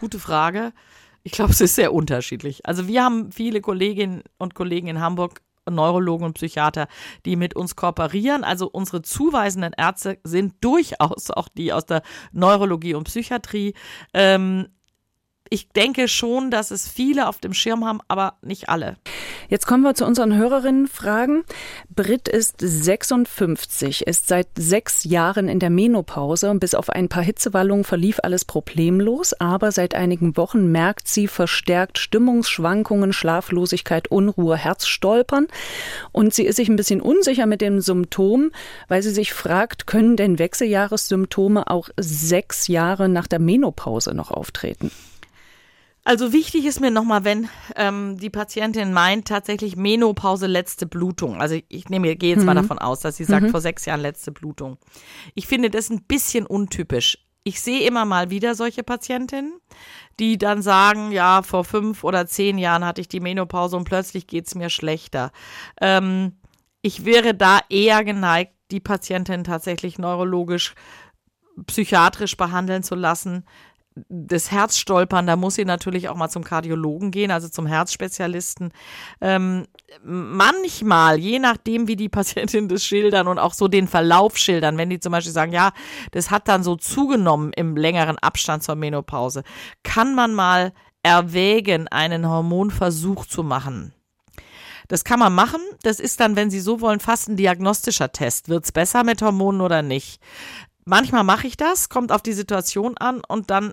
Gute 0.00 0.18
Frage. 0.18 0.72
Ich 1.24 1.32
glaube, 1.32 1.52
es 1.52 1.60
ist 1.60 1.74
sehr 1.74 1.92
unterschiedlich. 1.92 2.64
Also 2.66 2.86
wir 2.86 3.02
haben 3.02 3.32
viele 3.32 3.60
Kolleginnen 3.60 4.22
und 4.38 4.54
Kollegen 4.54 4.88
in 4.88 5.00
Hamburg, 5.00 5.40
Neurologen 5.70 6.26
und 6.26 6.34
Psychiater, 6.34 6.88
die 7.24 7.36
mit 7.36 7.56
uns 7.56 7.76
kooperieren. 7.76 8.44
Also 8.44 8.68
unsere 8.70 9.02
zuweisenden 9.02 9.72
Ärzte 9.76 10.18
sind 10.24 10.54
durchaus 10.60 11.30
auch 11.30 11.48
die 11.48 11.72
aus 11.72 11.86
der 11.86 12.02
Neurologie 12.32 12.94
und 12.94 13.04
Psychiatrie. 13.04 13.74
Ähm, 14.12 14.68
ich 15.50 15.68
denke 15.68 16.08
schon, 16.08 16.50
dass 16.50 16.70
es 16.70 16.88
viele 16.88 17.28
auf 17.28 17.38
dem 17.38 17.52
Schirm 17.52 17.84
haben, 17.84 18.00
aber 18.08 18.34
nicht 18.40 18.70
alle. 18.70 18.96
Jetzt 19.48 19.66
kommen 19.66 19.82
wir 19.82 19.94
zu 19.94 20.06
unseren 20.06 20.34
Hörerinnenfragen. 20.34 21.44
Brit 21.94 22.28
ist 22.28 22.56
56, 22.58 24.06
ist 24.06 24.26
seit 24.26 24.48
sechs 24.56 25.04
Jahren 25.04 25.48
in 25.48 25.58
der 25.58 25.68
Menopause. 25.68 26.52
Bis 26.54 26.74
auf 26.74 26.88
ein 26.88 27.08
paar 27.08 27.22
Hitzewallungen 27.22 27.84
verlief 27.84 28.20
alles 28.22 28.46
problemlos, 28.46 29.34
aber 29.34 29.70
seit 29.70 29.94
einigen 29.94 30.36
Wochen 30.38 30.72
merkt 30.72 31.08
sie 31.08 31.28
verstärkt 31.28 31.98
Stimmungsschwankungen, 31.98 33.12
Schlaflosigkeit, 33.12 34.08
Unruhe, 34.08 34.56
Herzstolpern. 34.56 35.46
Und 36.10 36.32
sie 36.32 36.44
ist 36.46 36.56
sich 36.56 36.70
ein 36.70 36.76
bisschen 36.76 37.02
unsicher 37.02 37.44
mit 37.44 37.60
dem 37.60 37.80
Symptom, 37.80 38.50
weil 38.88 39.02
sie 39.02 39.10
sich 39.10 39.34
fragt, 39.34 39.86
können 39.86 40.16
denn 40.16 40.38
Wechseljahressymptome 40.38 41.70
auch 41.70 41.90
sechs 41.98 42.66
Jahre 42.66 43.10
nach 43.10 43.26
der 43.26 43.40
Menopause 43.40 44.14
noch 44.14 44.30
auftreten? 44.30 44.90
Also 46.04 46.34
wichtig 46.34 46.66
ist 46.66 46.80
mir 46.80 46.90
nochmal, 46.90 47.24
wenn 47.24 47.48
ähm, 47.76 48.18
die 48.18 48.28
Patientin 48.28 48.92
meint, 48.92 49.26
tatsächlich 49.26 49.74
Menopause, 49.74 50.46
letzte 50.46 50.86
Blutung. 50.86 51.40
Also 51.40 51.58
ich 51.68 51.88
nehme, 51.88 52.14
gehe 52.16 52.30
jetzt 52.30 52.40
mhm. 52.40 52.46
mal 52.46 52.54
davon 52.54 52.78
aus, 52.78 53.00
dass 53.00 53.16
sie 53.16 53.24
sagt, 53.24 53.46
mhm. 53.46 53.50
vor 53.50 53.62
sechs 53.62 53.86
Jahren 53.86 54.00
letzte 54.00 54.30
Blutung. 54.30 54.76
Ich 55.34 55.46
finde 55.46 55.70
das 55.70 55.88
ein 55.88 56.02
bisschen 56.02 56.44
untypisch. 56.44 57.18
Ich 57.42 57.60
sehe 57.60 57.86
immer 57.86 58.04
mal 58.04 58.28
wieder 58.28 58.54
solche 58.54 58.82
Patientinnen, 58.82 59.60
die 60.18 60.36
dann 60.36 60.60
sagen, 60.62 61.10
ja, 61.10 61.42
vor 61.42 61.64
fünf 61.64 62.04
oder 62.04 62.26
zehn 62.26 62.58
Jahren 62.58 62.84
hatte 62.84 63.00
ich 63.00 63.08
die 63.08 63.20
Menopause 63.20 63.76
und 63.76 63.84
plötzlich 63.84 64.26
geht's 64.26 64.54
mir 64.54 64.68
schlechter. 64.68 65.32
Ähm, 65.80 66.32
ich 66.82 67.06
wäre 67.06 67.34
da 67.34 67.60
eher 67.70 68.04
geneigt, 68.04 68.52
die 68.70 68.80
Patientin 68.80 69.44
tatsächlich 69.44 69.98
neurologisch, 69.98 70.74
psychiatrisch 71.66 72.36
behandeln 72.36 72.82
zu 72.82 72.94
lassen, 72.94 73.44
das 74.08 74.50
Herzstolpern, 74.50 75.26
da 75.26 75.36
muss 75.36 75.54
sie 75.54 75.64
natürlich 75.64 76.08
auch 76.08 76.16
mal 76.16 76.28
zum 76.28 76.42
Kardiologen 76.42 77.12
gehen, 77.12 77.30
also 77.30 77.48
zum 77.48 77.66
Herzspezialisten. 77.66 78.72
Ähm, 79.20 79.66
manchmal, 80.02 81.18
je 81.18 81.38
nachdem, 81.38 81.86
wie 81.86 81.94
die 81.94 82.08
Patientin 82.08 82.68
das 82.68 82.84
schildern 82.84 83.28
und 83.28 83.38
auch 83.38 83.54
so 83.54 83.68
den 83.68 83.86
Verlauf 83.86 84.36
schildern, 84.36 84.78
wenn 84.78 84.90
die 84.90 84.98
zum 84.98 85.12
Beispiel 85.12 85.32
sagen, 85.32 85.52
ja, 85.52 85.72
das 86.10 86.30
hat 86.30 86.48
dann 86.48 86.64
so 86.64 86.74
zugenommen 86.74 87.52
im 87.52 87.76
längeren 87.76 88.18
Abstand 88.18 88.64
zur 88.64 88.74
Menopause, 88.74 89.44
kann 89.84 90.14
man 90.14 90.34
mal 90.34 90.72
erwägen, 91.04 91.86
einen 91.88 92.28
Hormonversuch 92.28 93.26
zu 93.26 93.44
machen. 93.44 93.94
Das 94.88 95.04
kann 95.04 95.18
man 95.18 95.34
machen. 95.34 95.60
Das 95.82 96.00
ist 96.00 96.20
dann, 96.20 96.36
wenn 96.36 96.50
Sie 96.50 96.60
so 96.60 96.80
wollen, 96.80 97.00
fast 97.00 97.28
ein 97.28 97.36
diagnostischer 97.36 98.12
Test. 98.12 98.48
Wird's 98.48 98.72
besser 98.72 99.04
mit 99.04 99.22
Hormonen 99.22 99.60
oder 99.60 99.82
nicht? 99.82 100.20
Manchmal 100.84 101.24
mache 101.24 101.46
ich 101.46 101.56
das, 101.56 101.88
kommt 101.88 102.12
auf 102.12 102.20
die 102.20 102.34
Situation 102.34 102.98
an 102.98 103.22
und 103.26 103.50
dann 103.50 103.72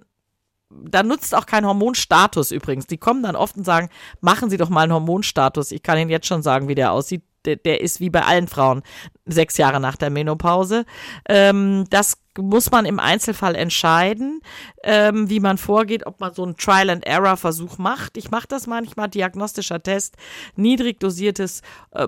da 0.84 1.04
nutzt 1.04 1.36
auch 1.36 1.46
kein 1.46 1.66
Hormonstatus 1.66 2.52
übrigens. 2.52 2.88
Die 2.88 2.98
kommen 2.98 3.24
dann 3.24 3.36
oft 3.36 3.58
und 3.58 3.66
sagen, 3.66 3.90
machen 4.20 4.50
Sie 4.50 4.58
doch 4.58 4.70
mal 4.70 4.84
einen 4.84 4.94
Hormonstatus. 4.94 5.72
Ich 5.72 5.84
kann 5.84 5.98
Ihnen 5.98 6.10
jetzt 6.10 6.28
schon 6.28 6.42
sagen, 6.42 6.68
wie 6.68 6.76
der 6.76 6.92
aussieht. 6.92 7.24
Der, 7.46 7.56
der 7.56 7.82
ist 7.82 8.00
wie 8.00 8.12
bei 8.12 8.22
allen 8.22 8.48
Frauen 8.48 8.84
sechs 9.26 9.58
Jahre 9.58 9.80
nach 9.80 9.96
der 9.96 10.12
Menopause. 10.12 10.86
Ähm, 11.28 11.86
das 11.90 12.18
muss 12.38 12.72
man 12.72 12.86
im 12.86 13.00
Einzelfall 13.00 13.56
entscheiden, 13.56 14.42
ähm, 14.84 15.30
wie 15.30 15.40
man 15.40 15.58
vorgeht, 15.58 16.06
ob 16.06 16.20
man 16.20 16.34
so 16.34 16.44
einen 16.44 16.56
Trial-and-Error-Versuch 16.56 17.78
macht. 17.78 18.18
Ich 18.18 18.32
mache 18.32 18.48
das 18.48 18.68
manchmal, 18.68 19.10
diagnostischer 19.10 19.82
Test, 19.84 20.16
niedrig 20.56 21.00
dosiertes 21.00 21.62
äh, 21.92 22.08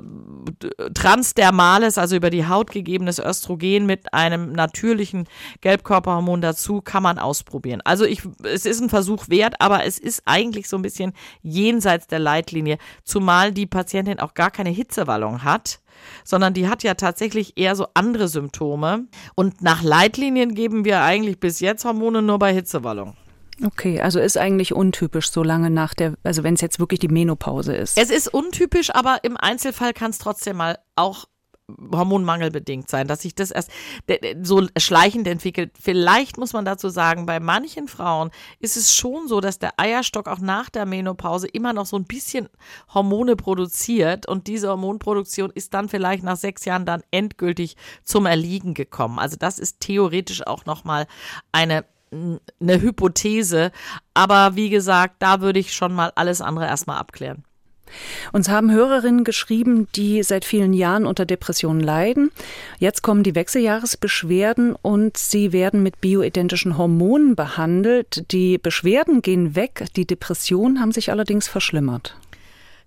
transdermales, 0.93 1.97
also 1.97 2.15
über 2.15 2.29
die 2.29 2.47
Haut 2.47 2.71
gegebenes 2.71 3.19
Östrogen 3.19 3.85
mit 3.85 4.13
einem 4.13 4.53
natürlichen 4.53 5.27
Gelbkörperhormon 5.61 6.41
dazu, 6.41 6.81
kann 6.81 7.03
man 7.03 7.19
ausprobieren. 7.19 7.81
Also 7.83 8.05
ich, 8.05 8.21
es 8.43 8.65
ist 8.65 8.81
ein 8.81 8.89
Versuch 8.89 9.29
wert, 9.29 9.55
aber 9.59 9.85
es 9.85 9.99
ist 9.99 10.23
eigentlich 10.25 10.69
so 10.69 10.77
ein 10.77 10.81
bisschen 10.81 11.13
jenseits 11.41 12.07
der 12.07 12.19
Leitlinie, 12.19 12.77
zumal 13.03 13.51
die 13.51 13.65
Patientin 13.65 14.19
auch 14.19 14.33
gar 14.33 14.51
keine 14.51 14.69
Hitzewallung 14.69 15.43
hat 15.43 15.82
sondern 16.23 16.53
die 16.53 16.67
hat 16.67 16.83
ja 16.83 16.93
tatsächlich 16.93 17.57
eher 17.57 17.75
so 17.75 17.87
andere 17.93 18.27
Symptome. 18.27 19.05
Und 19.35 19.61
nach 19.61 19.83
Leitlinien 19.83 20.55
geben 20.55 20.85
wir 20.85 21.01
eigentlich 21.01 21.39
bis 21.39 21.59
jetzt 21.59 21.85
Hormone 21.85 22.21
nur 22.21 22.39
bei 22.39 22.53
Hitzewallung. 22.53 23.15
Okay, 23.63 24.01
also 24.01 24.19
ist 24.19 24.37
eigentlich 24.37 24.73
untypisch 24.73 25.29
so 25.29 25.43
lange 25.43 25.69
nach 25.69 25.93
der, 25.93 26.15
also 26.23 26.43
wenn 26.43 26.55
es 26.55 26.61
jetzt 26.61 26.79
wirklich 26.79 26.99
die 26.99 27.07
Menopause 27.07 27.75
ist. 27.75 27.97
Es 27.97 28.09
ist 28.09 28.27
untypisch, 28.27 28.93
aber 28.93 29.19
im 29.23 29.37
Einzelfall 29.37 29.93
kann 29.93 30.11
es 30.11 30.17
trotzdem 30.17 30.57
mal 30.57 30.79
auch 30.95 31.25
hormonmangelbedingt 31.91 32.89
sein, 32.89 33.07
dass 33.07 33.21
sich 33.21 33.35
das 33.35 33.51
erst 33.51 33.71
so 34.41 34.67
schleichend 34.77 35.27
entwickelt. 35.27 35.71
Vielleicht 35.79 36.37
muss 36.37 36.53
man 36.53 36.65
dazu 36.65 36.89
sagen, 36.89 37.25
bei 37.25 37.39
manchen 37.39 37.87
Frauen 37.87 38.31
ist 38.59 38.75
es 38.75 38.93
schon 38.93 39.27
so, 39.27 39.39
dass 39.39 39.59
der 39.59 39.79
Eierstock 39.79 40.27
auch 40.27 40.39
nach 40.39 40.69
der 40.69 40.85
Menopause 40.85 41.47
immer 41.47 41.71
noch 41.71 41.85
so 41.85 41.97
ein 41.97 42.03
bisschen 42.03 42.49
Hormone 42.93 43.35
produziert 43.35 44.27
und 44.27 44.47
diese 44.47 44.69
Hormonproduktion 44.69 45.51
ist 45.51 45.73
dann 45.73 45.87
vielleicht 45.87 46.23
nach 46.23 46.37
sechs 46.37 46.65
Jahren 46.65 46.85
dann 46.85 47.03
endgültig 47.11 47.77
zum 48.03 48.25
Erliegen 48.25 48.73
gekommen. 48.73 49.19
Also 49.19 49.37
das 49.37 49.57
ist 49.57 49.79
theoretisch 49.79 50.45
auch 50.45 50.65
nochmal 50.65 51.07
eine 51.51 51.85
eine 52.13 52.79
Hypothese, 52.79 53.71
aber 54.13 54.55
wie 54.55 54.69
gesagt, 54.69 55.15
da 55.17 55.41
würde 55.41 55.57
ich 55.57 55.73
schon 55.73 55.95
mal 55.95 56.11
alles 56.13 56.41
andere 56.41 56.67
erstmal 56.67 56.99
abklären. 56.99 57.43
Uns 58.31 58.49
haben 58.49 58.71
Hörerinnen 58.71 59.23
geschrieben, 59.23 59.87
die 59.95 60.23
seit 60.23 60.45
vielen 60.45 60.73
Jahren 60.73 61.05
unter 61.05 61.25
Depressionen 61.25 61.81
leiden. 61.81 62.31
Jetzt 62.79 63.01
kommen 63.01 63.23
die 63.23 63.35
Wechseljahresbeschwerden 63.35 64.75
und 64.81 65.17
sie 65.17 65.51
werden 65.51 65.83
mit 65.83 66.01
bioidentischen 66.01 66.77
Hormonen 66.77 67.35
behandelt. 67.35 68.31
Die 68.31 68.57
Beschwerden 68.57 69.21
gehen 69.21 69.55
weg, 69.55 69.85
die 69.95 70.05
Depressionen 70.05 70.79
haben 70.79 70.91
sich 70.91 71.11
allerdings 71.11 71.47
verschlimmert. 71.47 72.15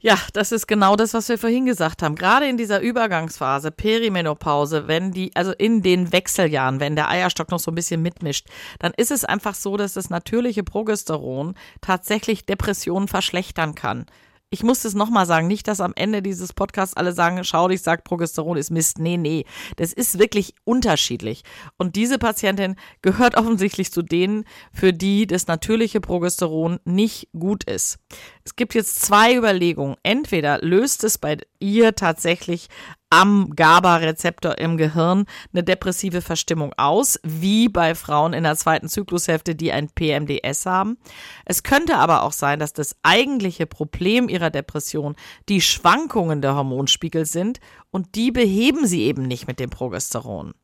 Ja, 0.01 0.19
das 0.35 0.53
ist 0.53 0.69
genau 0.69 0.95
das, 0.95 1.15
was 1.15 1.29
wir 1.29 1.37
vorhin 1.39 1.67
gesagt 1.67 2.03
haben. 2.03 2.17
Gerade 2.17 2.47
in 2.47 2.57
dieser 2.57 2.81
Übergangsphase, 2.81 3.71
Perimenopause, 3.71 4.87
wenn 4.89 5.11
die, 5.11 5.35
also 5.35 5.53
in 5.53 5.83
den 5.83 6.13
Wechseljahren, 6.13 6.81
wenn 6.81 6.97
der 6.97 7.09
Eierstock 7.09 7.51
noch 7.51 7.59
so 7.59 7.71
ein 7.71 7.75
bisschen 7.75 8.03
mitmischt, 8.03 8.47
dann 8.79 8.93
ist 8.97 9.11
es 9.11 9.25
einfach 9.25 9.55
so, 9.55 9.77
dass 9.77 9.95
das 9.95 10.11
natürliche 10.11 10.63
Progesteron 10.63 11.55
tatsächlich 11.81 12.45
Depressionen 12.45 13.09
verschlechtern 13.09 13.75
kann 13.75 14.07
ich 14.51 14.63
muss 14.63 14.85
es 14.85 14.95
nochmal 14.95 15.27
sagen, 15.27 15.49
nicht, 15.49 15.67
dass 15.67 15.81
am 15.81 15.93
Ende 15.97 16.23
dieses 16.23 16.53
Podcasts 16.53 16.97
alle 16.97 17.13
sagen, 17.13 17.43
schau 17.43 17.69
dich, 17.69 17.83
sagt 17.83 18.05
Progesteron 18.05 18.57
ist 18.57 18.71
Mist. 18.71 18.99
Nee, 18.99 19.17
nee. 19.17 19.45
Das 19.77 19.93
ist 19.93 20.19
wirklich 20.19 20.55
unterschiedlich. 20.65 21.43
Und 21.77 21.97
diese 21.97 22.19
Patientin 22.19 22.77
gehört 23.03 23.35
offensichtlich 23.37 23.91
zu 23.91 24.03
denen, 24.03 24.45
für 24.73 24.93
die 24.93 25.27
das 25.27 25.49
natürliche 25.49 26.01
Progesteron 26.01 26.79
nicht 26.85 27.29
gut 27.37 27.65
ist. 27.65 27.99
Es 28.47 28.55
gibt 28.55 28.75
jetzt 28.75 29.03
zwei 29.03 29.35
Überlegungen. 29.35 29.97
Entweder 30.05 30.61
löst 30.63 31.03
es 31.03 31.19
bei 31.19 31.39
ihr 31.59 31.97
tatsächlich 31.97 32.69
am 33.11 33.53
GABA-Rezeptor 33.57 34.59
im 34.59 34.77
Gehirn 34.77 35.27
eine 35.53 35.65
depressive 35.65 36.23
Verstimmung 36.23 36.73
aus, 36.77 37.19
wie 37.25 37.69
bei 37.69 37.97
Frauen 37.97 38.33
in 38.33 38.45
der 38.45 38.57
zweiten 38.57 38.89
Zyklushälfte, 38.89 39.57
die 39.57 39.73
ein 39.73 39.89
PMDS 39.89 40.65
haben. 40.65 40.97
Es 41.45 41.65
könnte 41.65 41.97
aber 41.97 42.23
auch 42.23 42.31
sein, 42.31 42.61
dass 42.61 42.73
das 42.73 42.95
eigentliche 43.03 43.67
Problem 43.67 44.29
ihrer 44.29 44.51
Depression 44.51 45.17
die 45.49 45.61
Schwankungen 45.61 46.41
der 46.41 46.55
Hormonspiegel 46.55 47.27
sind 47.27 47.59
und 47.91 48.14
die 48.14 48.30
beheben 48.30 48.87
sie 48.87 49.03
eben 49.03 49.26
nicht 49.26 49.47
mit 49.47 49.59
dem 49.59 49.70
Progesteron. 49.70 50.55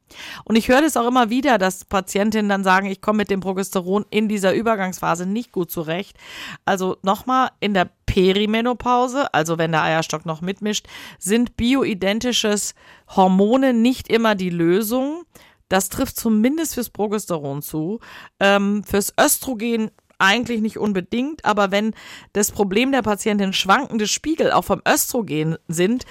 Und 0.44 0.56
ich 0.56 0.68
höre 0.68 0.82
das 0.82 0.96
auch 0.96 1.06
immer 1.06 1.30
wieder, 1.30 1.56
dass 1.56 1.84
Patientinnen 1.84 2.48
dann 2.48 2.64
sagen, 2.64 2.86
ich 2.86 3.00
komme 3.00 3.18
mit 3.18 3.30
dem 3.30 3.40
Progesteron 3.40 4.04
in 4.10 4.28
dieser 4.28 4.52
Übergangsphase 4.52 5.26
nicht 5.26 5.52
gut 5.52 5.70
zurecht. 5.70 6.16
Also 6.64 6.98
nochmal, 7.02 7.50
in 7.60 7.74
der 7.74 7.90
Perimenopause, 8.06 9.32
also 9.32 9.56
wenn 9.56 9.72
der 9.72 9.82
Eierstock 9.82 10.26
noch 10.26 10.42
mitmischt, 10.42 10.86
sind 11.18 11.56
bioidentisches 11.56 12.74
Hormone 13.08 13.72
nicht 13.72 14.08
immer 14.08 14.34
die 14.34 14.50
Lösung. 14.50 15.22
Das 15.68 15.88
trifft 15.88 16.18
zumindest 16.18 16.74
fürs 16.74 16.90
Progesteron 16.90 17.62
zu. 17.62 18.00
Ähm, 18.40 18.84
fürs 18.84 19.14
Östrogen 19.18 19.90
eigentlich 20.18 20.60
nicht 20.60 20.78
unbedingt, 20.78 21.44
aber 21.44 21.72
wenn 21.72 21.94
das 22.32 22.52
Problem 22.52 22.92
der 22.92 23.02
Patientin 23.02 23.52
schwankende 23.52 24.06
Spiegel 24.06 24.52
auch 24.52 24.62
vom 24.62 24.80
Östrogen 24.86 25.56
sind, 25.66 26.04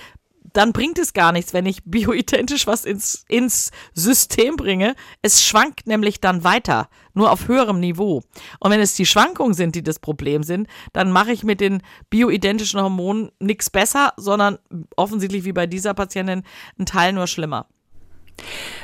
dann 0.54 0.74
bringt 0.74 1.00
es 1.00 1.14
gar 1.14 1.32
nichts, 1.32 1.54
wenn 1.54 1.66
ich 1.66 1.84
bioidentisch 1.86 2.68
was 2.68 2.86
ins, 2.86 3.26
ins 3.28 3.72
System 3.94 4.56
bringe. 4.56 4.96
Es 5.22 5.44
schwankt 5.44 5.88
nämlich 5.88 6.20
dann 6.22 6.44
weiter, 6.44 6.90
nur 7.14 7.32
auf 7.32 7.48
höherem 7.48 7.80
Niveau. 7.80 8.24
Und 8.60 8.72
wenn 8.72 8.80
es 8.80 8.96
die 8.96 9.06
Schwankungen 9.06 9.54
sind, 9.54 9.76
die 9.76 9.84
das 9.84 10.00
Problem 10.00 10.44
sind, 10.44 10.68
dann 10.94 11.12
mache 11.12 11.32
ich 11.32 11.44
mit 11.44 11.62
den 11.62 11.82
bioidentischen 12.10 12.82
Hormonen 12.82 13.32
nichts 13.40 13.70
besser, 13.70 14.14
sondern 14.18 14.58
offensichtlich 14.96 15.44
wie 15.44 15.54
bei 15.54 15.68
dieser 15.68 15.94
Patientin 15.94 16.44
einen 16.78 16.86
Teil 16.86 17.14
nur 17.14 17.28
schlimmer. 17.28 17.68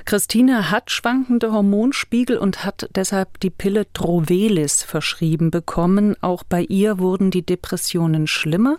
Christine 0.05 0.71
hat 0.71 0.91
schwankende 0.91 1.51
Hormonspiegel 1.51 2.37
und 2.37 2.63
hat 2.63 2.89
deshalb 2.95 3.39
die 3.39 3.49
Pille 3.49 3.85
Drovelis 3.93 4.83
verschrieben 4.83 5.51
bekommen. 5.51 6.15
Auch 6.21 6.43
bei 6.43 6.61
ihr 6.61 6.99
wurden 6.99 7.31
die 7.31 7.45
Depressionen 7.45 8.27
schlimmer. 8.27 8.77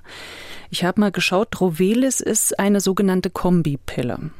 Ich 0.71 0.85
habe 0.85 1.01
mal 1.01 1.13
geschaut, 1.13 1.49
Drovelis 1.51 2.21
ist 2.21 2.59
eine 2.59 2.81
sogenannte 2.81 3.31
Kombipille. 3.31 4.31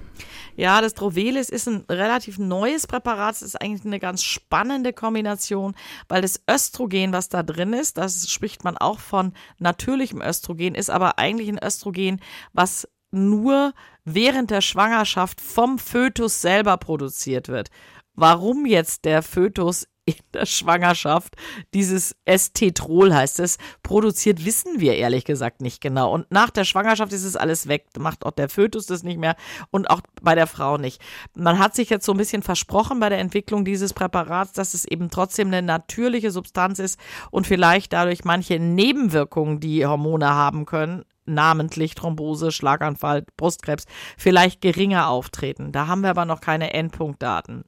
Ja, 0.59 0.81
das 0.81 0.95
Drovelis 0.95 1.51
ist 1.51 1.69
ein 1.69 1.85
relativ 1.89 2.37
neues 2.39 2.89
Präparat. 2.89 3.37
Es 3.37 3.43
ist 3.43 3.63
eigentlich 3.63 3.85
eine 3.85 4.01
ganz 4.01 4.25
spannende 4.25 4.93
Kombination, 4.93 5.77
weil 6.09 6.21
das 6.21 6.41
Östrogen, 6.51 7.13
was 7.13 7.29
da 7.29 7.45
drin 7.45 7.73
ist, 7.73 7.97
das 7.97 8.29
spricht 8.29 8.65
man 8.65 8.77
auch 8.77 8.99
von 8.99 9.35
natürlichem 9.61 10.21
Östrogen, 10.21 10.75
ist 10.75 10.91
aber 10.91 11.17
eigentlich 11.17 11.49
ein 11.49 11.63
Östrogen, 11.63 12.21
was 12.55 12.89
nur 13.11 13.73
während 14.05 14.51
der 14.51 14.61
Schwangerschaft 14.61 15.41
vom 15.41 15.79
Fötus 15.79 16.41
selber 16.41 16.77
produziert 16.77 17.49
wird. 17.49 17.71
Warum 18.15 18.67
jetzt 18.67 19.05
der 19.05 19.23
Fötus 19.23 19.87
in 20.09 20.15
der 20.33 20.47
Schwangerschaft 20.47 21.37
dieses 21.75 22.17
Estetrol 22.25 23.15
heißt 23.15 23.41
es, 23.41 23.59
produziert, 23.83 24.47
wissen 24.47 24.81
wir 24.81 24.97
ehrlich 24.97 25.27
gesagt 25.27 25.61
nicht 25.61 25.83
genau. 25.83 26.13
Und 26.13 26.31
nach 26.31 26.49
der 26.49 26.65
Schwangerschaft 26.65 27.13
ist 27.13 27.25
es 27.25 27.37
alles 27.37 27.69
weg. 27.69 27.87
Macht 27.99 28.25
auch 28.25 28.31
der 28.31 28.49
Fötus 28.49 28.87
das 28.87 29.03
nicht 29.03 29.19
mehr 29.19 29.37
und 29.71 29.91
auch 29.91 30.01
bei 30.23 30.35
der 30.35 30.47
Frau 30.47 30.79
nicht. 30.79 31.03
Man 31.37 31.59
hat 31.59 31.75
sich 31.75 31.91
jetzt 31.91 32.07
so 32.07 32.13
ein 32.13 32.19
bisschen 32.19 32.43
versprochen 32.43 33.01
bei 33.01 33.11
der 33.11 33.19
Entwicklung 33.19 33.67
dieses 33.67 33.93
Präparats, 33.93 34.53
dass 34.53 34.73
es 34.73 34.87
eben 34.87 35.11
trotzdem 35.11 35.49
eine 35.49 35.61
natürliche 35.61 36.31
Substanz 36.31 36.79
ist 36.79 36.99
und 37.31 37.47
vielleicht 37.47 37.93
dadurch 37.93 38.25
manche 38.25 38.59
Nebenwirkungen, 38.59 39.61
die 39.61 39.85
Hormone 39.85 40.27
haben 40.27 40.65
können, 40.65 41.05
namentlich 41.29 41.95
Thrombose, 41.95 42.53
Schlaganfall, 42.53 43.25
Brustkrebs, 43.37 43.85
vielleicht 44.17 44.61
geringer 44.61 45.09
auftreten. 45.09 45.73
Da 45.73 45.87
haben 45.87 46.03
wir 46.03 46.11
aber 46.11 46.25
noch 46.25 46.41
keine 46.41 46.73
Endpunktdaten. 46.75 47.65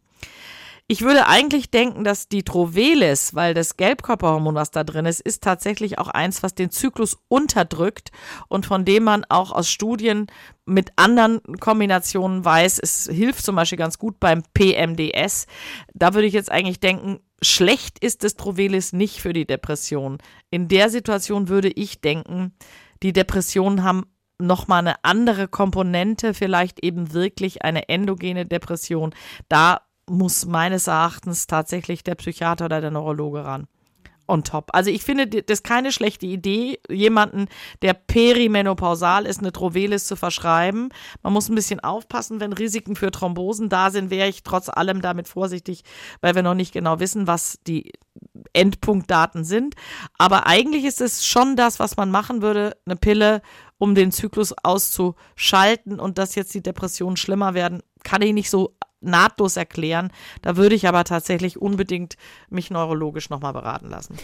Ich 0.93 1.03
würde 1.03 1.29
eigentlich 1.29 1.71
denken, 1.71 2.03
dass 2.03 2.27
die 2.27 2.43
Trovelis, 2.43 3.33
weil 3.37 3.55
das 3.55 3.77
Gelbkörperhormon, 3.77 4.57
was 4.57 4.73
da 4.73 4.83
drin 4.83 5.07
ist, 5.07 5.21
ist 5.21 5.41
tatsächlich 5.41 6.01
auch 6.01 6.09
eins, 6.09 6.43
was 6.43 6.57
den 6.57 6.73
Zyklus 6.73 7.17
unterdrückt 7.29 8.11
und 8.49 8.67
von 8.67 8.85
dem 8.85 9.05
man 9.05 9.25
auch 9.29 9.53
aus 9.53 9.71
Studien 9.71 10.27
mit 10.67 10.91
anderen 10.97 11.41
Kombinationen 11.61 12.45
weiß, 12.45 12.81
es 12.83 13.09
hilft 13.09 13.45
zum 13.45 13.55
Beispiel 13.55 13.79
ganz 13.79 13.99
gut 13.99 14.19
beim 14.19 14.43
PMDS. 14.53 15.47
Da 15.95 16.13
würde 16.15 16.27
ich 16.27 16.35
jetzt 16.35 16.51
eigentlich 16.51 16.81
denken, 16.81 17.21
schlecht 17.41 18.01
ist 18.01 18.25
das 18.25 18.35
Trovelis 18.35 18.93
nicht 18.93 19.21
für 19.21 19.33
die 19.33 19.47
Depression. 19.47 20.19
In 20.51 20.67
der 20.67 20.91
Situation 20.91 21.47
würde 21.47 21.69
ich 21.69 22.01
denken, 22.01 22.53
die 23.03 23.13
Depressionen 23.13 23.83
haben 23.83 24.05
nochmal 24.39 24.81
eine 24.81 25.05
andere 25.05 25.49
Komponente, 25.49 26.35
vielleicht 26.35 26.83
eben 26.85 27.13
wirklich 27.13 27.63
eine 27.63 27.89
endogene 27.89 28.47
Depression. 28.47 29.15
Da 29.49 29.83
muss 30.09 30.47
meines 30.47 30.87
Erachtens 30.87 31.47
tatsächlich 31.47 32.03
der 32.03 32.15
Psychiater 32.15 32.67
oder 32.67 32.81
der 32.81 32.91
Neurologe 32.91 33.45
ran. 33.45 33.67
On 34.31 34.45
top. 34.45 34.71
Also 34.73 34.91
ich 34.91 35.03
finde 35.03 35.27
das 35.27 35.65
keine 35.65 35.91
schlechte 35.91 36.25
Idee, 36.25 36.79
jemanden, 36.89 37.49
der 37.83 37.95
perimenopausal 37.95 39.27
ist, 39.27 39.41
eine 39.41 39.51
Trovelis 39.51 40.07
zu 40.07 40.15
verschreiben. 40.15 40.91
Man 41.25 41.33
muss 41.33 41.49
ein 41.49 41.57
bisschen 41.57 41.81
aufpassen, 41.81 42.39
wenn 42.39 42.53
Risiken 42.53 42.95
für 42.95 43.11
Thrombosen 43.11 43.69
da 43.69 43.91
sind, 43.91 44.11
wäre 44.11 44.29
ich 44.29 44.45
trotz 44.45 44.69
allem 44.69 45.03
damit 45.03 45.27
vorsichtig, 45.27 45.83
weil 46.21 46.37
wir 46.37 46.45
noch 46.45 46.55
nicht 46.55 46.73
genau 46.73 47.01
wissen, 47.01 47.27
was 47.27 47.59
die 47.67 47.91
Endpunktdaten 48.53 49.43
sind. 49.43 49.75
Aber 50.17 50.47
eigentlich 50.47 50.85
ist 50.85 51.01
es 51.01 51.27
schon 51.27 51.57
das, 51.57 51.81
was 51.81 51.97
man 51.97 52.13
machen 52.13 52.41
würde, 52.41 52.77
eine 52.87 52.95
Pille, 52.95 53.43
um 53.79 53.97
den 53.97 54.13
Zyklus 54.13 54.55
auszuschalten 54.63 55.99
und 55.99 56.19
dass 56.19 56.37
jetzt 56.37 56.55
die 56.55 56.63
Depressionen 56.63 57.17
schlimmer 57.17 57.55
werden, 57.55 57.83
kann 58.05 58.23
ich 58.23 58.33
nicht 58.33 58.51
so 58.51 58.77
nahtlos 59.01 59.57
erklären. 59.57 60.11
Da 60.43 60.57
würde 60.57 60.75
ich 60.75 60.87
aber 60.87 61.05
tatsächlich 61.05 61.61
unbedingt 61.61 62.17
mich 62.49 62.71
neurologisch 62.71 63.31
nochmal 63.31 63.53
beraten 63.53 63.89
lassen. 63.89 64.17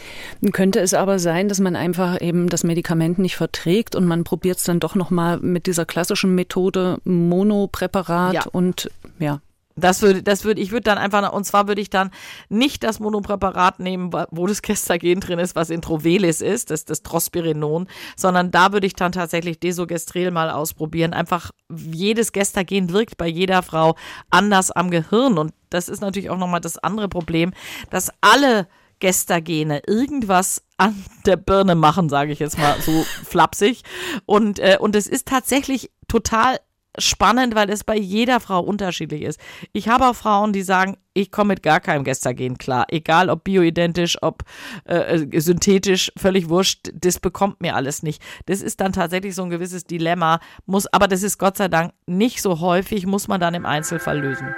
Könnte 0.52 0.80
es 0.80 0.94
aber 0.94 1.18
sein, 1.18 1.48
dass 1.48 1.60
man 1.60 1.76
einfach 1.76 2.20
eben 2.20 2.48
das 2.48 2.64
Medikament 2.64 3.18
nicht 3.18 3.36
verträgt 3.36 3.94
und 3.94 4.06
man 4.06 4.24
probiert 4.24 4.58
es 4.58 4.64
dann 4.64 4.80
doch 4.80 4.94
nochmal 4.94 5.38
mit 5.38 5.66
dieser 5.66 5.86
klassischen 5.86 6.34
Methode 6.34 6.98
Monopräparat 7.04 8.34
ja. 8.34 8.42
und 8.52 8.90
ja. 9.18 9.40
Das 9.78 10.00
würde, 10.00 10.22
das 10.22 10.44
würde, 10.44 10.60
ich 10.60 10.70
würde 10.70 10.84
dann 10.84 10.96
einfach, 10.96 11.32
und 11.32 11.44
zwar 11.44 11.68
würde 11.68 11.82
ich 11.82 11.90
dann 11.90 12.10
nicht 12.48 12.82
das 12.82 12.98
Monopräparat 12.98 13.78
nehmen, 13.78 14.10
wo 14.30 14.46
das 14.46 14.62
Gestagen 14.62 15.20
drin 15.20 15.38
ist, 15.38 15.54
was 15.54 15.68
Introvelis 15.68 16.40
ist, 16.40 16.70
das, 16.70 16.86
das 16.86 17.02
Trospirinon, 17.02 17.86
sondern 18.16 18.50
da 18.50 18.72
würde 18.72 18.86
ich 18.86 18.94
dann 18.94 19.12
tatsächlich 19.12 19.60
Desogestrel 19.60 20.30
mal 20.30 20.50
ausprobieren. 20.50 21.12
Einfach 21.12 21.50
jedes 21.68 22.32
Gestagen 22.32 22.90
wirkt 22.90 23.18
bei 23.18 23.26
jeder 23.28 23.62
Frau 23.62 23.96
anders 24.30 24.70
am 24.70 24.90
Gehirn 24.90 25.36
und 25.36 25.52
das 25.68 25.90
ist 25.90 26.00
natürlich 26.00 26.30
auch 26.30 26.38
nochmal 26.38 26.60
das 26.60 26.78
andere 26.78 27.08
Problem, 27.08 27.52
dass 27.90 28.10
alle 28.22 28.68
Gestagene 28.98 29.82
irgendwas 29.86 30.62
an 30.78 31.04
der 31.26 31.36
Birne 31.36 31.74
machen, 31.74 32.08
sage 32.08 32.32
ich 32.32 32.38
jetzt 32.38 32.58
mal 32.58 32.76
so 32.80 33.04
flapsig. 33.24 33.82
Und, 34.24 34.58
äh, 34.58 34.78
und 34.80 34.96
es 34.96 35.06
ist 35.06 35.28
tatsächlich 35.28 35.90
total 36.08 36.58
spannend, 36.98 37.54
weil 37.54 37.70
es 37.70 37.84
bei 37.84 37.96
jeder 37.96 38.40
Frau 38.40 38.60
unterschiedlich 38.60 39.22
ist. 39.22 39.40
Ich 39.72 39.88
habe 39.88 40.06
auch 40.08 40.16
Frauen, 40.16 40.52
die 40.52 40.62
sagen, 40.62 40.96
ich 41.14 41.30
komme 41.30 41.48
mit 41.48 41.62
gar 41.62 41.80
keinem 41.80 42.04
Gestagen 42.04 42.58
klar. 42.58 42.86
Egal 42.88 43.30
ob 43.30 43.44
bioidentisch, 43.44 44.22
ob 44.22 44.42
äh, 44.84 45.22
äh, 45.22 45.40
synthetisch, 45.40 46.12
völlig 46.16 46.48
wurscht, 46.48 46.90
das 46.94 47.18
bekommt 47.18 47.60
mir 47.60 47.74
alles 47.74 48.02
nicht. 48.02 48.22
Das 48.46 48.60
ist 48.60 48.80
dann 48.80 48.92
tatsächlich 48.92 49.34
so 49.34 49.42
ein 49.42 49.50
gewisses 49.50 49.84
Dilemma, 49.84 50.40
muss, 50.66 50.86
aber 50.92 51.08
das 51.08 51.22
ist 51.22 51.38
Gott 51.38 51.56
sei 51.56 51.68
Dank 51.68 51.92
nicht 52.06 52.42
so 52.42 52.60
häufig, 52.60 53.06
muss 53.06 53.28
man 53.28 53.40
dann 53.40 53.54
im 53.54 53.66
Einzelfall 53.66 54.20
lösen. 54.20 54.54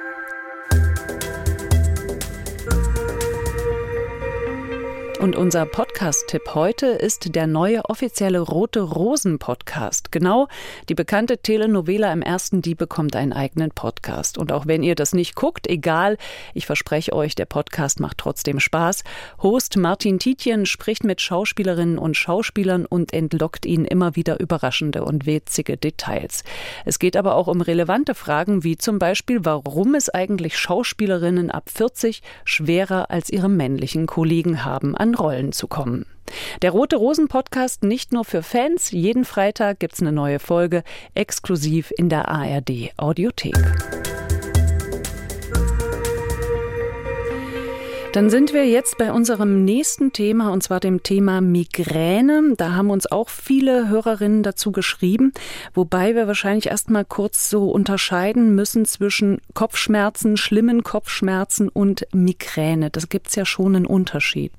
Und 5.20 5.34
unser 5.34 5.66
Podcast-Tipp 5.66 6.54
heute 6.54 6.86
ist 6.86 7.34
der 7.34 7.48
neue 7.48 7.84
offizielle 7.86 8.38
Rote 8.38 8.80
Rosen 8.82 9.40
Podcast. 9.40 10.12
Genau, 10.12 10.46
die 10.88 10.94
bekannte 10.94 11.38
Telenovela 11.38 12.12
im 12.12 12.22
ersten, 12.22 12.62
die 12.62 12.76
bekommt 12.76 13.16
einen 13.16 13.32
eigenen 13.32 13.72
Podcast. 13.72 14.38
Und 14.38 14.52
auch 14.52 14.66
wenn 14.66 14.84
ihr 14.84 14.94
das 14.94 15.14
nicht 15.14 15.34
guckt, 15.34 15.66
egal, 15.66 16.18
ich 16.54 16.66
verspreche 16.66 17.14
euch, 17.14 17.34
der 17.34 17.46
Podcast 17.46 17.98
macht 17.98 18.18
trotzdem 18.18 18.60
Spaß. 18.60 19.02
Host 19.42 19.76
Martin 19.76 20.20
Tietjen 20.20 20.66
spricht 20.66 21.02
mit 21.02 21.20
Schauspielerinnen 21.20 21.98
und 21.98 22.16
Schauspielern 22.16 22.86
und 22.86 23.12
entlockt 23.12 23.66
ihnen 23.66 23.86
immer 23.86 24.14
wieder 24.14 24.38
überraschende 24.38 25.02
und 25.02 25.26
witzige 25.26 25.76
Details. 25.76 26.44
Es 26.84 27.00
geht 27.00 27.16
aber 27.16 27.34
auch 27.34 27.48
um 27.48 27.60
relevante 27.60 28.14
Fragen 28.14 28.62
wie 28.62 28.78
zum 28.78 29.00
Beispiel, 29.00 29.44
warum 29.44 29.96
es 29.96 30.10
eigentlich 30.10 30.56
Schauspielerinnen 30.56 31.50
ab 31.50 31.70
40 31.70 32.22
schwerer 32.44 33.10
als 33.10 33.30
ihre 33.30 33.48
männlichen 33.48 34.06
Kollegen 34.06 34.64
haben, 34.64 34.96
an 34.96 35.07
Rollen 35.14 35.52
zu 35.52 35.68
kommen. 35.68 36.06
Der 36.62 36.72
Rote 36.72 36.96
Rosen 36.96 37.28
Podcast 37.28 37.82
nicht 37.82 38.12
nur 38.12 38.24
für 38.24 38.42
Fans. 38.42 38.90
Jeden 38.90 39.24
Freitag 39.24 39.80
gibt 39.80 39.94
es 39.94 40.00
eine 40.00 40.12
neue 40.12 40.38
Folge 40.38 40.82
exklusiv 41.14 41.92
in 41.96 42.08
der 42.08 42.28
ARD 42.28 42.92
Audiothek. 42.96 43.56
Dann 48.12 48.30
sind 48.30 48.54
wir 48.54 48.66
jetzt 48.66 48.96
bei 48.96 49.12
unserem 49.12 49.64
nächsten 49.64 50.12
Thema 50.14 50.50
und 50.50 50.62
zwar 50.62 50.80
dem 50.80 51.02
Thema 51.02 51.42
Migräne. 51.42 52.54
Da 52.56 52.72
haben 52.72 52.88
uns 52.88 53.06
auch 53.06 53.28
viele 53.28 53.88
Hörerinnen 53.88 54.42
dazu 54.42 54.72
geschrieben, 54.72 55.32
wobei 55.74 56.14
wir 56.14 56.26
wahrscheinlich 56.26 56.68
erstmal 56.68 57.04
kurz 57.04 57.50
so 57.50 57.70
unterscheiden 57.70 58.54
müssen 58.54 58.86
zwischen 58.86 59.42
Kopfschmerzen, 59.52 60.38
schlimmen 60.38 60.82
Kopfschmerzen 60.82 61.68
und 61.68 62.06
Migräne. 62.14 62.90
Das 62.90 63.08
es 63.10 63.34
ja 63.34 63.44
schon 63.44 63.76
einen 63.76 63.86
Unterschied. 63.86 64.52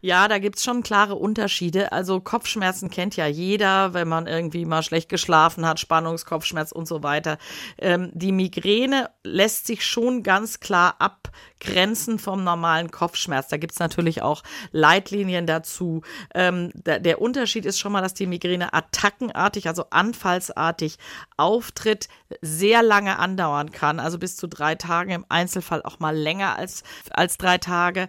Ja, 0.00 0.28
da 0.28 0.38
gibt's 0.38 0.62
schon 0.62 0.84
klare 0.84 1.16
Unterschiede. 1.16 1.90
Also 1.90 2.20
Kopfschmerzen 2.20 2.88
kennt 2.88 3.16
ja 3.16 3.26
jeder, 3.26 3.94
wenn 3.94 4.06
man 4.06 4.28
irgendwie 4.28 4.64
mal 4.64 4.84
schlecht 4.84 5.08
geschlafen 5.08 5.66
hat, 5.66 5.80
Spannungskopfschmerz 5.80 6.70
und 6.70 6.86
so 6.86 7.02
weiter. 7.02 7.36
Ähm, 7.78 8.10
die 8.14 8.30
Migräne 8.30 9.10
lässt 9.24 9.66
sich 9.66 9.84
schon 9.84 10.22
ganz 10.22 10.60
klar 10.60 10.96
abgrenzen 11.00 12.20
vom 12.20 12.44
normalen 12.44 12.92
Kopfschmerz. 12.92 13.48
Da 13.48 13.56
gibt's 13.56 13.80
natürlich 13.80 14.22
auch 14.22 14.44
Leitlinien 14.70 15.46
dazu. 15.46 16.02
Ähm, 16.32 16.70
der, 16.74 17.00
der 17.00 17.20
Unterschied 17.20 17.66
ist 17.66 17.80
schon 17.80 17.90
mal, 17.90 18.02
dass 18.02 18.14
die 18.14 18.26
Migräne 18.26 18.72
attackenartig, 18.72 19.66
also 19.66 19.86
anfallsartig 19.90 20.98
auftritt, 21.36 22.08
sehr 22.40 22.82
lange 22.82 23.18
andauern 23.18 23.72
kann, 23.72 24.00
also 24.00 24.18
bis 24.18 24.36
zu 24.36 24.46
drei 24.46 24.74
Tagen, 24.74 25.10
im 25.10 25.26
Einzelfall 25.28 25.82
auch 25.82 25.98
mal 25.98 26.16
länger 26.16 26.56
als, 26.56 26.82
als 27.10 27.38
drei 27.38 27.58
Tage, 27.58 28.08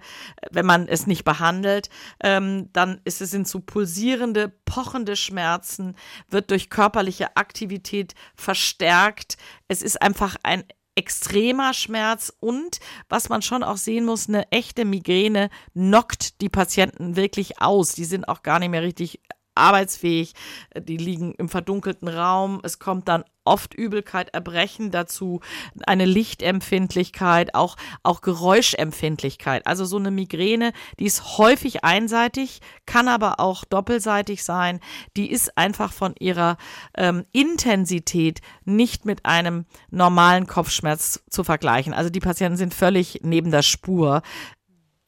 wenn 0.51 0.65
man 0.65 0.88
es 0.88 1.07
nicht 1.07 1.24
behandelt 1.24 1.89
ähm, 2.22 2.70
dann 2.74 3.01
ist 3.05 3.22
es 3.22 3.32
sind 3.32 3.47
so 3.47 3.59
pulsierende, 3.59 4.49
pochende 4.65 5.15
Schmerzen, 5.15 5.95
wird 6.30 6.51
durch 6.51 6.70
körperliche 6.70 7.36
Aktivität 7.38 8.13
verstärkt. 8.36 9.38
Es 9.67 9.82
ist 9.82 10.01
einfach 10.01 10.36
ein 10.43 10.63
extremer 10.95 11.74
Schmerz 11.74 12.34
und 12.39 12.80
was 13.07 13.30
man 13.30 13.41
schon 13.41 13.63
auch 13.63 13.78
sehen 13.78 14.05
muss, 14.05 14.28
eine 14.28 14.51
echte 14.51 14.84
Migräne 14.84 15.49
knockt 15.74 16.41
die 16.41 16.49
Patienten 16.49 17.15
wirklich 17.15 17.61
aus. 17.61 17.93
Die 17.93 18.05
sind 18.05 18.28
auch 18.28 18.43
gar 18.43 18.59
nicht 18.59 18.70
mehr 18.70 18.84
richtig 18.84 19.22
arbeitsfähig, 19.60 20.34
die 20.78 20.97
liegen 20.97 21.34
im 21.34 21.49
verdunkelten 21.49 22.07
Raum. 22.07 22.60
Es 22.64 22.80
kommt 22.80 23.07
dann 23.07 23.24
oft 23.49 23.74
Übelkeit, 23.74 24.30
Erbrechen 24.34 24.91
dazu, 24.91 25.41
eine 25.88 26.05
Lichtempfindlichkeit, 26.05 27.55
auch, 27.55 27.78
auch 28.03 28.22
Geräuschempfindlichkeit. 28.22 29.66
Also 29.66 29.86
so 29.86 29.97
eine 29.97 30.12
Migräne, 30.12 30.72
die 30.99 31.05
ist 31.05 31.38
häufig 31.38 31.84
einseitig, 31.84 32.60
kann 32.86 33.07
aber 33.07 33.39
auch 33.39 33.66
doppelseitig 33.66 34.43
sein. 34.43 34.80
Die 35.18 35.32
ist 35.32 35.57
einfach 35.57 35.91
von 35.91 36.14
ihrer 36.20 36.57
ähm, 36.95 37.26
Intensität 37.32 38.41
nicht 38.66 39.05
mit 39.05 39.26
einem 39.26 39.66
normalen 39.89 40.45
Kopfschmerz 40.45 41.24
zu 41.30 41.43
vergleichen. 41.43 41.93
Also 41.93 42.10
die 42.10 42.20
Patienten 42.20 42.57
sind 42.57 42.74
völlig 42.74 43.22
neben 43.24 43.51
der 43.51 43.64
Spur 43.64 44.22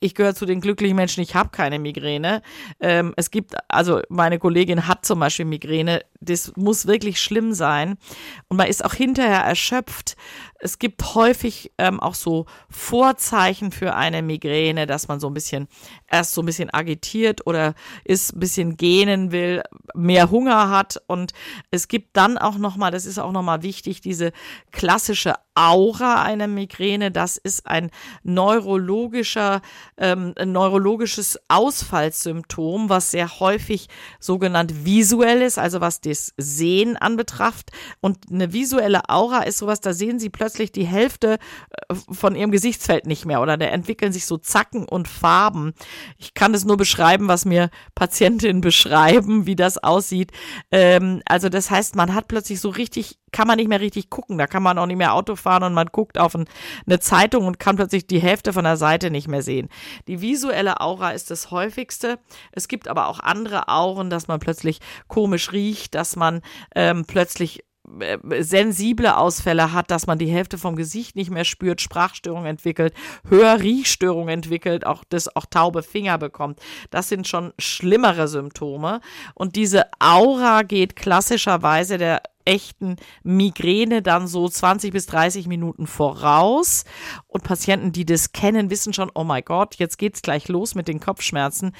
ich 0.02 0.16
gehöre 0.16 0.36
zu 0.36 0.46
den 0.46 0.60
glücklichen 0.62 0.96
Menschen, 0.96 1.22
ich 1.22 1.36
habe 1.36 1.50
keine 1.50 1.80
Migräne. 1.80 2.42
Ähm, 2.80 3.14
es 3.16 3.30
gibt, 3.30 3.54
also 3.70 4.02
meine 4.10 4.40
Kollegin 4.40 4.88
hat 4.88 5.06
zum 5.06 5.20
Beispiel 5.20 5.46
Migräne. 5.46 6.02
Das 6.20 6.54
muss 6.58 6.88
wirklich 6.88 7.22
schlimm 7.22 7.54
sein. 7.54 7.98
Und 8.50 8.58
man 8.58 8.68
ist 8.68 8.84
auch 8.84 8.96
hinterher 8.96 9.42
erschöpft. 9.42 10.18
Es 10.62 10.80
gibt 10.80 11.16
häufig 11.16 11.72
ähm, 11.78 12.00
auch 12.00 12.14
so 12.14 12.46
Vorzeichen 12.70 13.72
für 13.72 13.96
eine 13.96 14.22
Migräne, 14.22 14.86
dass 14.86 15.08
man 15.08 15.20
so 15.20 15.28
ein 15.28 15.34
bisschen 15.34 15.68
erst 16.08 16.34
so 16.34 16.42
ein 16.42 16.46
bisschen 16.46 16.70
agitiert 16.70 17.48
oder 17.48 17.74
ist 18.06 18.36
ein 18.36 18.40
bisschen 18.40 18.78
gähnen 18.78 19.32
will, 19.32 19.64
mehr 19.96 20.30
Hunger 20.30 20.70
hat 20.70 21.02
und 21.08 21.34
es 21.72 21.88
gibt 21.88 22.16
dann 22.16 22.38
auch 22.38 22.58
noch 22.58 22.78
mal, 22.78 22.92
das 22.92 23.06
ist 23.06 23.18
auch 23.20 23.32
noch 23.32 23.42
mal 23.42 23.64
wichtig, 23.64 24.02
diese 24.02 24.32
klassische 24.72 25.34
Aura 25.54 26.24
einer 26.24 26.48
Migräne. 26.48 27.12
Das 27.12 27.38
ist 27.38 27.68
ein 27.68 27.92
neurologischer, 28.24 29.62
ähm, 29.98 30.34
ein 30.38 30.54
neurologisches 30.54 31.40
Ausfallssymptom, 31.50 32.90
was 32.90 33.12
sehr 33.12 33.40
häufig 33.40 33.90
sogenannt 34.20 34.86
visuell 34.86 35.42
ist, 35.42 35.60
also 35.60 35.82
was 35.82 36.00
das 36.00 36.34
Sehen 36.38 36.96
anbetrifft. 36.96 37.72
Und 38.00 38.32
eine 38.32 38.54
visuelle 38.54 39.10
Aura 39.10 39.44
ist 39.44 39.58
sowas, 39.58 39.82
da 39.82 39.94
sehen 39.94 40.20
Sie 40.20 40.30
plötzlich 40.30 40.51
die 40.60 40.86
Hälfte 40.86 41.38
äh, 41.90 41.96
von 42.12 42.36
Ihrem 42.36 42.52
Gesichtsfeld 42.52 43.06
nicht 43.06 43.26
mehr 43.26 43.42
oder 43.42 43.58
da 43.58 43.66
entwickeln 43.66 44.14
sich 44.14 44.26
so 44.26 44.38
Zacken 44.38 44.86
und 44.86 45.08
Farben. 45.08 45.74
Ich 46.18 46.34
kann 46.34 46.54
es 46.54 46.66
nur 46.66 46.78
beschreiben, 46.78 47.28
was 47.28 47.46
mir 47.46 47.70
Patientinnen 47.96 48.62
beschreiben, 48.62 49.46
wie 49.46 49.56
das 49.56 49.78
aussieht. 49.78 50.32
Ähm, 50.72 51.22
also 51.26 51.50
das 51.50 51.72
heißt, 51.72 51.96
man 51.96 52.14
hat 52.14 52.28
plötzlich 52.28 52.60
so 52.60 52.70
richtig 52.70 53.18
kann 53.32 53.48
man 53.48 53.58
nicht 53.58 53.68
mehr 53.68 53.80
richtig 53.80 54.10
gucken. 54.10 54.38
Da 54.38 54.48
kann 54.48 54.64
man 54.64 54.78
auch 54.78 54.86
nicht 54.86 54.98
mehr 54.98 55.14
Auto 55.14 55.36
fahren 55.36 55.64
und 55.64 55.74
man 55.74 55.88
guckt 55.88 56.18
auf 56.18 56.36
ein, 56.36 56.46
eine 56.86 57.00
Zeitung 57.00 57.48
und 57.48 57.60
kann 57.60 57.76
plötzlich 57.76 58.08
die 58.08 58.20
Hälfte 58.20 58.54
von 58.54 58.64
der 58.64 58.78
Seite 58.78 59.10
nicht 59.10 59.28
mehr 59.28 59.42
sehen. 59.42 59.70
Die 60.08 60.22
visuelle 60.22 60.82
Aura 60.82 61.12
ist 61.12 61.32
das 61.32 61.52
häufigste. 61.52 62.20
Es 62.52 62.68
gibt 62.68 62.88
aber 62.88 63.08
auch 63.08 63.20
andere 63.20 63.70
Auren, 63.70 64.10
dass 64.10 64.28
man 64.28 64.40
plötzlich 64.40 64.80
komisch 65.08 65.52
riecht, 65.52 65.96
dass 65.96 66.16
man 66.16 66.42
ähm, 66.76 67.06
plötzlich 67.06 67.64
sensible 68.40 69.18
Ausfälle 69.18 69.74
hat, 69.74 69.92
dass 69.92 70.08
man 70.08 70.20
die 70.20 70.28
Hälfte 70.28 70.58
vom 70.58 70.76
Gesicht 70.76 71.16
nicht 71.16 71.32
mehr 71.32 71.46
spürt, 71.46 71.82
Sprachstörungen 71.82 72.46
entwickelt, 72.46 72.94
Hörriechstörungen 73.28 74.30
entwickelt, 74.30 74.86
auch 74.86 75.04
das 75.10 75.36
auch 75.36 75.46
taube 75.46 75.84
Finger 75.84 76.18
bekommt. 76.18 76.60
Das 76.92 77.10
sind 77.10 77.28
schon 77.28 77.54
schlimmere 77.58 78.28
Symptome 78.28 79.02
und 79.34 79.56
diese 79.56 79.86
Aura 80.00 80.62
geht 80.62 80.96
klassischerweise 80.96 81.98
der 81.98 82.22
echten 82.46 82.96
Migräne 83.24 84.02
dann 84.02 84.28
so 84.28 84.48
20 84.48 84.92
bis 84.92 85.06
30 85.08 85.48
Minuten 85.48 85.88
voraus. 85.88 86.86
Und 87.28 87.44
Patienten, 87.44 87.92
die 87.92 88.06
das 88.06 88.32
kennen, 88.32 88.70
wissen 88.70 88.94
schon, 88.94 89.12
oh 89.14 89.24
mein 89.24 89.44
Gott, 89.44 89.76
jetzt 89.76 89.98
geht's 89.98 90.22
gleich 90.22 90.48
los 90.48 90.76
mit 90.76 90.88
den 90.88 91.00
Kopfschmerzen. 91.00 91.74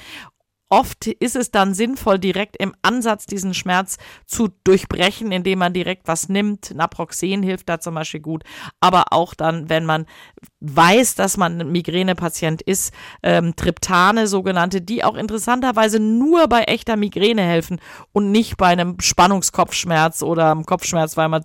Oft 0.72 1.06
ist 1.06 1.36
es 1.36 1.50
dann 1.50 1.74
sinnvoll, 1.74 2.18
direkt 2.18 2.56
im 2.56 2.74
Ansatz 2.80 3.26
diesen 3.26 3.52
Schmerz 3.52 3.98
zu 4.24 4.48
durchbrechen, 4.64 5.30
indem 5.30 5.58
man 5.58 5.74
direkt 5.74 6.08
was 6.08 6.30
nimmt. 6.30 6.74
Naproxen 6.74 7.42
hilft 7.42 7.68
da 7.68 7.78
zum 7.78 7.94
Beispiel 7.94 8.20
gut. 8.20 8.42
Aber 8.80 9.12
auch 9.12 9.34
dann, 9.34 9.68
wenn 9.68 9.84
man 9.84 10.06
weiß, 10.60 11.14
dass 11.16 11.36
man 11.36 11.60
ein 11.60 11.72
Migränepatient 11.72 12.62
ist, 12.62 12.94
ähm, 13.22 13.54
Triptane 13.54 14.26
sogenannte, 14.26 14.80
die 14.80 15.04
auch 15.04 15.16
interessanterweise 15.16 16.00
nur 16.00 16.48
bei 16.48 16.62
echter 16.62 16.96
Migräne 16.96 17.42
helfen 17.42 17.78
und 18.12 18.30
nicht 18.30 18.56
bei 18.56 18.68
einem 18.68 18.98
Spannungskopfschmerz 18.98 20.22
oder 20.22 20.52
einem 20.52 20.64
Kopfschmerz, 20.64 21.18
weil 21.18 21.28
man 21.28 21.42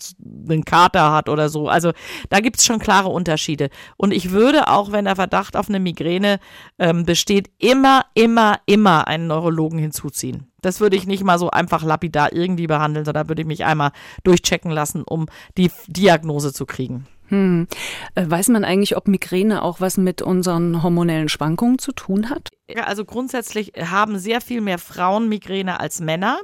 einen 0.50 0.64
Kater 0.64 1.12
hat 1.12 1.28
oder 1.28 1.50
so. 1.50 1.68
Also 1.68 1.92
da 2.30 2.40
gibt 2.40 2.60
es 2.60 2.66
schon 2.66 2.80
klare 2.80 3.10
Unterschiede. 3.10 3.72
Und 3.98 4.14
ich 4.14 4.32
würde 4.32 4.70
auch, 4.70 4.94
wenn 4.94 5.04
der 5.04 5.18
Verdacht 5.18 5.58
auf 5.58 5.68
eine 5.68 5.82
Migräne 5.82 6.40
ähm, 6.80 7.04
besteht, 7.06 7.50
immer, 7.58 8.06
immer, 8.14 8.60
immer 8.68 9.06
einen 9.20 9.28
Neurologen 9.28 9.80
hinzuziehen. 9.80 10.52
Das 10.62 10.80
würde 10.80 10.96
ich 10.96 11.08
nicht 11.08 11.24
mal 11.24 11.40
so 11.40 11.50
einfach 11.50 11.84
lapidar 11.84 12.34
irgendwie 12.34 12.68
behandeln, 12.68 13.06
sondern 13.06 13.28
würde 13.28 13.42
ich 13.42 13.48
mich 13.48 13.66
einmal 13.66 13.92
durchchecken 14.24 14.72
lassen, 14.72 15.04
um 15.04 15.28
die 15.58 15.72
Diagnose 15.88 16.54
zu 16.54 16.66
kriegen. 16.66 17.06
Hm. 17.30 17.68
Äh, 18.16 18.30
weiß 18.30 18.50
man 18.50 18.64
eigentlich, 18.64 18.96
ob 18.96 19.08
Migräne 19.08 19.62
auch 19.62 19.82
was 19.82 19.98
mit 19.98 20.22
unseren 20.22 20.82
hormonellen 20.82 21.30
Schwankungen 21.30 21.78
zu 21.78 21.92
tun 21.92 22.30
hat? 22.30 22.52
Also 22.86 23.06
grundsätzlich 23.06 23.74
haben 23.78 24.18
sehr 24.18 24.42
viel 24.42 24.62
mehr 24.62 24.78
Frauen 24.78 25.28
Migräne 25.28 25.80
als 25.80 26.00
Männer. 26.00 26.40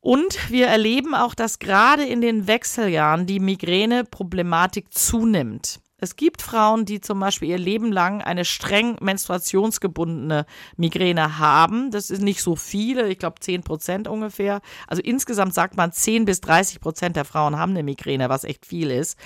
Und 0.00 0.50
wir 0.50 0.66
erleben 0.66 1.14
auch, 1.14 1.34
dass 1.34 1.58
gerade 1.58 2.04
in 2.04 2.20
den 2.20 2.46
Wechseljahren 2.46 3.26
die 3.26 3.40
Migräne-Problematik 3.40 4.92
zunimmt. 4.92 5.80
Es 5.98 6.16
gibt 6.16 6.42
Frauen, 6.42 6.84
die 6.84 7.00
zum 7.00 7.20
Beispiel 7.20 7.50
ihr 7.50 7.58
Leben 7.58 7.92
lang 7.92 8.20
eine 8.20 8.44
streng 8.44 8.96
menstruationsgebundene 9.00 10.44
Migräne 10.76 11.38
haben. 11.38 11.92
Das 11.92 12.10
ist 12.10 12.20
nicht 12.20 12.42
so 12.42 12.56
viele, 12.56 13.08
ich 13.08 13.18
glaube 13.18 13.38
10 13.38 13.62
Prozent 13.62 14.08
ungefähr. 14.08 14.60
Also 14.88 15.02
insgesamt 15.02 15.54
sagt 15.54 15.76
man 15.76 15.92
10 15.92 16.24
bis 16.24 16.40
30 16.40 16.80
Prozent 16.80 17.14
der 17.14 17.24
Frauen 17.24 17.56
haben 17.56 17.70
eine 17.70 17.84
Migräne, 17.84 18.28
was 18.28 18.42
echt 18.42 18.66
viel 18.66 18.90
ist. 18.90 19.16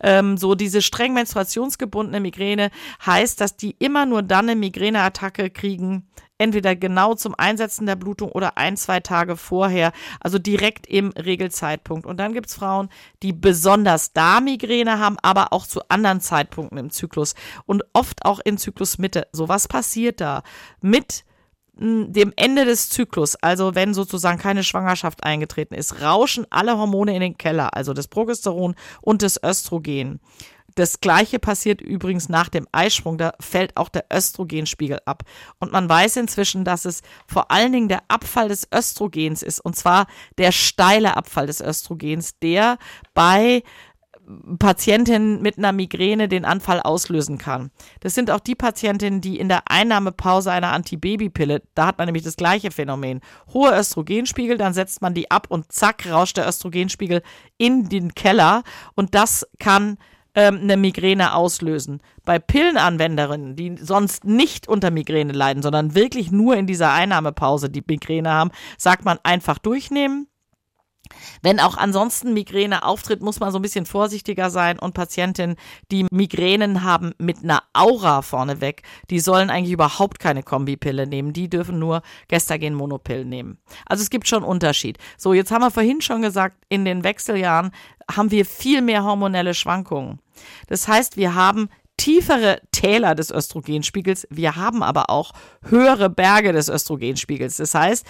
Ähm, 0.00 0.38
so 0.38 0.54
diese 0.54 0.80
streng 0.80 1.12
menstruationsgebundene 1.12 2.20
Migräne 2.20 2.70
heißt, 3.04 3.38
dass 3.40 3.56
die 3.56 3.76
immer 3.78 4.06
nur 4.06 4.22
dann 4.22 4.48
eine 4.48 4.58
Migräneattacke 4.58 5.50
kriegen, 5.50 6.08
entweder 6.38 6.74
genau 6.74 7.14
zum 7.14 7.34
Einsetzen 7.36 7.86
der 7.86 7.96
Blutung 7.96 8.30
oder 8.32 8.58
ein, 8.58 8.76
zwei 8.76 9.00
Tage 9.00 9.36
vorher, 9.36 9.92
also 10.20 10.38
direkt 10.38 10.86
im 10.86 11.10
Regelzeitpunkt. 11.10 12.06
Und 12.06 12.18
dann 12.18 12.32
gibt 12.32 12.48
es 12.48 12.54
Frauen, 12.54 12.88
die 13.22 13.32
besonders 13.32 14.12
da 14.12 14.40
Migräne 14.40 14.98
haben, 14.98 15.16
aber 15.22 15.52
auch 15.52 15.66
zu 15.66 15.80
anderen 15.88 16.20
Zeitpunkten 16.20 16.78
im 16.78 16.90
Zyklus 16.90 17.34
und 17.66 17.84
oft 17.92 18.24
auch 18.24 18.40
in 18.44 18.58
Zyklusmitte. 18.58 19.28
So 19.32 19.48
was 19.48 19.68
passiert 19.68 20.20
da 20.20 20.42
mit 20.80 21.24
hm, 21.78 22.12
dem 22.12 22.32
Ende 22.36 22.64
des 22.64 22.90
Zyklus, 22.90 23.36
also 23.36 23.74
wenn 23.74 23.94
sozusagen 23.94 24.38
keine 24.38 24.64
Schwangerschaft 24.64 25.24
eingetreten 25.24 25.74
ist, 25.74 26.02
rauschen 26.02 26.46
alle 26.50 26.76
Hormone 26.78 27.14
in 27.14 27.20
den 27.20 27.38
Keller, 27.38 27.74
also 27.74 27.92
das 27.92 28.08
Progesteron 28.08 28.74
und 29.02 29.22
das 29.22 29.40
Östrogen. 29.42 30.20
Das 30.74 31.00
gleiche 31.00 31.38
passiert 31.38 31.80
übrigens 31.80 32.28
nach 32.28 32.48
dem 32.48 32.66
Eisprung, 32.72 33.18
da 33.18 33.32
fällt 33.40 33.76
auch 33.76 33.88
der 33.88 34.06
Östrogenspiegel 34.12 34.98
ab. 35.04 35.22
Und 35.60 35.72
man 35.72 35.88
weiß 35.88 36.16
inzwischen, 36.16 36.64
dass 36.64 36.84
es 36.84 37.02
vor 37.26 37.50
allen 37.50 37.72
Dingen 37.72 37.88
der 37.88 38.02
Abfall 38.08 38.48
des 38.48 38.68
Östrogens 38.74 39.42
ist, 39.42 39.60
und 39.60 39.76
zwar 39.76 40.06
der 40.38 40.52
steile 40.52 41.16
Abfall 41.16 41.46
des 41.46 41.60
Östrogens, 41.60 42.38
der 42.40 42.78
bei 43.14 43.62
Patientinnen 44.58 45.42
mit 45.42 45.58
einer 45.58 45.72
Migräne 45.72 46.28
den 46.28 46.44
Anfall 46.44 46.80
auslösen 46.80 47.38
kann. 47.38 47.70
Das 48.00 48.14
sind 48.14 48.30
auch 48.30 48.40
die 48.40 48.54
Patientinnen, 48.54 49.20
die 49.20 49.38
in 49.38 49.48
der 49.48 49.70
Einnahmepause 49.70 50.50
einer 50.50 50.72
Antibabypille, 50.72 51.62
da 51.74 51.86
hat 51.86 51.98
man 51.98 52.06
nämlich 52.06 52.24
das 52.24 52.36
gleiche 52.36 52.70
Phänomen. 52.70 53.20
Hohe 53.52 53.78
Östrogenspiegel, 53.78 54.56
dann 54.56 54.72
setzt 54.72 55.02
man 55.02 55.14
die 55.14 55.30
ab 55.30 55.46
und 55.50 55.70
zack 55.72 56.10
rauscht 56.10 56.38
der 56.38 56.48
Östrogenspiegel 56.48 57.22
in 57.58 57.88
den 57.88 58.14
Keller 58.14 58.62
und 58.94 59.14
das 59.14 59.46
kann 59.58 59.98
ähm, 60.34 60.60
eine 60.62 60.76
Migräne 60.76 61.34
auslösen. 61.34 62.00
Bei 62.24 62.38
Pillenanwenderinnen, 62.38 63.56
die 63.56 63.76
sonst 63.80 64.24
nicht 64.24 64.68
unter 64.68 64.90
Migräne 64.90 65.32
leiden, 65.32 65.62
sondern 65.62 65.94
wirklich 65.94 66.30
nur 66.30 66.56
in 66.56 66.66
dieser 66.66 66.92
Einnahmepause 66.92 67.70
die 67.70 67.84
Migräne 67.86 68.30
haben, 68.30 68.50
sagt 68.76 69.04
man 69.04 69.18
einfach 69.22 69.58
durchnehmen. 69.58 70.28
Wenn 71.42 71.60
auch 71.60 71.76
ansonsten 71.76 72.34
Migräne 72.34 72.84
auftritt, 72.84 73.22
muss 73.22 73.40
man 73.40 73.52
so 73.52 73.58
ein 73.58 73.62
bisschen 73.62 73.86
vorsichtiger 73.86 74.50
sein 74.50 74.78
und 74.78 74.94
Patientinnen, 74.94 75.56
die 75.90 76.06
Migränen 76.10 76.82
haben 76.82 77.12
mit 77.18 77.42
einer 77.42 77.62
Aura 77.72 78.22
vorneweg, 78.22 78.82
die 79.10 79.20
sollen 79.20 79.50
eigentlich 79.50 79.72
überhaupt 79.72 80.18
keine 80.18 80.42
Kombipille 80.42 81.06
nehmen. 81.06 81.32
Die 81.32 81.48
dürfen 81.48 81.78
nur 81.78 82.02
Gestagen-Monopillen 82.28 83.28
nehmen. 83.28 83.58
Also 83.86 84.02
es 84.02 84.10
gibt 84.10 84.28
schon 84.28 84.42
Unterschied. 84.42 84.98
So, 85.16 85.34
jetzt 85.34 85.50
haben 85.50 85.62
wir 85.62 85.70
vorhin 85.70 86.00
schon 86.00 86.22
gesagt, 86.22 86.56
in 86.68 86.84
den 86.84 87.04
Wechseljahren 87.04 87.70
haben 88.10 88.30
wir 88.30 88.44
viel 88.44 88.82
mehr 88.82 89.04
hormonelle 89.04 89.54
Schwankungen. 89.54 90.20
Das 90.68 90.88
heißt, 90.88 91.16
wir 91.16 91.34
haben 91.34 91.68
tiefere 91.96 92.60
Täler 92.72 93.14
des 93.14 93.30
Östrogenspiegels, 93.30 94.26
wir 94.30 94.56
haben 94.56 94.82
aber 94.82 95.10
auch 95.10 95.32
höhere 95.62 96.10
Berge 96.10 96.52
des 96.52 96.68
Östrogenspiegels. 96.68 97.58
Das 97.58 97.74
heißt, 97.74 98.04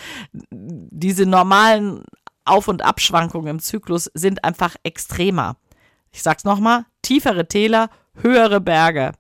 diese 0.51 1.27
normalen 1.27 2.05
Auf- 2.45 2.69
und 2.69 2.83
Abschwankungen 2.83 3.49
im 3.49 3.59
Zyklus 3.59 4.11
sind 4.15 4.45
einfach 4.45 4.77
extremer. 4.83 5.57
Ich 6.13 6.23
sag's 6.23 6.45
nochmal, 6.45 6.87
tiefere 7.03 7.49
Täler, 7.49 7.91
höhere 8.15 8.61
Berge. 8.61 9.13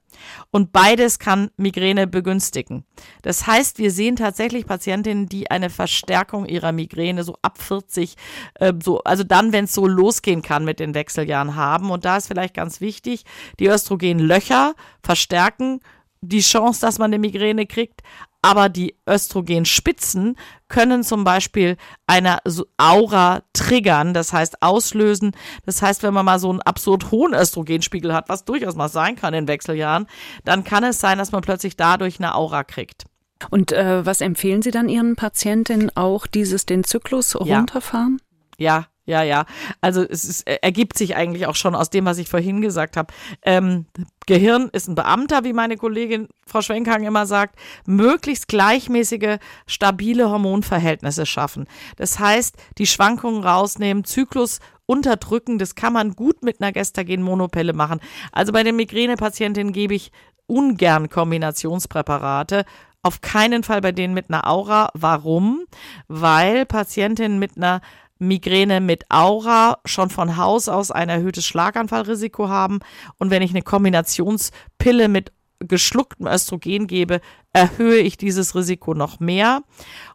Und 0.50 0.72
beides 0.72 1.18
kann 1.18 1.50
Migräne 1.56 2.06
begünstigen. 2.06 2.84
Das 3.22 3.46
heißt, 3.46 3.78
wir 3.78 3.90
sehen 3.90 4.16
tatsächlich 4.16 4.66
Patientinnen, 4.66 5.26
die 5.26 5.50
eine 5.50 5.70
Verstärkung 5.70 6.46
ihrer 6.46 6.72
Migräne 6.72 7.24
so 7.24 7.36
ab 7.42 7.58
40, 7.58 8.14
äh, 8.54 8.72
so, 8.82 9.02
also 9.02 9.24
dann, 9.24 9.52
wenn 9.52 9.64
es 9.64 9.74
so 9.74 9.86
losgehen 9.86 10.42
kann 10.42 10.64
mit 10.64 10.78
den 10.78 10.94
Wechseljahren 10.94 11.56
haben. 11.56 11.90
Und 11.90 12.04
da 12.04 12.16
ist 12.16 12.28
vielleicht 12.28 12.54
ganz 12.54 12.80
wichtig, 12.80 13.24
die 13.58 13.66
Östrogenlöcher 13.66 14.74
verstärken 15.02 15.80
die 16.28 16.40
Chance, 16.40 16.80
dass 16.80 16.98
man 16.98 17.10
eine 17.10 17.18
Migräne 17.18 17.66
kriegt, 17.66 18.02
aber 18.42 18.68
die 18.68 18.94
Östrogenspitzen 19.08 20.36
können 20.68 21.02
zum 21.02 21.24
Beispiel 21.24 21.78
eine 22.06 22.40
Aura 22.76 23.42
triggern, 23.54 24.12
das 24.12 24.34
heißt 24.34 24.60
auslösen. 24.60 25.32
Das 25.64 25.80
heißt, 25.80 26.02
wenn 26.02 26.12
man 26.12 26.26
mal 26.26 26.38
so 26.38 26.50
einen 26.50 26.60
absurd 26.60 27.10
hohen 27.10 27.32
Östrogenspiegel 27.32 28.12
hat, 28.12 28.28
was 28.28 28.44
durchaus 28.44 28.74
mal 28.74 28.88
sein 28.88 29.16
kann 29.16 29.32
in 29.32 29.48
Wechseljahren, 29.48 30.06
dann 30.44 30.62
kann 30.62 30.84
es 30.84 31.00
sein, 31.00 31.16
dass 31.16 31.32
man 31.32 31.40
plötzlich 31.40 31.76
dadurch 31.76 32.18
eine 32.18 32.34
Aura 32.34 32.64
kriegt. 32.64 33.04
Und 33.50 33.72
äh, 33.72 34.04
was 34.04 34.20
empfehlen 34.20 34.60
Sie 34.60 34.70
dann 34.70 34.88
Ihren 34.88 35.16
Patientinnen 35.16 35.96
auch, 35.96 36.26
dieses 36.26 36.66
den 36.66 36.84
Zyklus 36.84 37.34
runterfahren? 37.34 38.20
Ja, 38.58 38.76
Ja, 38.80 38.86
ja. 39.22 39.44
Also 39.80 40.02
es 40.02 40.24
ist, 40.24 40.48
ergibt 40.48 40.96
sich 40.96 41.14
eigentlich 41.16 41.46
auch 41.46 41.56
schon 41.56 41.74
aus 41.74 41.90
dem, 41.90 42.06
was 42.06 42.18
ich 42.18 42.28
vorhin 42.28 42.60
gesagt 42.60 42.96
habe. 42.96 43.12
Ähm, 43.42 43.86
Gehirn 44.26 44.70
ist 44.72 44.88
ein 44.88 44.94
Beamter, 44.94 45.44
wie 45.44 45.52
meine 45.52 45.76
Kollegin 45.76 46.28
Frau 46.46 46.62
Schwenkhagen 46.62 47.06
immer 47.06 47.26
sagt, 47.26 47.58
möglichst 47.86 48.48
gleichmäßige, 48.48 49.38
stabile 49.66 50.30
Hormonverhältnisse 50.30 51.26
schaffen. 51.26 51.66
Das 51.96 52.18
heißt, 52.18 52.56
die 52.78 52.86
Schwankungen 52.86 53.44
rausnehmen, 53.44 54.04
Zyklus 54.04 54.60
unterdrücken, 54.86 55.58
das 55.58 55.74
kann 55.74 55.92
man 55.92 56.12
gut 56.12 56.42
mit 56.42 56.60
einer 56.60 56.72
Gestagen-Monopille 56.72 57.72
machen. 57.72 58.00
Also 58.32 58.52
bei 58.52 58.62
den 58.62 58.76
Migränepatientinnen 58.76 59.72
gebe 59.72 59.94
ich 59.94 60.12
ungern 60.46 61.08
Kombinationspräparate, 61.08 62.64
auf 63.02 63.20
keinen 63.20 63.62
Fall 63.62 63.82
bei 63.82 63.92
denen 63.92 64.14
mit 64.14 64.30
einer 64.30 64.48
Aura. 64.48 64.88
Warum? 64.94 65.64
Weil 66.08 66.64
Patientinnen 66.64 67.38
mit 67.38 67.56
einer 67.56 67.82
Migräne 68.26 68.80
mit 68.80 69.04
Aura 69.10 69.78
schon 69.84 70.10
von 70.10 70.36
Haus 70.36 70.68
aus 70.68 70.90
ein 70.90 71.08
erhöhtes 71.08 71.46
Schlaganfallrisiko 71.46 72.48
haben. 72.48 72.80
Und 73.18 73.30
wenn 73.30 73.42
ich 73.42 73.50
eine 73.50 73.62
Kombinationspille 73.62 75.08
mit 75.08 75.32
geschlucktem 75.60 76.26
Östrogen 76.26 76.86
gebe, 76.86 77.20
erhöhe 77.52 77.98
ich 77.98 78.16
dieses 78.16 78.54
Risiko 78.54 78.94
noch 78.94 79.20
mehr. 79.20 79.62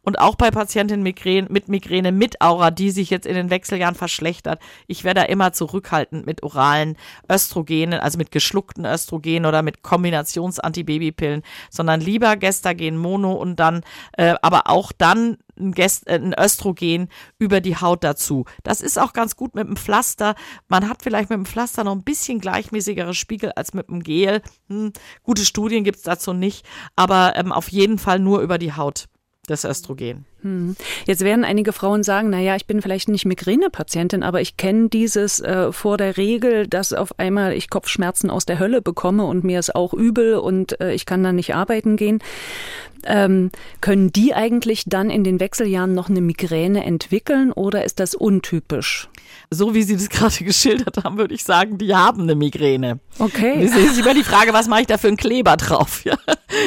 Und 0.01 0.19
auch 0.19 0.35
bei 0.35 0.51
Patientinnen 0.51 1.03
mit 1.03 1.69
Migräne 1.69 2.11
mit 2.11 2.41
Aura, 2.41 2.69
die 2.69 2.91
sich 2.91 3.09
jetzt 3.09 3.25
in 3.25 3.35
den 3.35 3.49
Wechseljahren 3.49 3.95
verschlechtert, 3.95 4.61
ich 4.87 5.03
werde 5.03 5.21
da 5.21 5.25
immer 5.25 5.53
zurückhaltend 5.53 6.25
mit 6.25 6.43
oralen 6.43 6.97
Östrogenen, 7.31 7.99
also 7.99 8.17
mit 8.17 8.31
geschluckten 8.31 8.85
Östrogenen 8.85 9.45
oder 9.45 9.61
mit 9.61 9.83
Kombinationsantibabypillen, 9.83 11.43
sondern 11.69 12.01
lieber 12.01 12.35
Gestagen 12.35 12.97
Mono 12.97 13.33
und 13.33 13.57
dann, 13.57 13.81
äh, 14.17 14.35
aber 14.41 14.69
auch 14.69 14.91
dann 14.91 15.37
ein, 15.59 15.71
Gest, 15.73 16.07
äh, 16.07 16.15
ein 16.15 16.33
Östrogen 16.37 17.09
über 17.37 17.61
die 17.61 17.77
Haut 17.77 18.03
dazu. 18.03 18.45
Das 18.63 18.81
ist 18.81 18.97
auch 18.97 19.13
ganz 19.13 19.35
gut 19.35 19.55
mit 19.55 19.67
dem 19.67 19.75
Pflaster. 19.75 20.35
Man 20.67 20.89
hat 20.89 21.03
vielleicht 21.03 21.29
mit 21.29 21.37
dem 21.37 21.45
Pflaster 21.45 21.83
noch 21.83 21.93
ein 21.93 22.03
bisschen 22.03 22.39
gleichmäßigere 22.39 23.13
Spiegel 23.13 23.51
als 23.53 23.73
mit 23.73 23.89
dem 23.89 24.03
Gel. 24.03 24.41
Hm, 24.67 24.93
gute 25.23 25.45
Studien 25.45 25.83
gibt's 25.83 26.03
dazu 26.03 26.33
nicht, 26.33 26.65
aber 26.95 27.33
ähm, 27.35 27.51
auf 27.51 27.69
jeden 27.69 27.97
Fall 27.97 28.19
nur 28.19 28.41
über 28.41 28.57
die 28.57 28.73
Haut 28.73 29.07
das 29.49 29.65
Östrogen. 29.65 30.25
Hm. 30.41 30.75
Jetzt 31.05 31.21
werden 31.21 31.43
einige 31.43 31.73
Frauen 31.73 32.03
sagen, 32.03 32.29
na 32.29 32.39
ja, 32.39 32.55
ich 32.55 32.65
bin 32.65 32.81
vielleicht 32.81 33.09
nicht 33.09 33.25
Migränepatientin, 33.25 34.23
aber 34.23 34.41
ich 34.41 34.57
kenne 34.57 34.89
dieses 34.89 35.39
äh, 35.39 35.71
vor 35.71 35.97
der 35.97 36.17
Regel, 36.17 36.67
dass 36.67 36.93
auf 36.93 37.17
einmal 37.19 37.53
ich 37.53 37.69
Kopfschmerzen 37.69 38.29
aus 38.29 38.45
der 38.45 38.59
Hölle 38.59 38.81
bekomme 38.81 39.25
und 39.25 39.43
mir 39.43 39.59
ist 39.59 39.75
auch 39.75 39.93
übel 39.93 40.35
und 40.35 40.79
äh, 40.79 40.93
ich 40.93 41.05
kann 41.05 41.23
dann 41.23 41.35
nicht 41.35 41.55
arbeiten 41.55 41.97
gehen. 41.97 42.19
Ähm, 43.05 43.51
können 43.81 44.11
die 44.11 44.33
eigentlich 44.33 44.83
dann 44.85 45.09
in 45.09 45.23
den 45.23 45.39
Wechseljahren 45.39 45.93
noch 45.93 46.09
eine 46.09 46.21
Migräne 46.21 46.83
entwickeln 46.83 47.51
oder 47.51 47.85
ist 47.85 47.99
das 47.99 48.13
untypisch? 48.13 49.08
So 49.49 49.73
wie 49.73 49.83
Sie 49.83 49.95
das 49.95 50.09
gerade 50.09 50.43
geschildert 50.43 51.03
haben, 51.03 51.17
würde 51.17 51.33
ich 51.33 51.43
sagen, 51.43 51.77
die 51.77 51.95
haben 51.95 52.21
eine 52.23 52.35
Migräne. 52.35 52.99
Okay. 53.17 53.65
Das 53.65 53.75
ist 53.75 53.99
immer 53.99 54.13
die 54.13 54.23
Frage, 54.23 54.53
was 54.53 54.67
mache 54.67 54.81
ich 54.81 54.87
da 54.87 54.97
für 54.97 55.07
einen 55.07 55.17
Kleber 55.17 55.57
drauf? 55.57 56.03
Ja? 56.09 56.15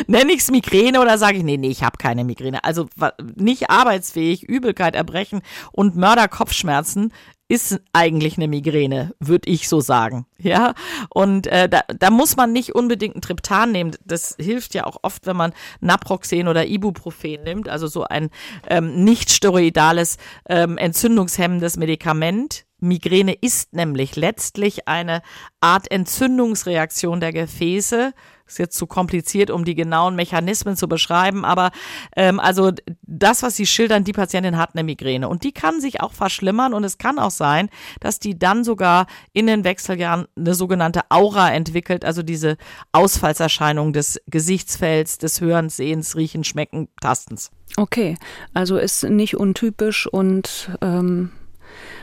Nenne 0.06 0.32
ich 0.32 0.40
es 0.40 0.50
Migräne 0.50 1.00
oder 1.00 1.18
sage 1.18 1.38
ich, 1.38 1.42
nee, 1.42 1.56
nee, 1.56 1.70
ich 1.70 1.82
habe 1.82 1.96
keine 1.96 2.22
Migräne. 2.22 2.62
Also 2.62 2.86
nicht 3.34 3.70
arbeitsfähig, 3.70 4.44
Übelkeit, 4.44 4.94
Erbrechen 4.94 5.40
und 5.72 5.96
Mörderkopfschmerzen 5.96 7.12
ist 7.52 7.82
eigentlich 7.92 8.38
eine 8.38 8.48
Migräne, 8.48 9.14
würde 9.20 9.50
ich 9.50 9.68
so 9.68 9.82
sagen. 9.82 10.24
Ja, 10.38 10.72
und 11.10 11.46
äh, 11.48 11.68
da, 11.68 11.82
da 11.86 12.10
muss 12.10 12.34
man 12.34 12.50
nicht 12.52 12.74
unbedingt 12.74 13.14
ein 13.14 13.20
Triptan 13.20 13.70
nehmen. 13.70 13.94
Das 14.06 14.34
hilft 14.40 14.72
ja 14.72 14.86
auch 14.86 14.96
oft, 15.02 15.26
wenn 15.26 15.36
man 15.36 15.52
Naproxen 15.80 16.48
oder 16.48 16.66
Ibuprofen 16.66 17.42
nimmt, 17.44 17.68
also 17.68 17.88
so 17.88 18.04
ein 18.04 18.30
ähm, 18.68 19.04
nicht 19.04 19.30
steroidales 19.30 20.16
ähm, 20.48 20.78
entzündungshemmendes 20.78 21.76
Medikament. 21.76 22.64
Migräne 22.78 23.34
ist 23.34 23.74
nämlich 23.74 24.16
letztlich 24.16 24.88
eine 24.88 25.20
Art 25.60 25.90
Entzündungsreaktion 25.90 27.20
der 27.20 27.34
Gefäße 27.34 28.14
ist 28.46 28.58
jetzt 28.58 28.76
zu 28.76 28.86
kompliziert, 28.86 29.50
um 29.50 29.64
die 29.64 29.74
genauen 29.74 30.16
Mechanismen 30.16 30.76
zu 30.76 30.88
beschreiben, 30.88 31.44
aber 31.44 31.70
ähm, 32.16 32.40
also 32.40 32.72
das, 33.02 33.42
was 33.42 33.56
Sie 33.56 33.66
schildern, 33.66 34.04
die 34.04 34.12
Patientin 34.12 34.58
hat 34.58 34.70
eine 34.74 34.84
Migräne 34.84 35.28
und 35.28 35.44
die 35.44 35.52
kann 35.52 35.80
sich 35.80 36.00
auch 36.00 36.12
verschlimmern 36.12 36.74
und 36.74 36.84
es 36.84 36.98
kann 36.98 37.18
auch 37.18 37.30
sein, 37.30 37.68
dass 38.00 38.18
die 38.18 38.38
dann 38.38 38.64
sogar 38.64 39.06
in 39.32 39.46
den 39.46 39.64
Wechseljahren 39.64 40.26
eine 40.36 40.54
sogenannte 40.54 41.02
Aura 41.08 41.52
entwickelt, 41.52 42.04
also 42.04 42.22
diese 42.22 42.56
Ausfallserscheinung 42.92 43.92
des 43.92 44.20
Gesichtsfelds, 44.26 45.18
des 45.18 45.40
Hörens, 45.40 45.76
Sehens, 45.76 46.16
Riechen, 46.16 46.44
Schmecken, 46.44 46.88
Tastens. 47.00 47.50
Okay, 47.76 48.16
also 48.52 48.76
ist 48.76 49.04
nicht 49.04 49.36
untypisch 49.36 50.06
und 50.06 50.70
ähm, 50.82 51.30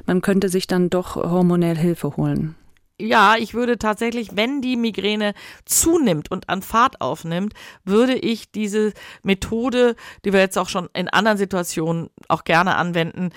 man 0.06 0.22
könnte 0.22 0.50
sich 0.50 0.66
dann 0.68 0.90
doch 0.90 1.16
hormonell 1.16 1.78
Hilfe 1.78 2.18
holen 2.18 2.56
ja, 3.00 3.36
ich 3.38 3.54
würde 3.54 3.78
tatsächlich, 3.78 4.36
wenn 4.36 4.62
die 4.62 4.76
Migräne 4.76 5.34
zunimmt 5.66 6.32
und 6.32 6.50
an 6.50 6.62
Fahrt 6.62 7.02
aufnimmt, 7.02 7.54
würde 7.84 8.16
ich 8.16 8.52
diese 8.52 8.94
Methode, 9.24 9.96
die 10.26 10.34
wir 10.34 10.40
jetzt 10.42 10.58
auch 10.58 10.70
schon 10.70 10.90
in 10.94 11.08
anderen 11.08 11.38
Situationen 11.38 12.10
auch 12.28 12.44
gerne 12.44 12.76
anwenden, 12.76 13.30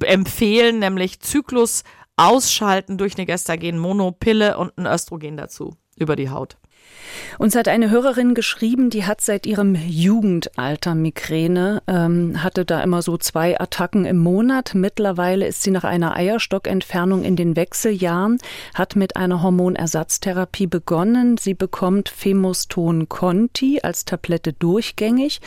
empfehlen, 0.00 0.78
nämlich 0.78 1.20
Zyklus 1.20 1.82
ausschalten 2.16 2.98
durch 2.98 3.16
eine 3.16 3.26
Gestagen-Monopille 3.26 4.58
und 4.58 4.76
ein 4.78 4.86
Östrogen 4.86 5.36
dazu 5.36 5.76
über 5.96 6.14
die 6.14 6.30
Haut. 6.30 6.56
Uns 7.38 7.56
hat 7.56 7.68
eine 7.68 7.90
Hörerin 7.90 8.34
geschrieben, 8.34 8.90
die 8.90 9.04
hat 9.04 9.20
seit 9.20 9.46
ihrem 9.46 9.74
Jugendalter 9.74 10.94
Migräne, 10.94 11.82
ähm, 11.86 12.42
hatte 12.42 12.64
da 12.64 12.80
immer 12.82 13.02
so 13.02 13.16
zwei 13.16 13.60
Attacken 13.60 14.04
im 14.04 14.18
Monat. 14.18 14.72
Mittlerweile 14.74 15.46
ist 15.46 15.62
sie 15.62 15.70
nach 15.70 15.84
einer 15.84 16.16
Eierstockentfernung 16.16 17.24
in 17.24 17.36
den 17.36 17.56
Wechseljahren, 17.56 18.38
hat 18.74 18.96
mit 18.96 19.16
einer 19.16 19.42
Hormonersatztherapie 19.42 20.66
begonnen. 20.66 21.36
Sie 21.36 21.54
bekommt 21.54 22.08
Femoston 22.08 23.08
Conti 23.08 23.80
als 23.82 24.04
Tablette 24.04 24.52
durchgängig. 24.52 25.40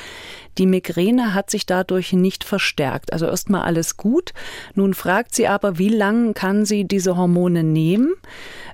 Die 0.58 0.66
Migräne 0.66 1.34
hat 1.34 1.50
sich 1.52 1.66
dadurch 1.66 2.14
nicht 2.14 2.44
verstärkt. 2.44 3.14
Also 3.14 3.28
erstmal 3.28 3.62
alles 3.62 3.98
gut. 3.98 4.34
Nun 4.74 4.94
fragt 4.94 5.36
sie 5.36 5.48
aber, 5.48 5.78
wie 5.78 5.90
lange 5.90 6.34
kann 6.34 6.66
sie 6.66 6.86
diese 6.86 7.18
Hormone 7.18 7.64
nehmen? 7.64 8.14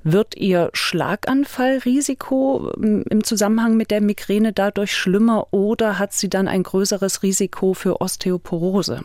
Wird 0.04 0.36
ihr 0.36 0.70
Schlaganfallrisiko 0.74 2.72
ähm, 2.78 3.04
im 3.10 3.24
Zusammenhang 3.24 3.76
mit 3.78 3.92
der 3.92 4.02
Migräne 4.02 4.54
dadurch 4.54 4.96
schlimmer 4.96 5.48
oder 5.52 6.00
hat 6.00 6.14
sie 6.14 6.30
dann 6.30 6.48
ein 6.48 6.64
größeres 6.64 7.24
Risiko 7.24 7.74
für 7.74 8.02
Osteoporose? 8.02 9.04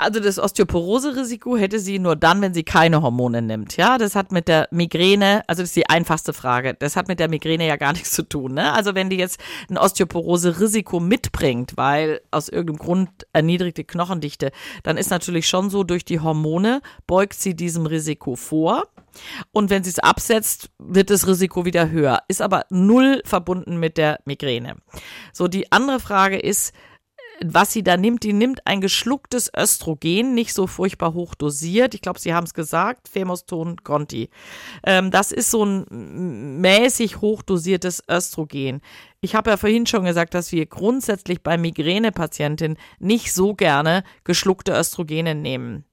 Also 0.00 0.18
das 0.18 0.38
Osteoporose-Risiko 0.38 1.56
hätte 1.58 1.78
sie 1.78 1.98
nur 1.98 2.16
dann, 2.16 2.40
wenn 2.40 2.54
sie 2.54 2.62
keine 2.62 3.02
Hormone 3.02 3.42
nimmt. 3.42 3.76
Ja, 3.76 3.98
das 3.98 4.16
hat 4.16 4.32
mit 4.32 4.48
der 4.48 4.66
Migräne, 4.70 5.42
also 5.46 5.62
das 5.62 5.70
ist 5.70 5.76
die 5.76 5.88
einfachste 5.88 6.32
Frage. 6.32 6.74
Das 6.74 6.96
hat 6.96 7.08
mit 7.08 7.20
der 7.20 7.28
Migräne 7.28 7.66
ja 7.66 7.76
gar 7.76 7.92
nichts 7.94 8.12
zu 8.12 8.22
tun. 8.22 8.54
Ne? 8.54 8.72
Also 8.72 8.94
wenn 8.94 9.10
die 9.10 9.16
jetzt 9.16 9.40
ein 9.68 9.76
Osteoporose-Risiko 9.76 11.00
mitbringt, 11.00 11.76
weil 11.76 12.20
aus 12.30 12.48
irgendeinem 12.48 12.78
Grund 12.78 13.10
erniedrigte 13.32 13.84
Knochendichte, 13.84 14.52
dann 14.82 14.96
ist 14.96 15.10
natürlich 15.10 15.46
schon 15.46 15.68
so, 15.68 15.84
durch 15.84 16.04
die 16.04 16.20
Hormone 16.20 16.80
beugt 17.06 17.34
sie 17.34 17.54
diesem 17.54 17.86
Risiko 17.86 18.36
vor. 18.36 18.84
Und 19.52 19.70
wenn 19.70 19.84
sie 19.84 19.90
es 19.90 19.98
absetzt, 19.98 20.70
wird 20.78 21.10
das 21.10 21.26
Risiko 21.26 21.64
wieder 21.64 21.90
höher. 21.90 22.22
Ist 22.28 22.40
aber 22.40 22.64
null 22.70 23.20
verbunden 23.24 23.78
mit 23.78 23.98
der 23.98 24.20
Migräne. 24.24 24.76
So, 25.32 25.48
die 25.48 25.70
andere 25.72 26.00
Frage 26.00 26.38
ist, 26.38 26.72
was 27.44 27.72
sie 27.72 27.82
da 27.82 27.96
nimmt, 27.96 28.22
die 28.22 28.32
nimmt 28.32 28.66
ein 28.66 28.80
geschlucktes 28.80 29.50
Östrogen, 29.56 30.34
nicht 30.34 30.52
so 30.52 30.66
furchtbar 30.66 31.14
hoch 31.14 31.34
dosiert. 31.34 31.94
Ich 31.94 32.02
glaube, 32.02 32.20
Sie 32.20 32.34
haben 32.34 32.44
es 32.44 32.54
gesagt, 32.54 33.08
Femoston 33.08 33.82
Conti. 33.82 34.28
Ähm, 34.84 35.10
das 35.10 35.32
ist 35.32 35.50
so 35.50 35.64
ein 35.64 36.60
mäßig 36.60 37.20
hoch 37.20 37.42
dosiertes 37.42 38.02
Östrogen. 38.10 38.82
Ich 39.20 39.34
habe 39.34 39.50
ja 39.50 39.56
vorhin 39.56 39.86
schon 39.86 40.04
gesagt, 40.04 40.34
dass 40.34 40.52
wir 40.52 40.66
grundsätzlich 40.66 41.42
bei 41.42 41.56
Migränepatientinnen 41.56 42.78
nicht 42.98 43.32
so 43.32 43.54
gerne 43.54 44.04
geschluckte 44.24 44.72
Östrogene 44.72 45.34
nehmen. 45.34 45.84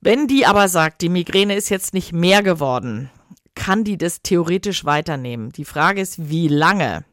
Wenn 0.00 0.26
die 0.26 0.46
aber 0.46 0.68
sagt, 0.68 1.00
die 1.00 1.08
Migräne 1.08 1.54
ist 1.54 1.70
jetzt 1.70 1.94
nicht 1.94 2.12
mehr 2.12 2.42
geworden, 2.42 3.10
kann 3.54 3.84
die 3.84 3.96
das 3.96 4.20
theoretisch 4.22 4.84
weiternehmen. 4.84 5.50
Die 5.50 5.64
Frage 5.64 6.00
ist, 6.00 6.28
wie 6.28 6.48
lange? 6.48 7.04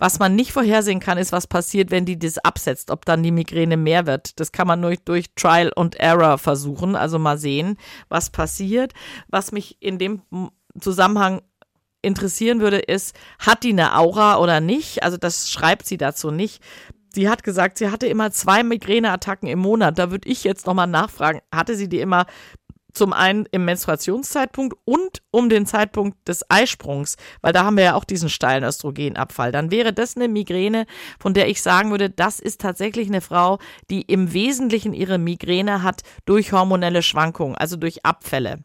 Was 0.00 0.18
man 0.18 0.34
nicht 0.34 0.52
vorhersehen 0.52 0.98
kann, 0.98 1.18
ist, 1.18 1.30
was 1.30 1.46
passiert, 1.46 1.90
wenn 1.90 2.06
die 2.06 2.18
das 2.18 2.38
absetzt, 2.38 2.90
ob 2.90 3.04
dann 3.04 3.22
die 3.22 3.30
Migräne 3.30 3.76
mehr 3.76 4.06
wird. 4.06 4.40
Das 4.40 4.50
kann 4.50 4.66
man 4.66 4.80
nur 4.80 4.96
durch 5.04 5.26
Trial 5.34 5.70
und 5.76 5.96
Error 5.96 6.38
versuchen, 6.38 6.96
also 6.96 7.18
mal 7.18 7.36
sehen, 7.36 7.76
was 8.08 8.30
passiert. 8.30 8.94
Was 9.28 9.52
mich 9.52 9.76
in 9.80 9.98
dem 9.98 10.22
Zusammenhang 10.80 11.42
interessieren 12.00 12.60
würde, 12.60 12.78
ist, 12.78 13.14
hat 13.38 13.62
die 13.62 13.72
eine 13.72 13.94
Aura 13.94 14.38
oder 14.38 14.60
nicht? 14.60 15.02
Also 15.02 15.18
das 15.18 15.50
schreibt 15.50 15.84
sie 15.84 15.98
dazu 15.98 16.30
nicht. 16.30 16.62
Sie 17.12 17.28
hat 17.28 17.42
gesagt, 17.42 17.76
sie 17.76 17.90
hatte 17.90 18.06
immer 18.06 18.30
zwei 18.30 18.62
Migräneattacken 18.62 19.50
im 19.50 19.58
Monat. 19.58 19.98
Da 19.98 20.10
würde 20.10 20.30
ich 20.30 20.44
jetzt 20.44 20.66
nochmal 20.66 20.86
nachfragen, 20.86 21.42
hatte 21.52 21.74
sie 21.74 21.90
die 21.90 22.00
immer 22.00 22.24
zum 22.92 23.12
einen 23.12 23.46
im 23.50 23.64
Menstruationszeitpunkt 23.64 24.76
und 24.84 25.22
um 25.30 25.48
den 25.48 25.66
Zeitpunkt 25.66 26.28
des 26.28 26.44
Eisprungs, 26.48 27.16
weil 27.42 27.52
da 27.52 27.64
haben 27.64 27.76
wir 27.76 27.84
ja 27.84 27.94
auch 27.94 28.04
diesen 28.04 28.28
steilen 28.28 28.64
Östrogenabfall. 28.64 29.52
Dann 29.52 29.70
wäre 29.70 29.92
das 29.92 30.16
eine 30.16 30.28
Migräne, 30.28 30.86
von 31.18 31.34
der 31.34 31.48
ich 31.48 31.62
sagen 31.62 31.90
würde, 31.90 32.10
das 32.10 32.40
ist 32.40 32.60
tatsächlich 32.60 33.08
eine 33.08 33.20
Frau, 33.20 33.58
die 33.90 34.02
im 34.02 34.32
Wesentlichen 34.32 34.92
ihre 34.92 35.18
Migräne 35.18 35.82
hat 35.82 36.02
durch 36.24 36.52
hormonelle 36.52 37.02
Schwankungen, 37.02 37.56
also 37.56 37.76
durch 37.76 38.04
Abfälle. 38.04 38.64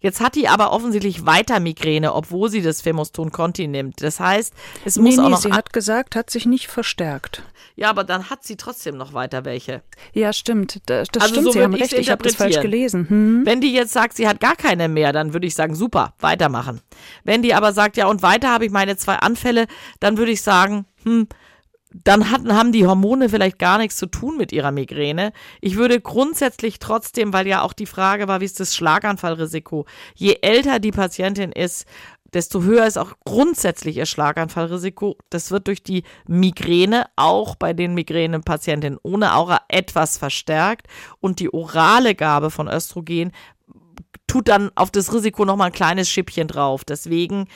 Jetzt 0.00 0.20
hat 0.20 0.34
die 0.34 0.48
aber 0.48 0.72
offensichtlich 0.72 1.24
weiter 1.26 1.60
Migräne, 1.60 2.14
obwohl 2.14 2.50
sie 2.50 2.62
das 2.62 2.82
Femoston 2.82 3.32
Conti 3.32 3.66
nimmt. 3.66 4.02
Das 4.02 4.20
heißt, 4.20 4.52
es 4.84 4.98
muss 4.98 5.16
nee, 5.16 5.20
auch 5.20 5.24
nee, 5.24 5.30
noch. 5.30 5.40
Sie 5.40 5.52
hat 5.52 5.72
gesagt, 5.72 6.16
hat 6.16 6.30
sich 6.30 6.46
nicht 6.46 6.68
verstärkt. 6.68 7.42
Ja, 7.76 7.90
aber 7.90 8.04
dann 8.04 8.30
hat 8.30 8.44
sie 8.44 8.56
trotzdem 8.56 8.96
noch 8.96 9.14
weiter 9.14 9.44
welche. 9.44 9.82
Ja, 10.12 10.32
stimmt. 10.32 10.80
Das, 10.86 11.08
das 11.08 11.22
Also 11.22 11.34
stimmt. 11.34 11.46
so 11.46 11.52
Sie 11.52 11.62
haben 11.62 11.74
recht. 11.74 11.92
Ich 11.92 12.10
habe 12.10 12.22
das 12.22 12.36
falsch 12.36 12.60
gelesen. 12.60 13.08
Hm. 13.08 13.42
Wenn 13.44 13.60
die 13.60 13.72
jetzt 13.72 13.92
sagt, 13.92 14.16
sie 14.16 14.28
hat 14.28 14.40
gar 14.40 14.54
keine 14.54 14.88
mehr, 14.88 15.12
dann 15.12 15.32
würde 15.32 15.46
ich 15.46 15.54
sagen, 15.54 15.74
super, 15.74 16.14
weitermachen. 16.20 16.80
Wenn 17.24 17.42
die 17.42 17.54
aber 17.54 17.72
sagt, 17.72 17.96
ja, 17.96 18.06
und 18.06 18.22
weiter 18.22 18.52
habe 18.52 18.64
ich 18.64 18.70
meine 18.70 18.96
zwei 18.96 19.16
Anfälle, 19.16 19.66
dann 19.98 20.18
würde 20.18 20.30
ich 20.30 20.42
sagen, 20.42 20.86
hm, 21.02 21.26
dann 22.02 22.30
hatten, 22.30 22.54
haben 22.54 22.72
die 22.72 22.86
Hormone 22.86 23.28
vielleicht 23.28 23.58
gar 23.58 23.78
nichts 23.78 23.96
zu 23.96 24.06
tun 24.06 24.36
mit 24.36 24.52
ihrer 24.52 24.72
Migräne. 24.72 25.32
Ich 25.60 25.76
würde 25.76 26.00
grundsätzlich 26.00 26.80
trotzdem, 26.80 27.32
weil 27.32 27.46
ja 27.46 27.62
auch 27.62 27.72
die 27.72 27.86
Frage 27.86 28.26
war, 28.26 28.40
wie 28.40 28.46
ist 28.46 28.58
das 28.58 28.74
Schlaganfallrisiko? 28.74 29.86
Je 30.14 30.38
älter 30.42 30.80
die 30.80 30.90
Patientin 30.90 31.52
ist, 31.52 31.86
desto 32.32 32.62
höher 32.62 32.84
ist 32.84 32.98
auch 32.98 33.12
grundsätzlich 33.24 33.96
ihr 33.96 34.06
Schlaganfallrisiko. 34.06 35.16
Das 35.30 35.52
wird 35.52 35.68
durch 35.68 35.84
die 35.84 36.02
Migräne 36.26 37.06
auch 37.14 37.54
bei 37.54 37.72
den 37.72 37.94
Migränepatientinnen 37.94 38.98
ohne 39.04 39.36
Aura 39.36 39.60
etwas 39.68 40.18
verstärkt 40.18 40.88
und 41.20 41.38
die 41.38 41.54
orale 41.54 42.16
Gabe 42.16 42.50
von 42.50 42.66
Östrogen 42.66 43.30
tut 44.26 44.48
dann 44.48 44.72
auf 44.74 44.90
das 44.90 45.14
Risiko 45.14 45.44
nochmal 45.44 45.68
ein 45.68 45.72
kleines 45.72 46.10
Schippchen 46.10 46.48
drauf. 46.48 46.84
Deswegen 46.84 47.46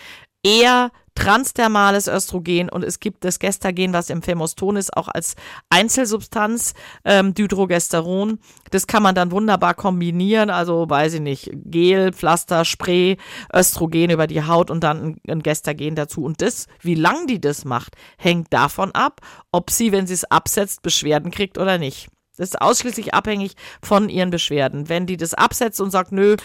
eher 0.45 0.93
transdermales 1.19 2.07
Östrogen 2.07 2.69
und 2.69 2.85
es 2.85 3.01
gibt 3.01 3.25
das 3.25 3.41
Gestagen, 3.41 3.93
was 3.93 4.09
im 4.09 4.23
Femoston 4.23 4.77
ist, 4.77 4.97
auch 4.97 5.09
als 5.09 5.35
Einzelsubstanz, 5.69 6.75
ähm, 7.05 7.35
Dydrogesteron. 7.35 8.39
Das 8.71 8.87
kann 8.87 9.03
man 9.03 9.17
dann 9.17 9.33
wunderbar 9.33 9.75
kombinieren, 9.75 10.49
also 10.49 10.89
weiß 10.89 11.15
ich 11.15 11.21
nicht, 11.21 11.51
Gel, 11.65 12.13
Pflaster, 12.13 12.65
Spray, 12.65 13.17
Östrogen 13.53 14.11
über 14.11 14.29
die 14.29 14.45
Haut 14.45 14.71
und 14.71 14.85
dann 14.85 15.03
ein, 15.03 15.17
ein 15.29 15.43
Gestagen 15.43 15.97
dazu. 15.97 16.23
Und 16.23 16.41
das, 16.41 16.67
wie 16.83 16.95
lang 16.95 17.27
die 17.27 17.41
das 17.41 17.65
macht, 17.65 17.97
hängt 18.17 18.53
davon 18.53 18.93
ab, 18.93 19.21
ob 19.51 19.71
sie, 19.71 19.91
wenn 19.91 20.07
sie 20.07 20.15
es 20.15 20.25
absetzt, 20.25 20.83
Beschwerden 20.83 21.33
kriegt 21.33 21.59
oder 21.59 21.79
nicht. 21.79 22.09
Das 22.39 22.51
ist 22.51 22.63
ausschließlich 22.63 23.15
abhängig 23.15 23.55
von 23.83 24.09
ihren 24.09 24.31
Beschwerden. 24.31 24.89
Wenn 24.89 25.07
die 25.07 25.17
das 25.17 25.35
absetzt 25.35 25.81
und 25.81 25.91
sagt, 25.91 26.13
nö, 26.13 26.37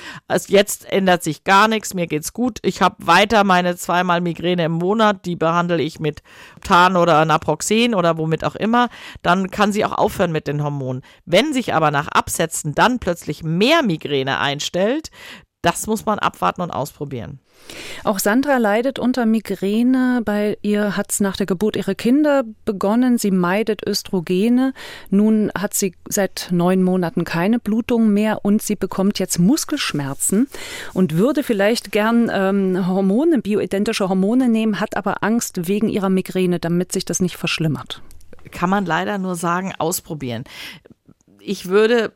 jetzt 0.48 0.92
ändert 0.92 1.24
sich 1.24 1.44
gar 1.44 1.68
nichts, 1.68 1.94
mir 1.94 2.08
geht's 2.08 2.34
gut, 2.34 2.60
ich 2.64 2.82
habe 2.82 2.96
weiter 3.00 3.44
meine 3.44 3.76
zweimal 3.76 4.20
Migräne 4.20 4.66
im 4.66 4.74
Monat, 4.74 5.26
die 5.26 5.36
behandle 5.36 5.82
ich 5.82 6.00
mit 6.00 6.24
Tan 6.64 6.98
oder 6.98 7.24
Naproxen 7.26 7.94
oder 7.96 8.18
womit 8.18 8.44
auch 8.44 8.56
immer, 8.56 8.90
dann 9.22 9.52
kann 9.52 9.72
sie 9.72 9.86
auch 9.86 9.94
aufhören 9.94 10.32
mit 10.32 10.48
den 10.48 10.64
Hormonen. 10.64 11.04
Wenn 11.26 11.54
sich 11.54 11.74
aber 11.74 11.92
nach 11.92 12.08
Absetzen 12.08 12.74
dann 12.76 13.00
plötzlich 13.00 13.44
mehr 13.44 13.84
Migräne 13.84 14.40
einstellt, 14.40 15.12
das 15.64 15.88
muss 15.88 16.06
man 16.06 16.20
abwarten 16.20 16.62
und 16.62 16.72
ausprobieren. 16.72 17.40
Auch 18.04 18.20
Sandra 18.20 18.58
leidet 18.58 19.00
unter 19.00 19.26
Migräne. 19.26 20.22
Bei 20.26 20.58
ihr 20.62 20.98
hat 20.98 21.12
es 21.12 21.22
nach 21.22 21.38
der 21.38 21.46
Geburt 21.46 21.78
ihrer 21.78 21.96
Kinder 21.96 22.44
begonnen. 22.66 23.18
Sie 23.18 23.32
meidet 23.32 23.88
Östrogene. 23.88 24.74
Nun 25.10 25.52
hat 25.58 25.74
sie 25.74 25.96
seit 26.10 26.50
neun 26.52 26.84
Monaten 26.84 27.24
keine 27.24 27.60
Blutung 27.60 28.10
mehr 28.10 28.44
und 28.44 28.62
sie 28.62 28.76
bekommt 28.76 29.20
jetzt 29.20 29.40
Muskelschmerzen 29.40 30.50
und 30.94 31.16
würde 31.16 31.44
vielleicht 31.44 31.94
gern 31.94 32.30
ähm, 32.34 32.86
Hormone, 32.86 33.40
bioidentische 33.40 34.10
Hormone 34.10 34.50
nehmen, 34.50 34.82
hat 34.82 34.98
aber 34.98 35.24
Angst 35.24 35.70
wegen 35.70 35.88
ihrer 35.88 36.10
Migräne, 36.10 36.60
damit 36.60 36.92
sich 36.92 37.06
das 37.06 37.22
nicht 37.22 37.38
verschlimmert. 37.38 38.02
Kann 38.52 38.70
man 38.70 38.86
leider 38.86 39.18
nur 39.18 39.36
sagen, 39.36 39.72
ausprobieren. 39.78 40.44
Ich 41.40 41.70
würde 41.70 42.12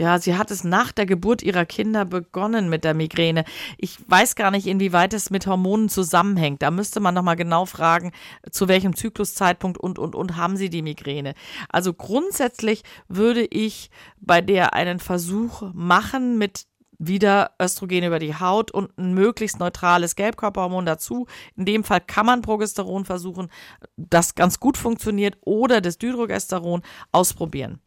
ja, 0.00 0.18
sie 0.18 0.34
hat 0.34 0.50
es 0.50 0.64
nach 0.64 0.92
der 0.92 1.04
Geburt 1.04 1.42
ihrer 1.42 1.66
Kinder 1.66 2.06
begonnen 2.06 2.70
mit 2.70 2.84
der 2.84 2.94
Migräne. 2.94 3.44
Ich 3.76 3.98
weiß 4.08 4.34
gar 4.34 4.50
nicht, 4.50 4.66
inwieweit 4.66 5.12
es 5.12 5.28
mit 5.28 5.46
Hormonen 5.46 5.90
zusammenhängt. 5.90 6.62
Da 6.62 6.70
müsste 6.70 7.00
man 7.00 7.14
nochmal 7.14 7.36
genau 7.36 7.66
fragen, 7.66 8.12
zu 8.50 8.66
welchem 8.66 8.96
Zykluszeitpunkt 8.96 9.76
und, 9.76 9.98
und, 9.98 10.14
und 10.14 10.36
haben 10.36 10.56
sie 10.56 10.70
die 10.70 10.80
Migräne. 10.80 11.34
Also 11.68 11.92
grundsätzlich 11.92 12.82
würde 13.08 13.44
ich 13.44 13.90
bei 14.18 14.40
der 14.40 14.72
einen 14.72 15.00
Versuch 15.00 15.70
machen 15.74 16.38
mit 16.38 16.64
wieder 16.98 17.50
Östrogen 17.60 18.04
über 18.04 18.18
die 18.18 18.34
Haut 18.34 18.70
und 18.70 18.96
ein 18.96 19.12
möglichst 19.12 19.58
neutrales 19.58 20.16
Gelbkörperhormon 20.16 20.86
dazu. 20.86 21.26
In 21.56 21.66
dem 21.66 21.84
Fall 21.84 22.00
kann 22.00 22.24
man 22.24 22.40
Progesteron 22.40 23.04
versuchen, 23.04 23.50
das 23.98 24.34
ganz 24.34 24.60
gut 24.60 24.78
funktioniert, 24.78 25.36
oder 25.42 25.82
das 25.82 25.98
Dydrogesteron 25.98 26.80
ausprobieren. 27.12 27.80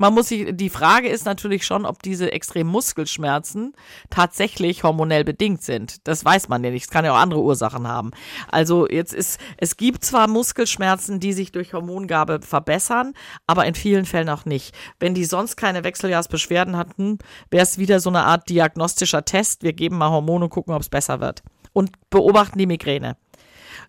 Man 0.00 0.14
muss 0.14 0.28
sich, 0.28 0.56
die 0.56 0.70
Frage 0.70 1.10
ist 1.10 1.26
natürlich 1.26 1.66
schon, 1.66 1.84
ob 1.84 2.02
diese 2.02 2.32
extremen 2.32 2.70
Muskelschmerzen 2.70 3.74
tatsächlich 4.08 4.82
hormonell 4.82 5.24
bedingt 5.24 5.62
sind. 5.62 6.08
Das 6.08 6.24
weiß 6.24 6.48
man 6.48 6.64
ja 6.64 6.70
nicht. 6.70 6.84
Es 6.84 6.90
kann 6.90 7.04
ja 7.04 7.12
auch 7.12 7.18
andere 7.18 7.42
Ursachen 7.42 7.86
haben. 7.86 8.12
Also 8.50 8.88
jetzt 8.88 9.12
ist, 9.12 9.38
es 9.58 9.76
gibt 9.76 10.02
zwar 10.02 10.26
Muskelschmerzen, 10.26 11.20
die 11.20 11.34
sich 11.34 11.52
durch 11.52 11.74
Hormongabe 11.74 12.40
verbessern, 12.40 13.12
aber 13.46 13.66
in 13.66 13.74
vielen 13.74 14.06
Fällen 14.06 14.30
auch 14.30 14.46
nicht. 14.46 14.74
Wenn 15.00 15.12
die 15.12 15.26
sonst 15.26 15.56
keine 15.56 15.84
Wechseljahrsbeschwerden 15.84 16.78
hatten, 16.78 17.18
wäre 17.50 17.64
es 17.64 17.76
wieder 17.76 18.00
so 18.00 18.08
eine 18.08 18.24
Art 18.24 18.48
diagnostischer 18.48 19.26
Test. 19.26 19.64
Wir 19.64 19.74
geben 19.74 19.98
mal 19.98 20.08
Hormone 20.08 20.46
und 20.46 20.50
gucken, 20.50 20.72
ob 20.72 20.80
es 20.80 20.88
besser 20.88 21.20
wird. 21.20 21.42
Und 21.74 21.90
beobachten 22.08 22.58
die 22.58 22.64
Migräne. 22.64 23.18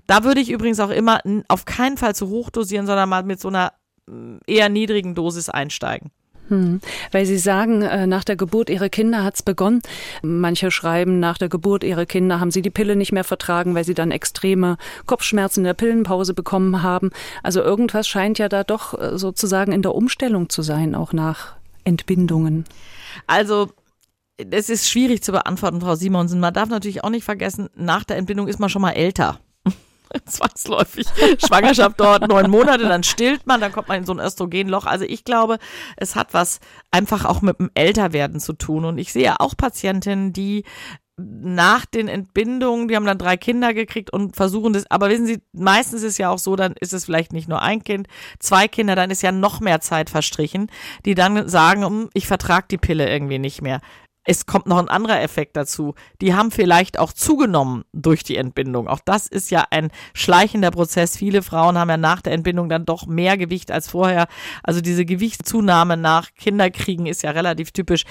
Da 0.07 0.25
würde 0.25 0.41
ich 0.41 0.49
übrigens 0.49 0.81
auch 0.81 0.89
immer 0.89 1.21
auf 1.47 1.63
keinen 1.63 1.95
Fall 1.95 2.15
zu 2.15 2.27
hoch 2.27 2.49
dosieren, 2.49 2.85
sondern 2.85 3.07
mal 3.07 3.23
mit 3.23 3.39
so 3.39 3.47
einer 3.47 3.71
eher 4.47 4.69
niedrigen 4.69 5.15
Dosis 5.15 5.49
einsteigen. 5.49 6.11
Hm. 6.51 6.81
Weil 7.11 7.25
Sie 7.25 7.37
sagen, 7.37 7.81
äh, 7.81 8.07
nach 8.07 8.25
der 8.25 8.35
Geburt 8.35 8.69
Ihrer 8.69 8.89
Kinder 8.89 9.23
hat 9.23 9.35
es 9.35 9.41
begonnen. 9.41 9.81
Manche 10.21 10.69
schreiben, 10.69 11.19
nach 11.19 11.37
der 11.37 11.47
Geburt 11.47 11.83
Ihrer 11.85 12.05
Kinder 12.05 12.41
haben 12.41 12.51
Sie 12.51 12.61
die 12.61 12.69
Pille 12.69 12.97
nicht 12.97 13.13
mehr 13.13 13.23
vertragen, 13.23 13.73
weil 13.73 13.85
Sie 13.85 13.93
dann 13.93 14.11
extreme 14.11 14.77
Kopfschmerzen 15.05 15.61
in 15.61 15.65
der 15.65 15.73
Pillenpause 15.75 16.33
bekommen 16.33 16.83
haben. 16.83 17.11
Also 17.41 17.61
irgendwas 17.61 18.07
scheint 18.07 18.37
ja 18.37 18.49
da 18.49 18.65
doch 18.65 18.99
äh, 18.99 19.17
sozusagen 19.17 19.71
in 19.71 19.81
der 19.81 19.95
Umstellung 19.95 20.49
zu 20.49 20.61
sein, 20.61 20.93
auch 20.93 21.13
nach 21.13 21.55
Entbindungen. 21.85 22.65
Also 23.27 23.69
es 24.37 24.69
ist 24.69 24.89
schwierig 24.89 25.23
zu 25.23 25.31
beantworten, 25.31 25.79
Frau 25.79 25.95
Simonsen. 25.95 26.41
Man 26.41 26.53
darf 26.53 26.67
natürlich 26.67 27.03
auch 27.03 27.09
nicht 27.09 27.23
vergessen, 27.23 27.69
nach 27.75 28.03
der 28.03 28.17
Entbindung 28.17 28.49
ist 28.49 28.59
man 28.59 28.69
schon 28.69 28.81
mal 28.81 28.91
älter. 28.91 29.39
zwangsläufig 30.25 31.07
Schwangerschaft 31.45 31.99
dauert 31.99 32.27
neun 32.27 32.49
Monate, 32.49 32.87
dann 32.87 33.03
stillt 33.03 33.47
man, 33.47 33.61
dann 33.61 33.71
kommt 33.71 33.87
man 33.87 33.99
in 33.99 34.05
so 34.05 34.13
ein 34.13 34.19
Östrogenloch. 34.19 34.85
Also 34.85 35.05
ich 35.05 35.23
glaube, 35.23 35.57
es 35.97 36.15
hat 36.15 36.33
was 36.33 36.59
einfach 36.91 37.25
auch 37.25 37.41
mit 37.41 37.59
dem 37.59 37.69
Älterwerden 37.73 38.39
zu 38.39 38.53
tun. 38.53 38.85
Und 38.85 38.97
ich 38.97 39.11
sehe 39.11 39.39
auch 39.39 39.55
Patientinnen, 39.55 40.33
die 40.33 40.63
nach 41.23 41.85
den 41.85 42.07
Entbindungen, 42.07 42.87
die 42.87 42.95
haben 42.95 43.05
dann 43.05 43.17
drei 43.17 43.37
Kinder 43.37 43.73
gekriegt 43.73 44.11
und 44.11 44.35
versuchen 44.35 44.73
das, 44.73 44.89
aber 44.89 45.09
wissen 45.09 45.27
Sie, 45.27 45.41
meistens 45.53 46.03
ist 46.03 46.17
ja 46.17 46.29
auch 46.29 46.39
so, 46.39 46.55
dann 46.55 46.73
ist 46.79 46.93
es 46.93 47.05
vielleicht 47.05 47.33
nicht 47.33 47.47
nur 47.47 47.61
ein 47.61 47.83
Kind, 47.83 48.07
zwei 48.39 48.67
Kinder, 48.67 48.95
dann 48.95 49.11
ist 49.11 49.21
ja 49.21 49.31
noch 49.31 49.59
mehr 49.59 49.81
Zeit 49.81 50.09
verstrichen, 50.09 50.71
die 51.05 51.13
dann 51.13 51.47
sagen, 51.47 51.85
hm, 51.85 52.09
ich 52.13 52.27
vertrage 52.27 52.67
die 52.71 52.77
Pille 52.77 53.07
irgendwie 53.09 53.39
nicht 53.39 53.61
mehr 53.61 53.81
es 54.23 54.45
kommt 54.45 54.67
noch 54.67 54.77
ein 54.77 54.87
anderer 54.87 55.21
Effekt 55.21 55.57
dazu. 55.57 55.95
Die 56.21 56.35
haben 56.35 56.51
vielleicht 56.51 56.99
auch 56.99 57.11
zugenommen 57.11 57.85
durch 57.91 58.23
die 58.23 58.37
Entbindung. 58.37 58.87
Auch 58.87 58.99
das 59.03 59.25
ist 59.25 59.49
ja 59.49 59.65
ein 59.71 59.89
schleichender 60.13 60.69
Prozess. 60.69 61.17
Viele 61.17 61.41
Frauen 61.41 61.77
haben 61.77 61.89
ja 61.89 61.97
nach 61.97 62.21
der 62.21 62.33
Entbindung 62.33 62.69
dann 62.69 62.85
doch 62.85 63.07
mehr 63.07 63.37
Gewicht 63.37 63.71
als 63.71 63.89
vorher. 63.89 64.27
Also 64.63 64.79
diese 64.81 65.05
Gewichtszunahme 65.05 65.97
nach 65.97 66.29
Kinderkriegen 66.35 67.07
ist 67.07 67.23
ja 67.23 67.31
relativ 67.31 67.71
typisch. 67.71 68.03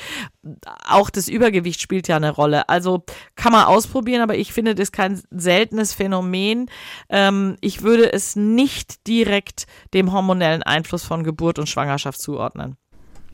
Auch 0.89 1.11
das 1.11 1.29
Übergewicht 1.29 1.81
spielt 1.81 2.09
ja 2.09 2.17
eine 2.17 2.31
Rolle. 2.33 2.69
Also 2.69 3.05
kann 3.37 3.53
man 3.53 3.67
ausprobieren, 3.67 4.23
aber 4.23 4.37
ich 4.37 4.53
finde 4.53 4.75
das 4.75 4.91
kein 4.91 5.23
seltenes 5.31 5.95
Phänomen. 5.95 6.71
Ähm, 7.09 7.57
ich 7.61 7.83
würde 7.83 8.13
es 8.13 8.35
nicht 8.35 9.07
direkt 9.07 9.67
dem 9.95 10.13
hormonellen 10.13 10.65
Einfluss 10.65 11.05
von 11.05 11.23
Geburt 11.23 11.61
und 11.61 11.69
Schwangerschaft 11.69 12.21
zuordnen. 12.21 12.77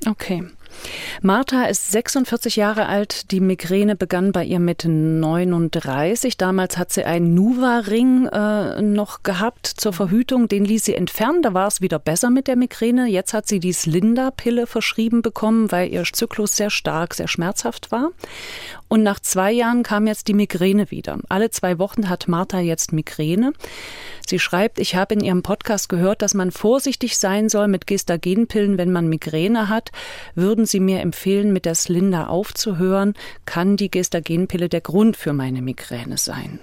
Okay. 0.07 0.45
Martha 1.23 1.65
ist 1.65 1.93
46 1.93 2.57
Jahre 2.57 2.87
alt. 2.87 3.31
Die 3.31 3.41
Migräne 3.41 3.97
begann 3.97 4.33
bei 4.33 4.45
ihr 4.45 4.61
mit 4.61 4.85
39. 4.85 6.37
Damals 6.37 6.79
hat 6.79 6.93
sie 6.93 7.05
einen 7.05 7.35
Nuva-Ring 7.35 8.27
äh, 8.27 8.83
noch 8.83 9.23
gehabt 9.23 9.67
zur 9.67 9.93
Verhütung. 9.93 10.49
Den 10.49 10.65
ließ 10.65 10.85
sie 10.85 10.95
entfernen. 10.95 11.43
Da 11.43 11.55
war 11.55 11.69
es 11.69 11.81
wieder 11.81 11.99
besser 11.99 12.31
mit 12.31 12.47
der 12.47 12.57
Migräne. 12.57 13.07
Jetzt 13.07 13.35
hat 13.35 13.47
sie 13.47 13.61
die 13.61 13.73
Slinda-Pille 13.73 14.67
verschrieben 14.67 15.23
bekommen, 15.23 15.73
weil 15.73 15.93
ihr 15.93 16.05
Zyklus 16.05 16.57
sehr 16.57 16.71
stark, 16.71 17.15
sehr 17.15 17.29
schmerzhaft 17.29 17.91
war. 17.91 18.11
Und 18.89 19.03
nach 19.03 19.19
zwei 19.19 19.51
Jahren 19.51 19.83
kam 19.83 20.07
jetzt 20.07 20.29
die 20.29 20.35
Migräne 20.35 20.91
wieder. 20.91 21.19
Alle 21.29 21.51
zwei 21.51 21.79
Wochen 21.79 22.09
hat 22.09 22.29
Martha 22.29 22.61
jetzt 22.61 22.93
Migräne. 22.93 23.53
Sie 24.27 24.39
schreibt, 24.39 24.79
ich 24.79 24.95
habe 24.95 25.15
in 25.15 25.21
ihrem 25.21 25.43
Podcast 25.43 25.89
gehört, 25.89 26.23
dass 26.23 26.35
man 26.35 26.53
vorsichtig 26.53 27.19
sein 27.19 27.49
soll 27.49 27.69
mit 27.69 27.87
Gestagenpillen, 27.87 28.79
wenn 28.79 28.93
man 28.93 29.09
Migräne 29.09 29.69
hat. 29.69 29.91
Würden 30.35 30.67
Sie 30.67 30.81
mir 30.81 31.01
empfehlen, 31.01 31.53
mit 31.53 31.65
der 31.65 31.75
Slinda 31.75 32.27
aufzuhören? 32.29 33.15
Kann 33.45 33.77
die 33.77 33.91
Gestagenpille 33.91 34.69
der 34.69 34.81
Grund 34.81 35.17
für 35.17 35.33
meine 35.33 35.63
Migräne 35.63 36.19
sein? 36.19 36.61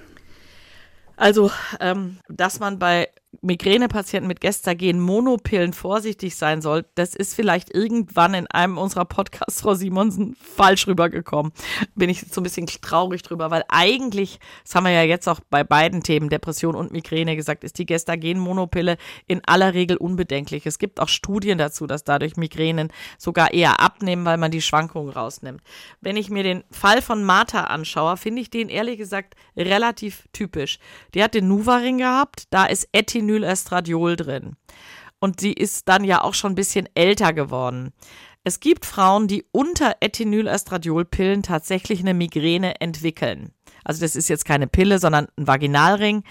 Also, 1.15 1.51
ähm, 1.79 2.19
dass 2.29 2.59
man 2.59 2.79
bei 2.79 3.09
Migränepatienten 3.41 4.27
mit 4.27 4.41
Gestagen 4.41 4.99
Monopillen 4.99 5.73
vorsichtig 5.73 6.35
sein 6.35 6.61
soll, 6.61 6.85
das 6.95 7.15
ist 7.15 7.33
vielleicht 7.33 7.73
irgendwann 7.73 8.33
in 8.33 8.47
einem 8.47 8.77
unserer 8.77 9.05
Podcasts, 9.05 9.61
Frau 9.61 9.73
Simonsen, 9.73 10.35
falsch 10.35 10.87
rübergekommen. 10.87 11.51
Bin 11.95 12.09
ich 12.09 12.21
so 12.21 12.41
ein 12.41 12.43
bisschen 12.43 12.67
traurig 12.67 13.23
drüber, 13.23 13.51
weil 13.51 13.63
eigentlich, 13.69 14.39
das 14.63 14.75
haben 14.75 14.85
wir 14.85 14.91
ja 14.91 15.03
jetzt 15.03 15.27
auch 15.27 15.39
bei 15.49 15.63
beiden 15.63 16.03
Themen, 16.03 16.29
Depression 16.29 16.75
und 16.75 16.91
Migräne 16.91 17.35
gesagt, 17.35 17.63
ist 17.63 17.79
die 17.79 17.85
Gestagen 17.85 18.39
Monopille 18.39 18.97
in 19.27 19.41
aller 19.45 19.73
Regel 19.73 19.97
unbedenklich. 19.97 20.65
Es 20.65 20.77
gibt 20.77 20.99
auch 20.99 21.09
Studien 21.09 21.57
dazu, 21.57 21.87
dass 21.87 22.03
dadurch 22.03 22.37
Migränen 22.37 22.91
sogar 23.17 23.53
eher 23.53 23.79
abnehmen, 23.79 24.25
weil 24.25 24.37
man 24.37 24.51
die 24.51 24.61
Schwankungen 24.61 25.11
rausnimmt. 25.11 25.61
Wenn 26.01 26.17
ich 26.17 26.29
mir 26.29 26.43
den 26.43 26.63
Fall 26.71 27.01
von 27.01 27.23
Martha 27.23 27.65
anschaue, 27.65 28.17
finde 28.17 28.41
ich 28.41 28.49
den 28.49 28.69
ehrlich 28.69 28.97
gesagt 28.97 29.35
relativ 29.57 30.27
typisch. 30.33 30.79
Die 31.13 31.23
hat 31.23 31.33
den 31.33 31.47
Nuvaring 31.47 31.97
gehabt, 31.97 32.45
da 32.51 32.65
ist 32.65 32.87
Ethin 32.91 33.22
Ethinylestradiol 33.23 34.15
drin. 34.15 34.55
Und 35.19 35.39
sie 35.39 35.53
ist 35.53 35.87
dann 35.87 36.03
ja 36.03 36.23
auch 36.23 36.33
schon 36.33 36.51
ein 36.51 36.55
bisschen 36.55 36.87
älter 36.95 37.33
geworden. 37.33 37.93
Es 38.43 38.59
gibt 38.59 38.85
Frauen, 38.85 39.27
die 39.27 39.45
unter 39.51 39.95
Ethinylestradiolpillen 40.01 41.43
tatsächlich 41.43 42.01
eine 42.01 42.13
Migräne 42.13 42.81
entwickeln. 42.81 43.53
Also 43.85 44.01
das 44.01 44.17
ist 44.17 44.27
jetzt 44.27 44.43
keine 44.43 44.67
Pille, 44.67 44.99
sondern 44.99 45.27
ein 45.37 45.47
Vaginalring 45.47 46.23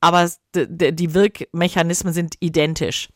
aber 0.00 0.30
die 0.54 1.14
Wirkmechanismen 1.14 2.12
sind 2.12 2.36
identisch. 2.40 3.08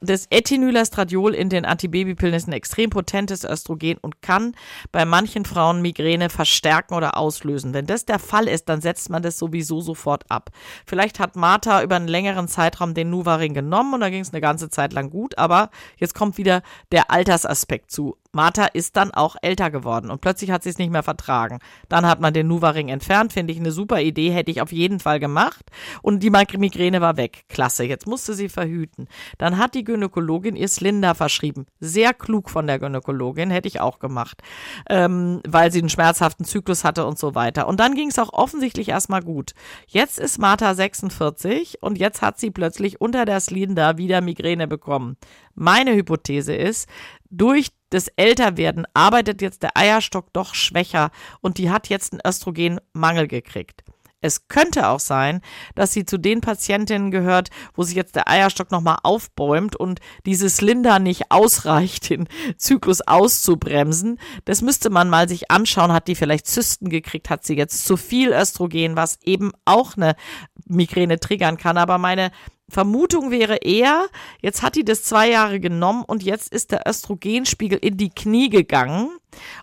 Das 0.00 0.26
Ethinylestradiol 0.30 1.34
in 1.34 1.48
den 1.48 1.64
Antibabypillen 1.64 2.34
ist 2.34 2.48
ein 2.48 2.52
extrem 2.52 2.90
potentes 2.90 3.44
Östrogen 3.44 3.98
und 3.98 4.22
kann 4.22 4.54
bei 4.92 5.04
manchen 5.04 5.44
Frauen 5.44 5.82
Migräne 5.82 6.30
verstärken 6.30 6.94
oder 6.94 7.16
auslösen. 7.16 7.74
Wenn 7.74 7.86
das 7.86 8.04
der 8.04 8.18
Fall 8.18 8.48
ist, 8.48 8.68
dann 8.68 8.80
setzt 8.80 9.10
man 9.10 9.22
das 9.22 9.38
sowieso 9.38 9.80
sofort 9.80 10.24
ab. 10.30 10.50
Vielleicht 10.86 11.18
hat 11.18 11.36
Martha 11.36 11.82
über 11.82 11.96
einen 11.96 12.08
längeren 12.08 12.48
Zeitraum 12.48 12.94
den 12.94 13.10
Nuvaring 13.10 13.54
genommen 13.54 13.94
und 13.94 14.00
da 14.00 14.10
ging 14.10 14.20
es 14.20 14.32
eine 14.32 14.40
ganze 14.40 14.68
Zeit 14.68 14.92
lang 14.92 15.10
gut, 15.10 15.38
aber 15.38 15.70
jetzt 15.96 16.14
kommt 16.14 16.38
wieder 16.38 16.62
der 16.92 17.10
Altersaspekt 17.10 17.90
zu. 17.90 18.16
Martha 18.36 18.66
ist 18.66 18.96
dann 18.96 19.12
auch 19.12 19.36
älter 19.40 19.70
geworden 19.70 20.10
und 20.10 20.20
plötzlich 20.20 20.50
hat 20.50 20.62
sie 20.62 20.68
es 20.68 20.76
nicht 20.76 20.92
mehr 20.92 21.02
vertragen. 21.02 21.58
Dann 21.88 22.06
hat 22.06 22.20
man 22.20 22.34
den 22.34 22.46
Nuvaring 22.46 22.88
entfernt, 22.88 23.32
finde 23.32 23.52
ich 23.52 23.58
eine 23.58 23.72
super 23.72 24.02
Idee, 24.02 24.30
hätte 24.30 24.50
ich 24.50 24.60
auf 24.60 24.72
jeden 24.72 25.00
Fall 25.00 25.18
gemacht. 25.18 25.64
Und 26.02 26.22
die 26.22 26.30
Migräne 26.30 27.00
war 27.00 27.16
weg. 27.16 27.44
Klasse, 27.48 27.84
jetzt 27.84 28.06
musste 28.06 28.34
sie 28.34 28.50
verhüten. 28.50 29.08
Dann 29.38 29.45
hat 29.54 29.74
die 29.74 29.84
Gynäkologin 29.84 30.56
ihr 30.56 30.68
Slinder 30.68 31.14
verschrieben. 31.14 31.66
Sehr 31.80 32.12
klug 32.14 32.50
von 32.50 32.66
der 32.66 32.78
Gynäkologin, 32.78 33.50
hätte 33.50 33.68
ich 33.68 33.80
auch 33.80 33.98
gemacht, 33.98 34.42
ähm, 34.88 35.40
weil 35.46 35.70
sie 35.70 35.78
einen 35.80 35.88
schmerzhaften 35.88 36.44
Zyklus 36.44 36.84
hatte 36.84 37.06
und 37.06 37.18
so 37.18 37.34
weiter. 37.34 37.68
Und 37.68 37.80
dann 37.80 37.94
ging 37.94 38.08
es 38.08 38.18
auch 38.18 38.32
offensichtlich 38.32 38.88
erstmal 38.88 39.22
gut. 39.22 39.52
Jetzt 39.86 40.18
ist 40.18 40.38
Martha 40.38 40.74
46 40.74 41.82
und 41.82 41.98
jetzt 41.98 42.22
hat 42.22 42.38
sie 42.38 42.50
plötzlich 42.50 43.00
unter 43.00 43.24
der 43.24 43.40
Slinder 43.40 43.98
wieder 43.98 44.20
Migräne 44.20 44.66
bekommen. 44.66 45.16
Meine 45.54 45.94
Hypothese 45.94 46.54
ist, 46.54 46.88
durch 47.30 47.68
das 47.90 48.08
Älterwerden 48.08 48.86
arbeitet 48.94 49.42
jetzt 49.42 49.62
der 49.62 49.76
Eierstock 49.76 50.32
doch 50.32 50.54
schwächer 50.54 51.10
und 51.40 51.58
die 51.58 51.70
hat 51.70 51.88
jetzt 51.88 52.12
einen 52.12 52.20
Östrogenmangel 52.26 53.28
gekriegt. 53.28 53.84
Es 54.22 54.48
könnte 54.48 54.88
auch 54.88 55.00
sein, 55.00 55.42
dass 55.74 55.92
sie 55.92 56.06
zu 56.06 56.18
den 56.18 56.40
Patientinnen 56.40 57.10
gehört, 57.10 57.50
wo 57.74 57.82
sich 57.82 57.94
jetzt 57.94 58.16
der 58.16 58.28
Eierstock 58.28 58.70
nochmal 58.70 58.98
aufbäumt 59.02 59.76
und 59.76 60.00
dieses 60.24 60.60
Linda 60.60 60.98
nicht 60.98 61.30
ausreicht, 61.30 62.08
den 62.10 62.26
Zyklus 62.56 63.02
auszubremsen. 63.02 64.18
Das 64.46 64.62
müsste 64.62 64.90
man 64.90 65.10
mal 65.10 65.28
sich 65.28 65.50
anschauen. 65.50 65.92
Hat 65.92 66.08
die 66.08 66.14
vielleicht 66.14 66.46
Zysten 66.46 66.88
gekriegt? 66.88 67.28
Hat 67.28 67.44
sie 67.44 67.56
jetzt 67.56 67.84
zu 67.84 67.96
viel 67.96 68.32
Östrogen, 68.32 68.96
was 68.96 69.18
eben 69.22 69.52
auch 69.64 69.96
eine 69.96 70.16
Migräne 70.64 71.20
triggern 71.20 71.58
kann? 71.58 71.76
Aber 71.76 71.98
meine 71.98 72.30
Vermutung 72.68 73.30
wäre 73.30 73.56
eher, 73.56 74.06
jetzt 74.42 74.62
hat 74.62 74.74
die 74.74 74.84
das 74.84 75.04
zwei 75.04 75.30
Jahre 75.30 75.60
genommen 75.60 76.04
und 76.04 76.24
jetzt 76.24 76.52
ist 76.52 76.72
der 76.72 76.82
Östrogenspiegel 76.86 77.78
in 77.78 77.96
die 77.96 78.10
Knie 78.10 78.48
gegangen 78.48 79.10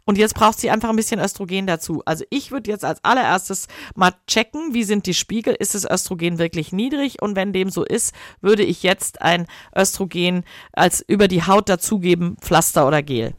und 0.05 0.17
jetzt 0.17 0.35
braucht 0.35 0.57
sie 0.57 0.69
einfach 0.69 0.89
ein 0.89 0.95
bisschen 0.95 1.19
Östrogen 1.19 1.67
dazu. 1.67 2.01
Also 2.05 2.23
ich 2.29 2.51
würde 2.51 2.71
jetzt 2.71 2.85
als 2.85 3.03
allererstes 3.03 3.67
mal 3.95 4.13
checken, 4.27 4.73
wie 4.73 4.85
sind 4.85 5.05
die 5.05 5.13
Spiegel, 5.13 5.53
ist 5.53 5.75
das 5.75 5.83
Östrogen 5.89 6.37
wirklich 6.37 6.71
niedrig 6.71 7.21
und 7.21 7.35
wenn 7.35 7.51
dem 7.51 7.69
so 7.69 7.83
ist, 7.83 8.15
würde 8.39 8.63
ich 8.63 8.83
jetzt 8.83 9.21
ein 9.21 9.47
Östrogen 9.75 10.45
als 10.71 11.03
über 11.05 11.27
die 11.27 11.43
Haut 11.45 11.67
dazugeben, 11.67 12.37
Pflaster 12.39 12.87
oder 12.87 13.03
Gel. 13.03 13.35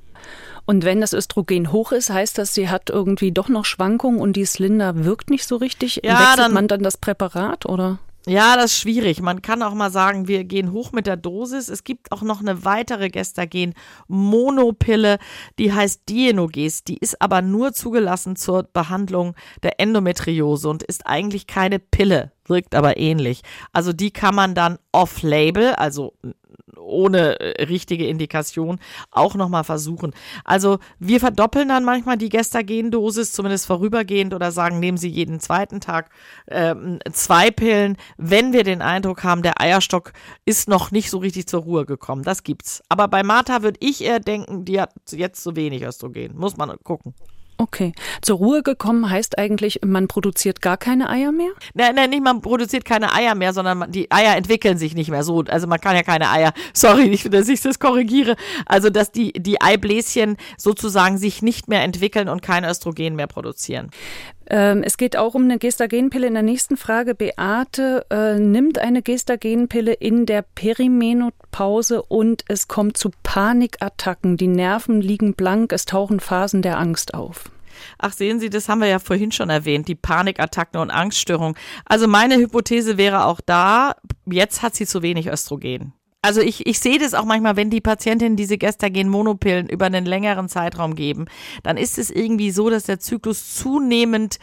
Und 0.66 0.84
wenn 0.84 1.00
das 1.00 1.12
Östrogen 1.12 1.72
hoch 1.72 1.92
ist, 1.92 2.10
heißt 2.10 2.38
das, 2.38 2.54
sie 2.54 2.68
hat 2.68 2.90
irgendwie 2.90 3.32
doch 3.32 3.48
noch 3.48 3.64
Schwankungen 3.64 4.20
und 4.20 4.34
die 4.34 4.46
Slinder 4.46 5.04
wirkt 5.04 5.30
nicht 5.30 5.46
so 5.46 5.56
richtig? 5.56 6.00
Ja, 6.04 6.20
Wechselt 6.20 6.38
dann, 6.38 6.52
man 6.54 6.68
dann 6.68 6.82
das 6.82 6.96
Präparat 6.96 7.66
oder? 7.66 7.98
Ja, 8.26 8.56
das 8.56 8.72
ist 8.72 8.78
schwierig. 8.78 9.20
Man 9.20 9.42
kann 9.42 9.62
auch 9.62 9.74
mal 9.74 9.90
sagen, 9.90 10.28
wir 10.28 10.44
gehen 10.44 10.72
hoch 10.72 10.92
mit 10.92 11.06
der 11.06 11.18
Dosis. 11.18 11.68
Es 11.68 11.84
gibt 11.84 12.10
auch 12.10 12.22
noch 12.22 12.40
eine 12.40 12.64
weitere 12.64 13.10
Gestagen-Monopille, 13.10 15.18
die 15.58 15.74
heißt 15.74 16.08
Dienoges. 16.08 16.84
Die 16.84 16.96
ist 16.96 17.20
aber 17.20 17.42
nur 17.42 17.74
zugelassen 17.74 18.36
zur 18.36 18.62
Behandlung 18.62 19.34
der 19.62 19.78
Endometriose 19.78 20.70
und 20.70 20.82
ist 20.82 21.06
eigentlich 21.06 21.46
keine 21.46 21.78
Pille, 21.78 22.32
wirkt 22.46 22.74
aber 22.74 22.96
ähnlich. 22.96 23.42
Also 23.74 23.92
die 23.92 24.10
kann 24.10 24.34
man 24.34 24.54
dann 24.54 24.78
off-label, 24.92 25.74
also 25.74 26.14
ohne 26.84 27.40
äh, 27.40 27.64
richtige 27.64 28.06
Indikation 28.06 28.78
auch 29.10 29.34
nochmal 29.34 29.64
versuchen. 29.64 30.12
Also 30.44 30.78
wir 30.98 31.20
verdoppeln 31.20 31.68
dann 31.68 31.84
manchmal 31.84 32.16
die 32.16 32.28
Gestagen-Dosis, 32.28 33.32
zumindest 33.32 33.66
vorübergehend 33.66 34.34
oder 34.34 34.52
sagen, 34.52 34.80
nehmen 34.80 34.98
Sie 34.98 35.08
jeden 35.08 35.40
zweiten 35.40 35.80
Tag 35.80 36.10
ähm, 36.48 36.98
zwei 37.12 37.50
Pillen, 37.50 37.96
wenn 38.16 38.52
wir 38.52 38.64
den 38.64 38.82
Eindruck 38.82 39.24
haben, 39.24 39.42
der 39.42 39.60
Eierstock 39.60 40.12
ist 40.44 40.68
noch 40.68 40.90
nicht 40.90 41.10
so 41.10 41.18
richtig 41.18 41.46
zur 41.46 41.62
Ruhe 41.62 41.86
gekommen. 41.86 42.22
Das 42.22 42.42
gibt's. 42.42 42.82
Aber 42.88 43.08
bei 43.08 43.22
Martha 43.22 43.62
würde 43.62 43.78
ich 43.80 44.02
eher 44.04 44.20
denken, 44.20 44.64
die 44.64 44.80
hat 44.80 44.92
jetzt 45.10 45.42
zu 45.42 45.56
wenig 45.56 45.82
Östrogen. 45.82 46.36
Muss 46.36 46.56
man 46.56 46.76
gucken. 46.82 47.14
Okay. 47.56 47.92
Zur 48.20 48.38
Ruhe 48.38 48.62
gekommen 48.62 49.08
heißt 49.08 49.38
eigentlich, 49.38 49.80
man 49.84 50.08
produziert 50.08 50.60
gar 50.60 50.76
keine 50.76 51.08
Eier 51.08 51.30
mehr? 51.30 51.52
Nein, 51.74 51.94
nein, 51.94 52.10
nicht 52.10 52.22
man 52.22 52.40
produziert 52.40 52.84
keine 52.84 53.12
Eier 53.12 53.34
mehr, 53.34 53.52
sondern 53.52 53.90
die 53.92 54.10
Eier 54.10 54.36
entwickeln 54.36 54.76
sich 54.76 54.94
nicht 54.94 55.10
mehr 55.10 55.22
so. 55.22 55.44
Also 55.46 55.66
man 55.68 55.80
kann 55.80 55.94
ja 55.94 56.02
keine 56.02 56.30
Eier, 56.30 56.52
sorry, 56.72 57.08
ich, 57.08 57.22
dass 57.30 57.48
ich 57.48 57.60
das 57.60 57.78
korrigiere. 57.78 58.36
Also, 58.66 58.90
dass 58.90 59.12
die, 59.12 59.32
die 59.32 59.60
Eibläschen 59.60 60.36
sozusagen 60.56 61.16
sich 61.18 61.42
nicht 61.42 61.68
mehr 61.68 61.82
entwickeln 61.82 62.28
und 62.28 62.42
kein 62.42 62.64
Östrogen 62.64 63.14
mehr 63.14 63.28
produzieren. 63.28 63.90
Ähm, 64.48 64.82
es 64.82 64.96
geht 64.96 65.16
auch 65.16 65.34
um 65.34 65.44
eine 65.44 65.58
Gestagenpille. 65.58 66.26
In 66.26 66.34
der 66.34 66.42
nächsten 66.42 66.76
Frage, 66.76 67.14
Beate 67.14 68.06
äh, 68.10 68.38
nimmt 68.38 68.78
eine 68.78 69.02
Gestagenpille 69.02 69.92
in 69.92 70.26
der 70.26 70.42
Perimenopause 70.42 72.02
und 72.02 72.44
es 72.48 72.68
kommt 72.68 72.96
zu 72.96 73.10
Panikattacken. 73.22 74.36
Die 74.36 74.48
Nerven 74.48 75.00
liegen 75.00 75.34
blank, 75.34 75.72
es 75.72 75.86
tauchen 75.86 76.20
Phasen 76.20 76.62
der 76.62 76.78
Angst 76.78 77.14
auf. 77.14 77.44
Ach, 77.98 78.12
sehen 78.12 78.40
Sie, 78.40 78.50
das 78.50 78.68
haben 78.68 78.80
wir 78.80 78.88
ja 78.88 78.98
vorhin 78.98 79.32
schon 79.32 79.50
erwähnt, 79.50 79.88
die 79.88 79.94
Panikattacken 79.94 80.80
und 80.80 80.90
Angststörungen. 80.90 81.56
Also 81.84 82.06
meine 82.06 82.36
Hypothese 82.36 82.96
wäre 82.96 83.24
auch 83.24 83.40
da, 83.44 83.96
jetzt 84.26 84.62
hat 84.62 84.74
sie 84.74 84.86
zu 84.86 85.02
wenig 85.02 85.26
Östrogen. 85.26 85.92
Also 86.24 86.40
ich, 86.40 86.66
ich 86.66 86.80
sehe 86.80 86.98
das 86.98 87.12
auch 87.12 87.26
manchmal, 87.26 87.56
wenn 87.56 87.68
die 87.68 87.82
Patientinnen 87.82 88.34
diese 88.34 88.56
Gestagen-Monopillen 88.56 89.68
über 89.68 89.84
einen 89.84 90.06
längeren 90.06 90.48
Zeitraum 90.48 90.94
geben, 90.94 91.26
dann 91.62 91.76
ist 91.76 91.98
es 91.98 92.10
irgendwie 92.10 92.50
so, 92.50 92.70
dass 92.70 92.84
der 92.84 92.98
Zyklus 92.98 93.54
zunehmend 93.54 94.38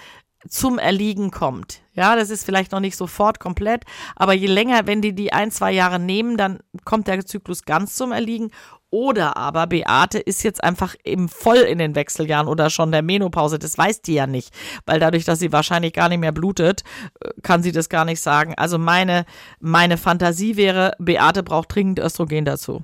zum 0.47 0.77
Erliegen 0.77 1.31
kommt. 1.31 1.81
Ja, 1.93 2.15
das 2.15 2.29
ist 2.29 2.45
vielleicht 2.45 2.71
noch 2.71 2.81
nicht 2.81 2.95
sofort 2.95 3.39
komplett, 3.39 3.85
aber 4.15 4.33
je 4.33 4.45
länger, 4.45 4.85
wenn 4.85 5.01
die 5.01 5.13
die 5.13 5.33
ein, 5.33 5.49
zwei 5.49 5.71
Jahre 5.71 5.97
nehmen, 5.97 6.37
dann 6.37 6.59
kommt 6.85 7.07
der 7.07 7.25
Zyklus 7.25 7.65
ganz 7.65 7.95
zum 7.95 8.11
Erliegen 8.11 8.51
oder 8.91 9.37
aber 9.37 9.67
Beate 9.67 10.19
ist 10.19 10.43
jetzt 10.43 10.63
einfach 10.63 10.95
eben 11.03 11.29
voll 11.29 11.57
in 11.57 11.79
den 11.79 11.95
Wechseljahren 11.95 12.47
oder 12.47 12.69
schon 12.69 12.91
der 12.91 13.01
Menopause. 13.01 13.57
Das 13.57 13.77
weiß 13.77 14.01
die 14.01 14.13
ja 14.13 14.27
nicht, 14.27 14.53
weil 14.85 14.99
dadurch, 14.99 15.25
dass 15.25 15.39
sie 15.39 15.51
wahrscheinlich 15.51 15.93
gar 15.93 16.09
nicht 16.09 16.19
mehr 16.19 16.31
blutet, 16.31 16.83
äh, 17.21 17.29
kann 17.41 17.63
sie 17.63 17.71
das 17.71 17.89
gar 17.89 18.05
nicht 18.05 18.21
sagen. 18.21 18.53
Also 18.57 18.77
meine, 18.77 19.25
meine 19.59 19.97
Fantasie 19.97 20.57
wäre, 20.57 20.93
Beate 20.99 21.41
braucht 21.41 21.73
dringend 21.73 21.99
Östrogen 21.99 22.45
dazu. 22.45 22.83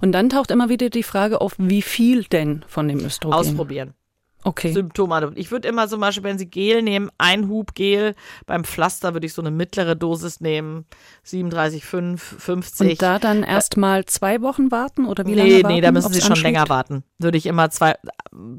Und 0.00 0.12
dann 0.12 0.28
taucht 0.28 0.50
immer 0.50 0.68
wieder 0.68 0.90
die 0.90 1.02
Frage 1.02 1.40
auf, 1.40 1.54
wie 1.58 1.82
viel 1.82 2.24
denn 2.24 2.64
von 2.66 2.88
dem 2.88 3.04
Östrogen? 3.04 3.38
Ausprobieren 3.38 3.94
okay. 4.48 4.72
Symptome. 4.72 5.32
Ich 5.34 5.50
würde 5.50 5.68
immer 5.68 5.88
zum 5.88 6.00
Beispiel, 6.00 6.24
wenn 6.24 6.38
Sie 6.38 6.46
Gel 6.46 6.82
nehmen, 6.82 7.10
ein 7.18 7.48
Hub 7.48 7.74
Gel. 7.74 8.14
Beim 8.46 8.64
Pflaster 8.64 9.14
würde 9.14 9.26
ich 9.26 9.34
so 9.34 9.42
eine 9.42 9.50
mittlere 9.50 9.94
Dosis 9.94 10.40
nehmen. 10.40 10.86
37,5, 11.26 12.16
50. 12.18 12.90
Und 12.90 13.02
da 13.02 13.18
dann 13.18 13.42
erstmal 13.42 14.04
zwei 14.06 14.40
Wochen 14.42 14.70
warten 14.70 15.06
oder 15.06 15.24
wie 15.26 15.30
nee, 15.30 15.36
lange 15.36 15.62
warten? 15.62 15.74
Nee, 15.74 15.80
da 15.80 15.92
müssen 15.92 16.12
Sie 16.12 16.20
schon 16.20 16.36
länger 16.36 16.68
warten. 16.68 17.04
Würde 17.18 17.38
ich 17.38 17.46
immer 17.46 17.70
zwei, 17.70 17.94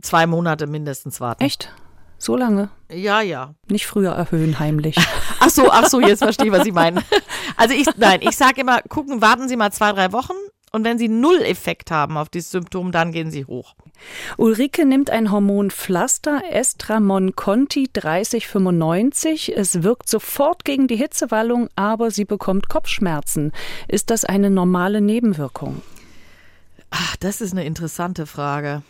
zwei 0.01 0.27
Monate 0.27 0.67
mindestens 0.67 1.19
warten. 1.19 1.43
Echt? 1.43 1.71
So 2.17 2.35
lange? 2.35 2.69
Ja, 2.91 3.21
ja. 3.21 3.55
Nicht 3.69 3.87
früher 3.87 4.11
erhöhen 4.11 4.59
heimlich. 4.59 4.97
ach 5.39 5.49
so, 5.49 5.71
ach 5.71 5.87
so, 5.87 6.01
jetzt 6.01 6.19
verstehe 6.19 6.47
ich, 6.47 6.51
was 6.51 6.65
Sie 6.65 6.73
meinen. 6.73 7.01
Also 7.55 7.73
ich, 7.73 7.87
nein, 7.97 8.19
ich 8.21 8.35
sage 8.35 8.61
immer, 8.61 8.81
gucken, 8.81 9.21
warten 9.21 9.47
Sie 9.47 9.55
mal 9.55 9.71
zwei, 9.71 9.93
drei 9.93 10.11
Wochen 10.11 10.33
und 10.71 10.83
wenn 10.83 10.97
Sie 10.97 11.07
null 11.07 11.41
Effekt 11.41 11.91
haben 11.91 12.17
auf 12.17 12.29
dieses 12.29 12.51
Symptom, 12.51 12.91
dann 12.91 13.11
gehen 13.11 13.31
Sie 13.31 13.45
hoch. 13.45 13.75
Ulrike 14.37 14.85
nimmt 14.85 15.09
ein 15.09 15.31
Hormonpflaster 15.31 16.41
Estramon 16.51 17.35
Conti 17.35 17.89
3095. 17.91 19.55
Es 19.55 19.83
wirkt 19.83 20.09
sofort 20.09 20.65
gegen 20.65 20.87
die 20.87 20.95
Hitzewallung, 20.95 21.69
aber 21.75 22.11
sie 22.11 22.25
bekommt 22.25 22.69
Kopfschmerzen. 22.69 23.51
Ist 23.87 24.09
das 24.09 24.25
eine 24.25 24.49
normale 24.49 25.01
Nebenwirkung? 25.01 25.81
Ach, 26.91 27.15
das 27.17 27.41
ist 27.41 27.51
eine 27.51 27.65
interessante 27.65 28.25
Frage. 28.25 28.83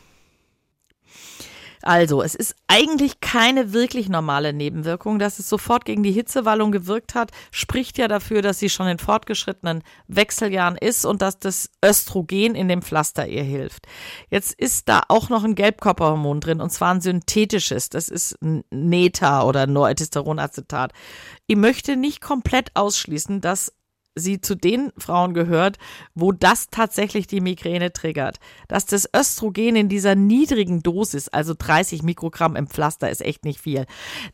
Also, 1.90 2.22
es 2.22 2.36
ist 2.36 2.56
eigentlich 2.68 3.20
keine 3.20 3.74
wirklich 3.74 4.10
normale 4.10 4.54
Nebenwirkung. 4.54 5.18
Dass 5.18 5.40
es 5.40 5.50
sofort 5.50 5.86
gegen 5.86 6.04
die 6.04 6.12
Hitzewallung 6.12 6.72
gewirkt 6.72 7.16
hat, 7.16 7.32
spricht 7.50 7.98
ja 7.98 8.08
dafür, 8.08 8.44
dass 8.44 8.60
sie 8.60 8.70
schon 8.70 8.88
in 8.88 9.00
fortgeschrittenen 9.00 9.82
Wechseljahren 10.08 10.78
ist 10.78 11.04
und 11.04 11.24
dass 11.24 11.40
das 11.40 11.72
Östrogen 11.84 12.54
in 12.54 12.68
dem 12.68 12.84
Pflaster 12.84 13.28
ihr 13.28 13.42
hilft. 13.42 13.88
Jetzt 14.30 14.54
ist 14.54 14.88
da 14.88 15.02
auch 15.08 15.30
noch 15.30 15.44
ein 15.44 15.56
Gelbkörperhormon 15.56 16.42
drin 16.42 16.62
und 16.62 16.70
zwar 16.70 16.94
ein 16.94 17.02
synthetisches. 17.02 17.90
Das 17.90 18.08
ist 18.08 18.38
Neta 18.70 19.42
oder 19.42 19.66
Noretestosteronacetat. 19.66 20.94
Ich 21.48 21.56
möchte 21.56 21.96
nicht 21.96 22.22
komplett 22.22 22.70
ausschließen, 22.76 23.42
dass 23.42 23.74
sie 24.20 24.42
zu 24.42 24.56
den 24.56 24.92
Frauen 24.98 25.34
gehört, 25.34 25.78
wo 26.16 26.32
das 26.32 26.70
tatsächlich 26.70 27.28
die 27.28 27.42
Migräne 27.42 27.92
triggert. 27.94 28.40
Dass 28.68 28.86
das 28.86 29.10
Östrogen 29.16 29.76
in 29.76 29.90
dieser 29.90 30.16
niedrigen 30.16 30.84
Dosis, 30.84 31.30
also 31.30 31.54
30 31.58 32.04
Mikrogramm 32.04 32.56
im 32.56 32.68
Pflaster 32.68 33.10
ist 33.10 33.22
echt 33.22 33.46
nicht 33.46 33.60
viel, 33.60 33.86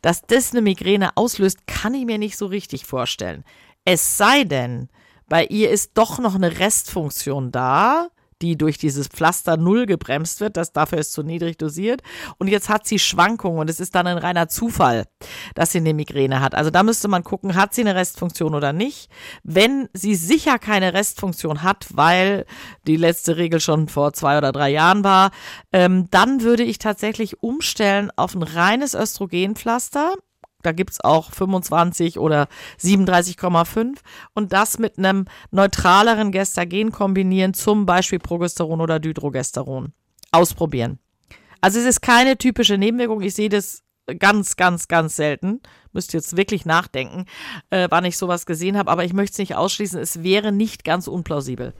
dass 0.02 0.22
das 0.22 0.52
eine 0.52 0.62
Migräne 0.62 1.16
auslöst, 1.16 1.66
kann 1.66 1.94
ich 1.94 2.04
mir 2.04 2.18
nicht 2.18 2.36
so 2.36 2.46
richtig 2.46 2.84
vorstellen. 2.84 3.44
Es 3.84 4.16
sei 4.16 4.44
denn, 4.44 4.88
bei 5.28 5.44
ihr 5.46 5.70
ist 5.70 5.92
doch 5.94 6.18
noch 6.18 6.34
eine 6.34 6.58
Restfunktion 6.58 7.50
da, 7.52 8.08
die 8.42 8.56
durch 8.56 8.78
dieses 8.78 9.08
Pflaster 9.08 9.56
null 9.56 9.86
gebremst 9.86 10.40
wird. 10.40 10.56
Das 10.56 10.72
dafür 10.72 10.98
ist 10.98 11.12
zu 11.12 11.22
niedrig 11.22 11.58
dosiert. 11.58 12.02
Und 12.38 12.48
jetzt 12.48 12.68
hat 12.68 12.86
sie 12.86 12.98
Schwankungen 12.98 13.58
und 13.58 13.70
es 13.70 13.80
ist 13.80 13.94
dann 13.94 14.06
ein 14.06 14.18
reiner 14.18 14.48
Zufall, 14.48 15.04
dass 15.54 15.72
sie 15.72 15.78
eine 15.78 15.94
Migräne 15.94 16.40
hat. 16.40 16.54
Also 16.54 16.70
da 16.70 16.82
müsste 16.82 17.08
man 17.08 17.24
gucken, 17.24 17.54
hat 17.54 17.74
sie 17.74 17.82
eine 17.82 17.94
Restfunktion 17.94 18.54
oder 18.54 18.72
nicht. 18.72 19.10
Wenn 19.42 19.88
sie 19.92 20.14
sicher 20.14 20.58
keine 20.58 20.94
Restfunktion 20.94 21.62
hat, 21.62 21.86
weil 21.94 22.44
die 22.86 22.96
letzte 22.96 23.36
Regel 23.36 23.60
schon 23.60 23.88
vor 23.88 24.12
zwei 24.12 24.38
oder 24.38 24.52
drei 24.52 24.70
Jahren 24.70 25.04
war, 25.04 25.30
ähm, 25.72 26.08
dann 26.10 26.42
würde 26.42 26.62
ich 26.62 26.78
tatsächlich 26.78 27.42
umstellen 27.42 28.10
auf 28.16 28.34
ein 28.34 28.42
reines 28.42 28.94
Östrogenpflaster 28.94 30.14
da 30.66 30.72
gibt 30.72 30.90
es 30.90 31.00
auch 31.02 31.30
25 31.30 32.18
oder 32.18 32.48
37,5 32.80 33.98
und 34.34 34.52
das 34.52 34.78
mit 34.78 34.98
einem 34.98 35.26
neutraleren 35.52 36.32
Gestagen 36.32 36.90
kombinieren, 36.90 37.54
zum 37.54 37.86
Beispiel 37.86 38.18
Progesteron 38.18 38.80
oder 38.80 38.98
Dydrogesteron. 38.98 39.92
Ausprobieren. 40.32 40.98
Also 41.60 41.78
es 41.78 41.86
ist 41.86 42.02
keine 42.02 42.36
typische 42.36 42.78
Nebenwirkung. 42.78 43.22
Ich 43.22 43.34
sehe 43.34 43.48
das 43.48 43.84
ganz, 44.18 44.56
ganz, 44.56 44.88
ganz 44.88 45.16
selten. 45.16 45.60
Müsst 45.92 46.12
jetzt 46.12 46.36
wirklich 46.36 46.66
nachdenken, 46.66 47.26
äh, 47.70 47.86
wann 47.90 48.04
ich 48.04 48.18
sowas 48.18 48.44
gesehen 48.44 48.76
habe, 48.76 48.90
aber 48.90 49.04
ich 49.04 49.12
möchte 49.12 49.32
es 49.34 49.38
nicht 49.38 49.54
ausschließen. 49.54 50.00
Es 50.00 50.22
wäre 50.22 50.52
nicht 50.52 50.84
ganz 50.84 51.06
unplausibel. 51.06 51.74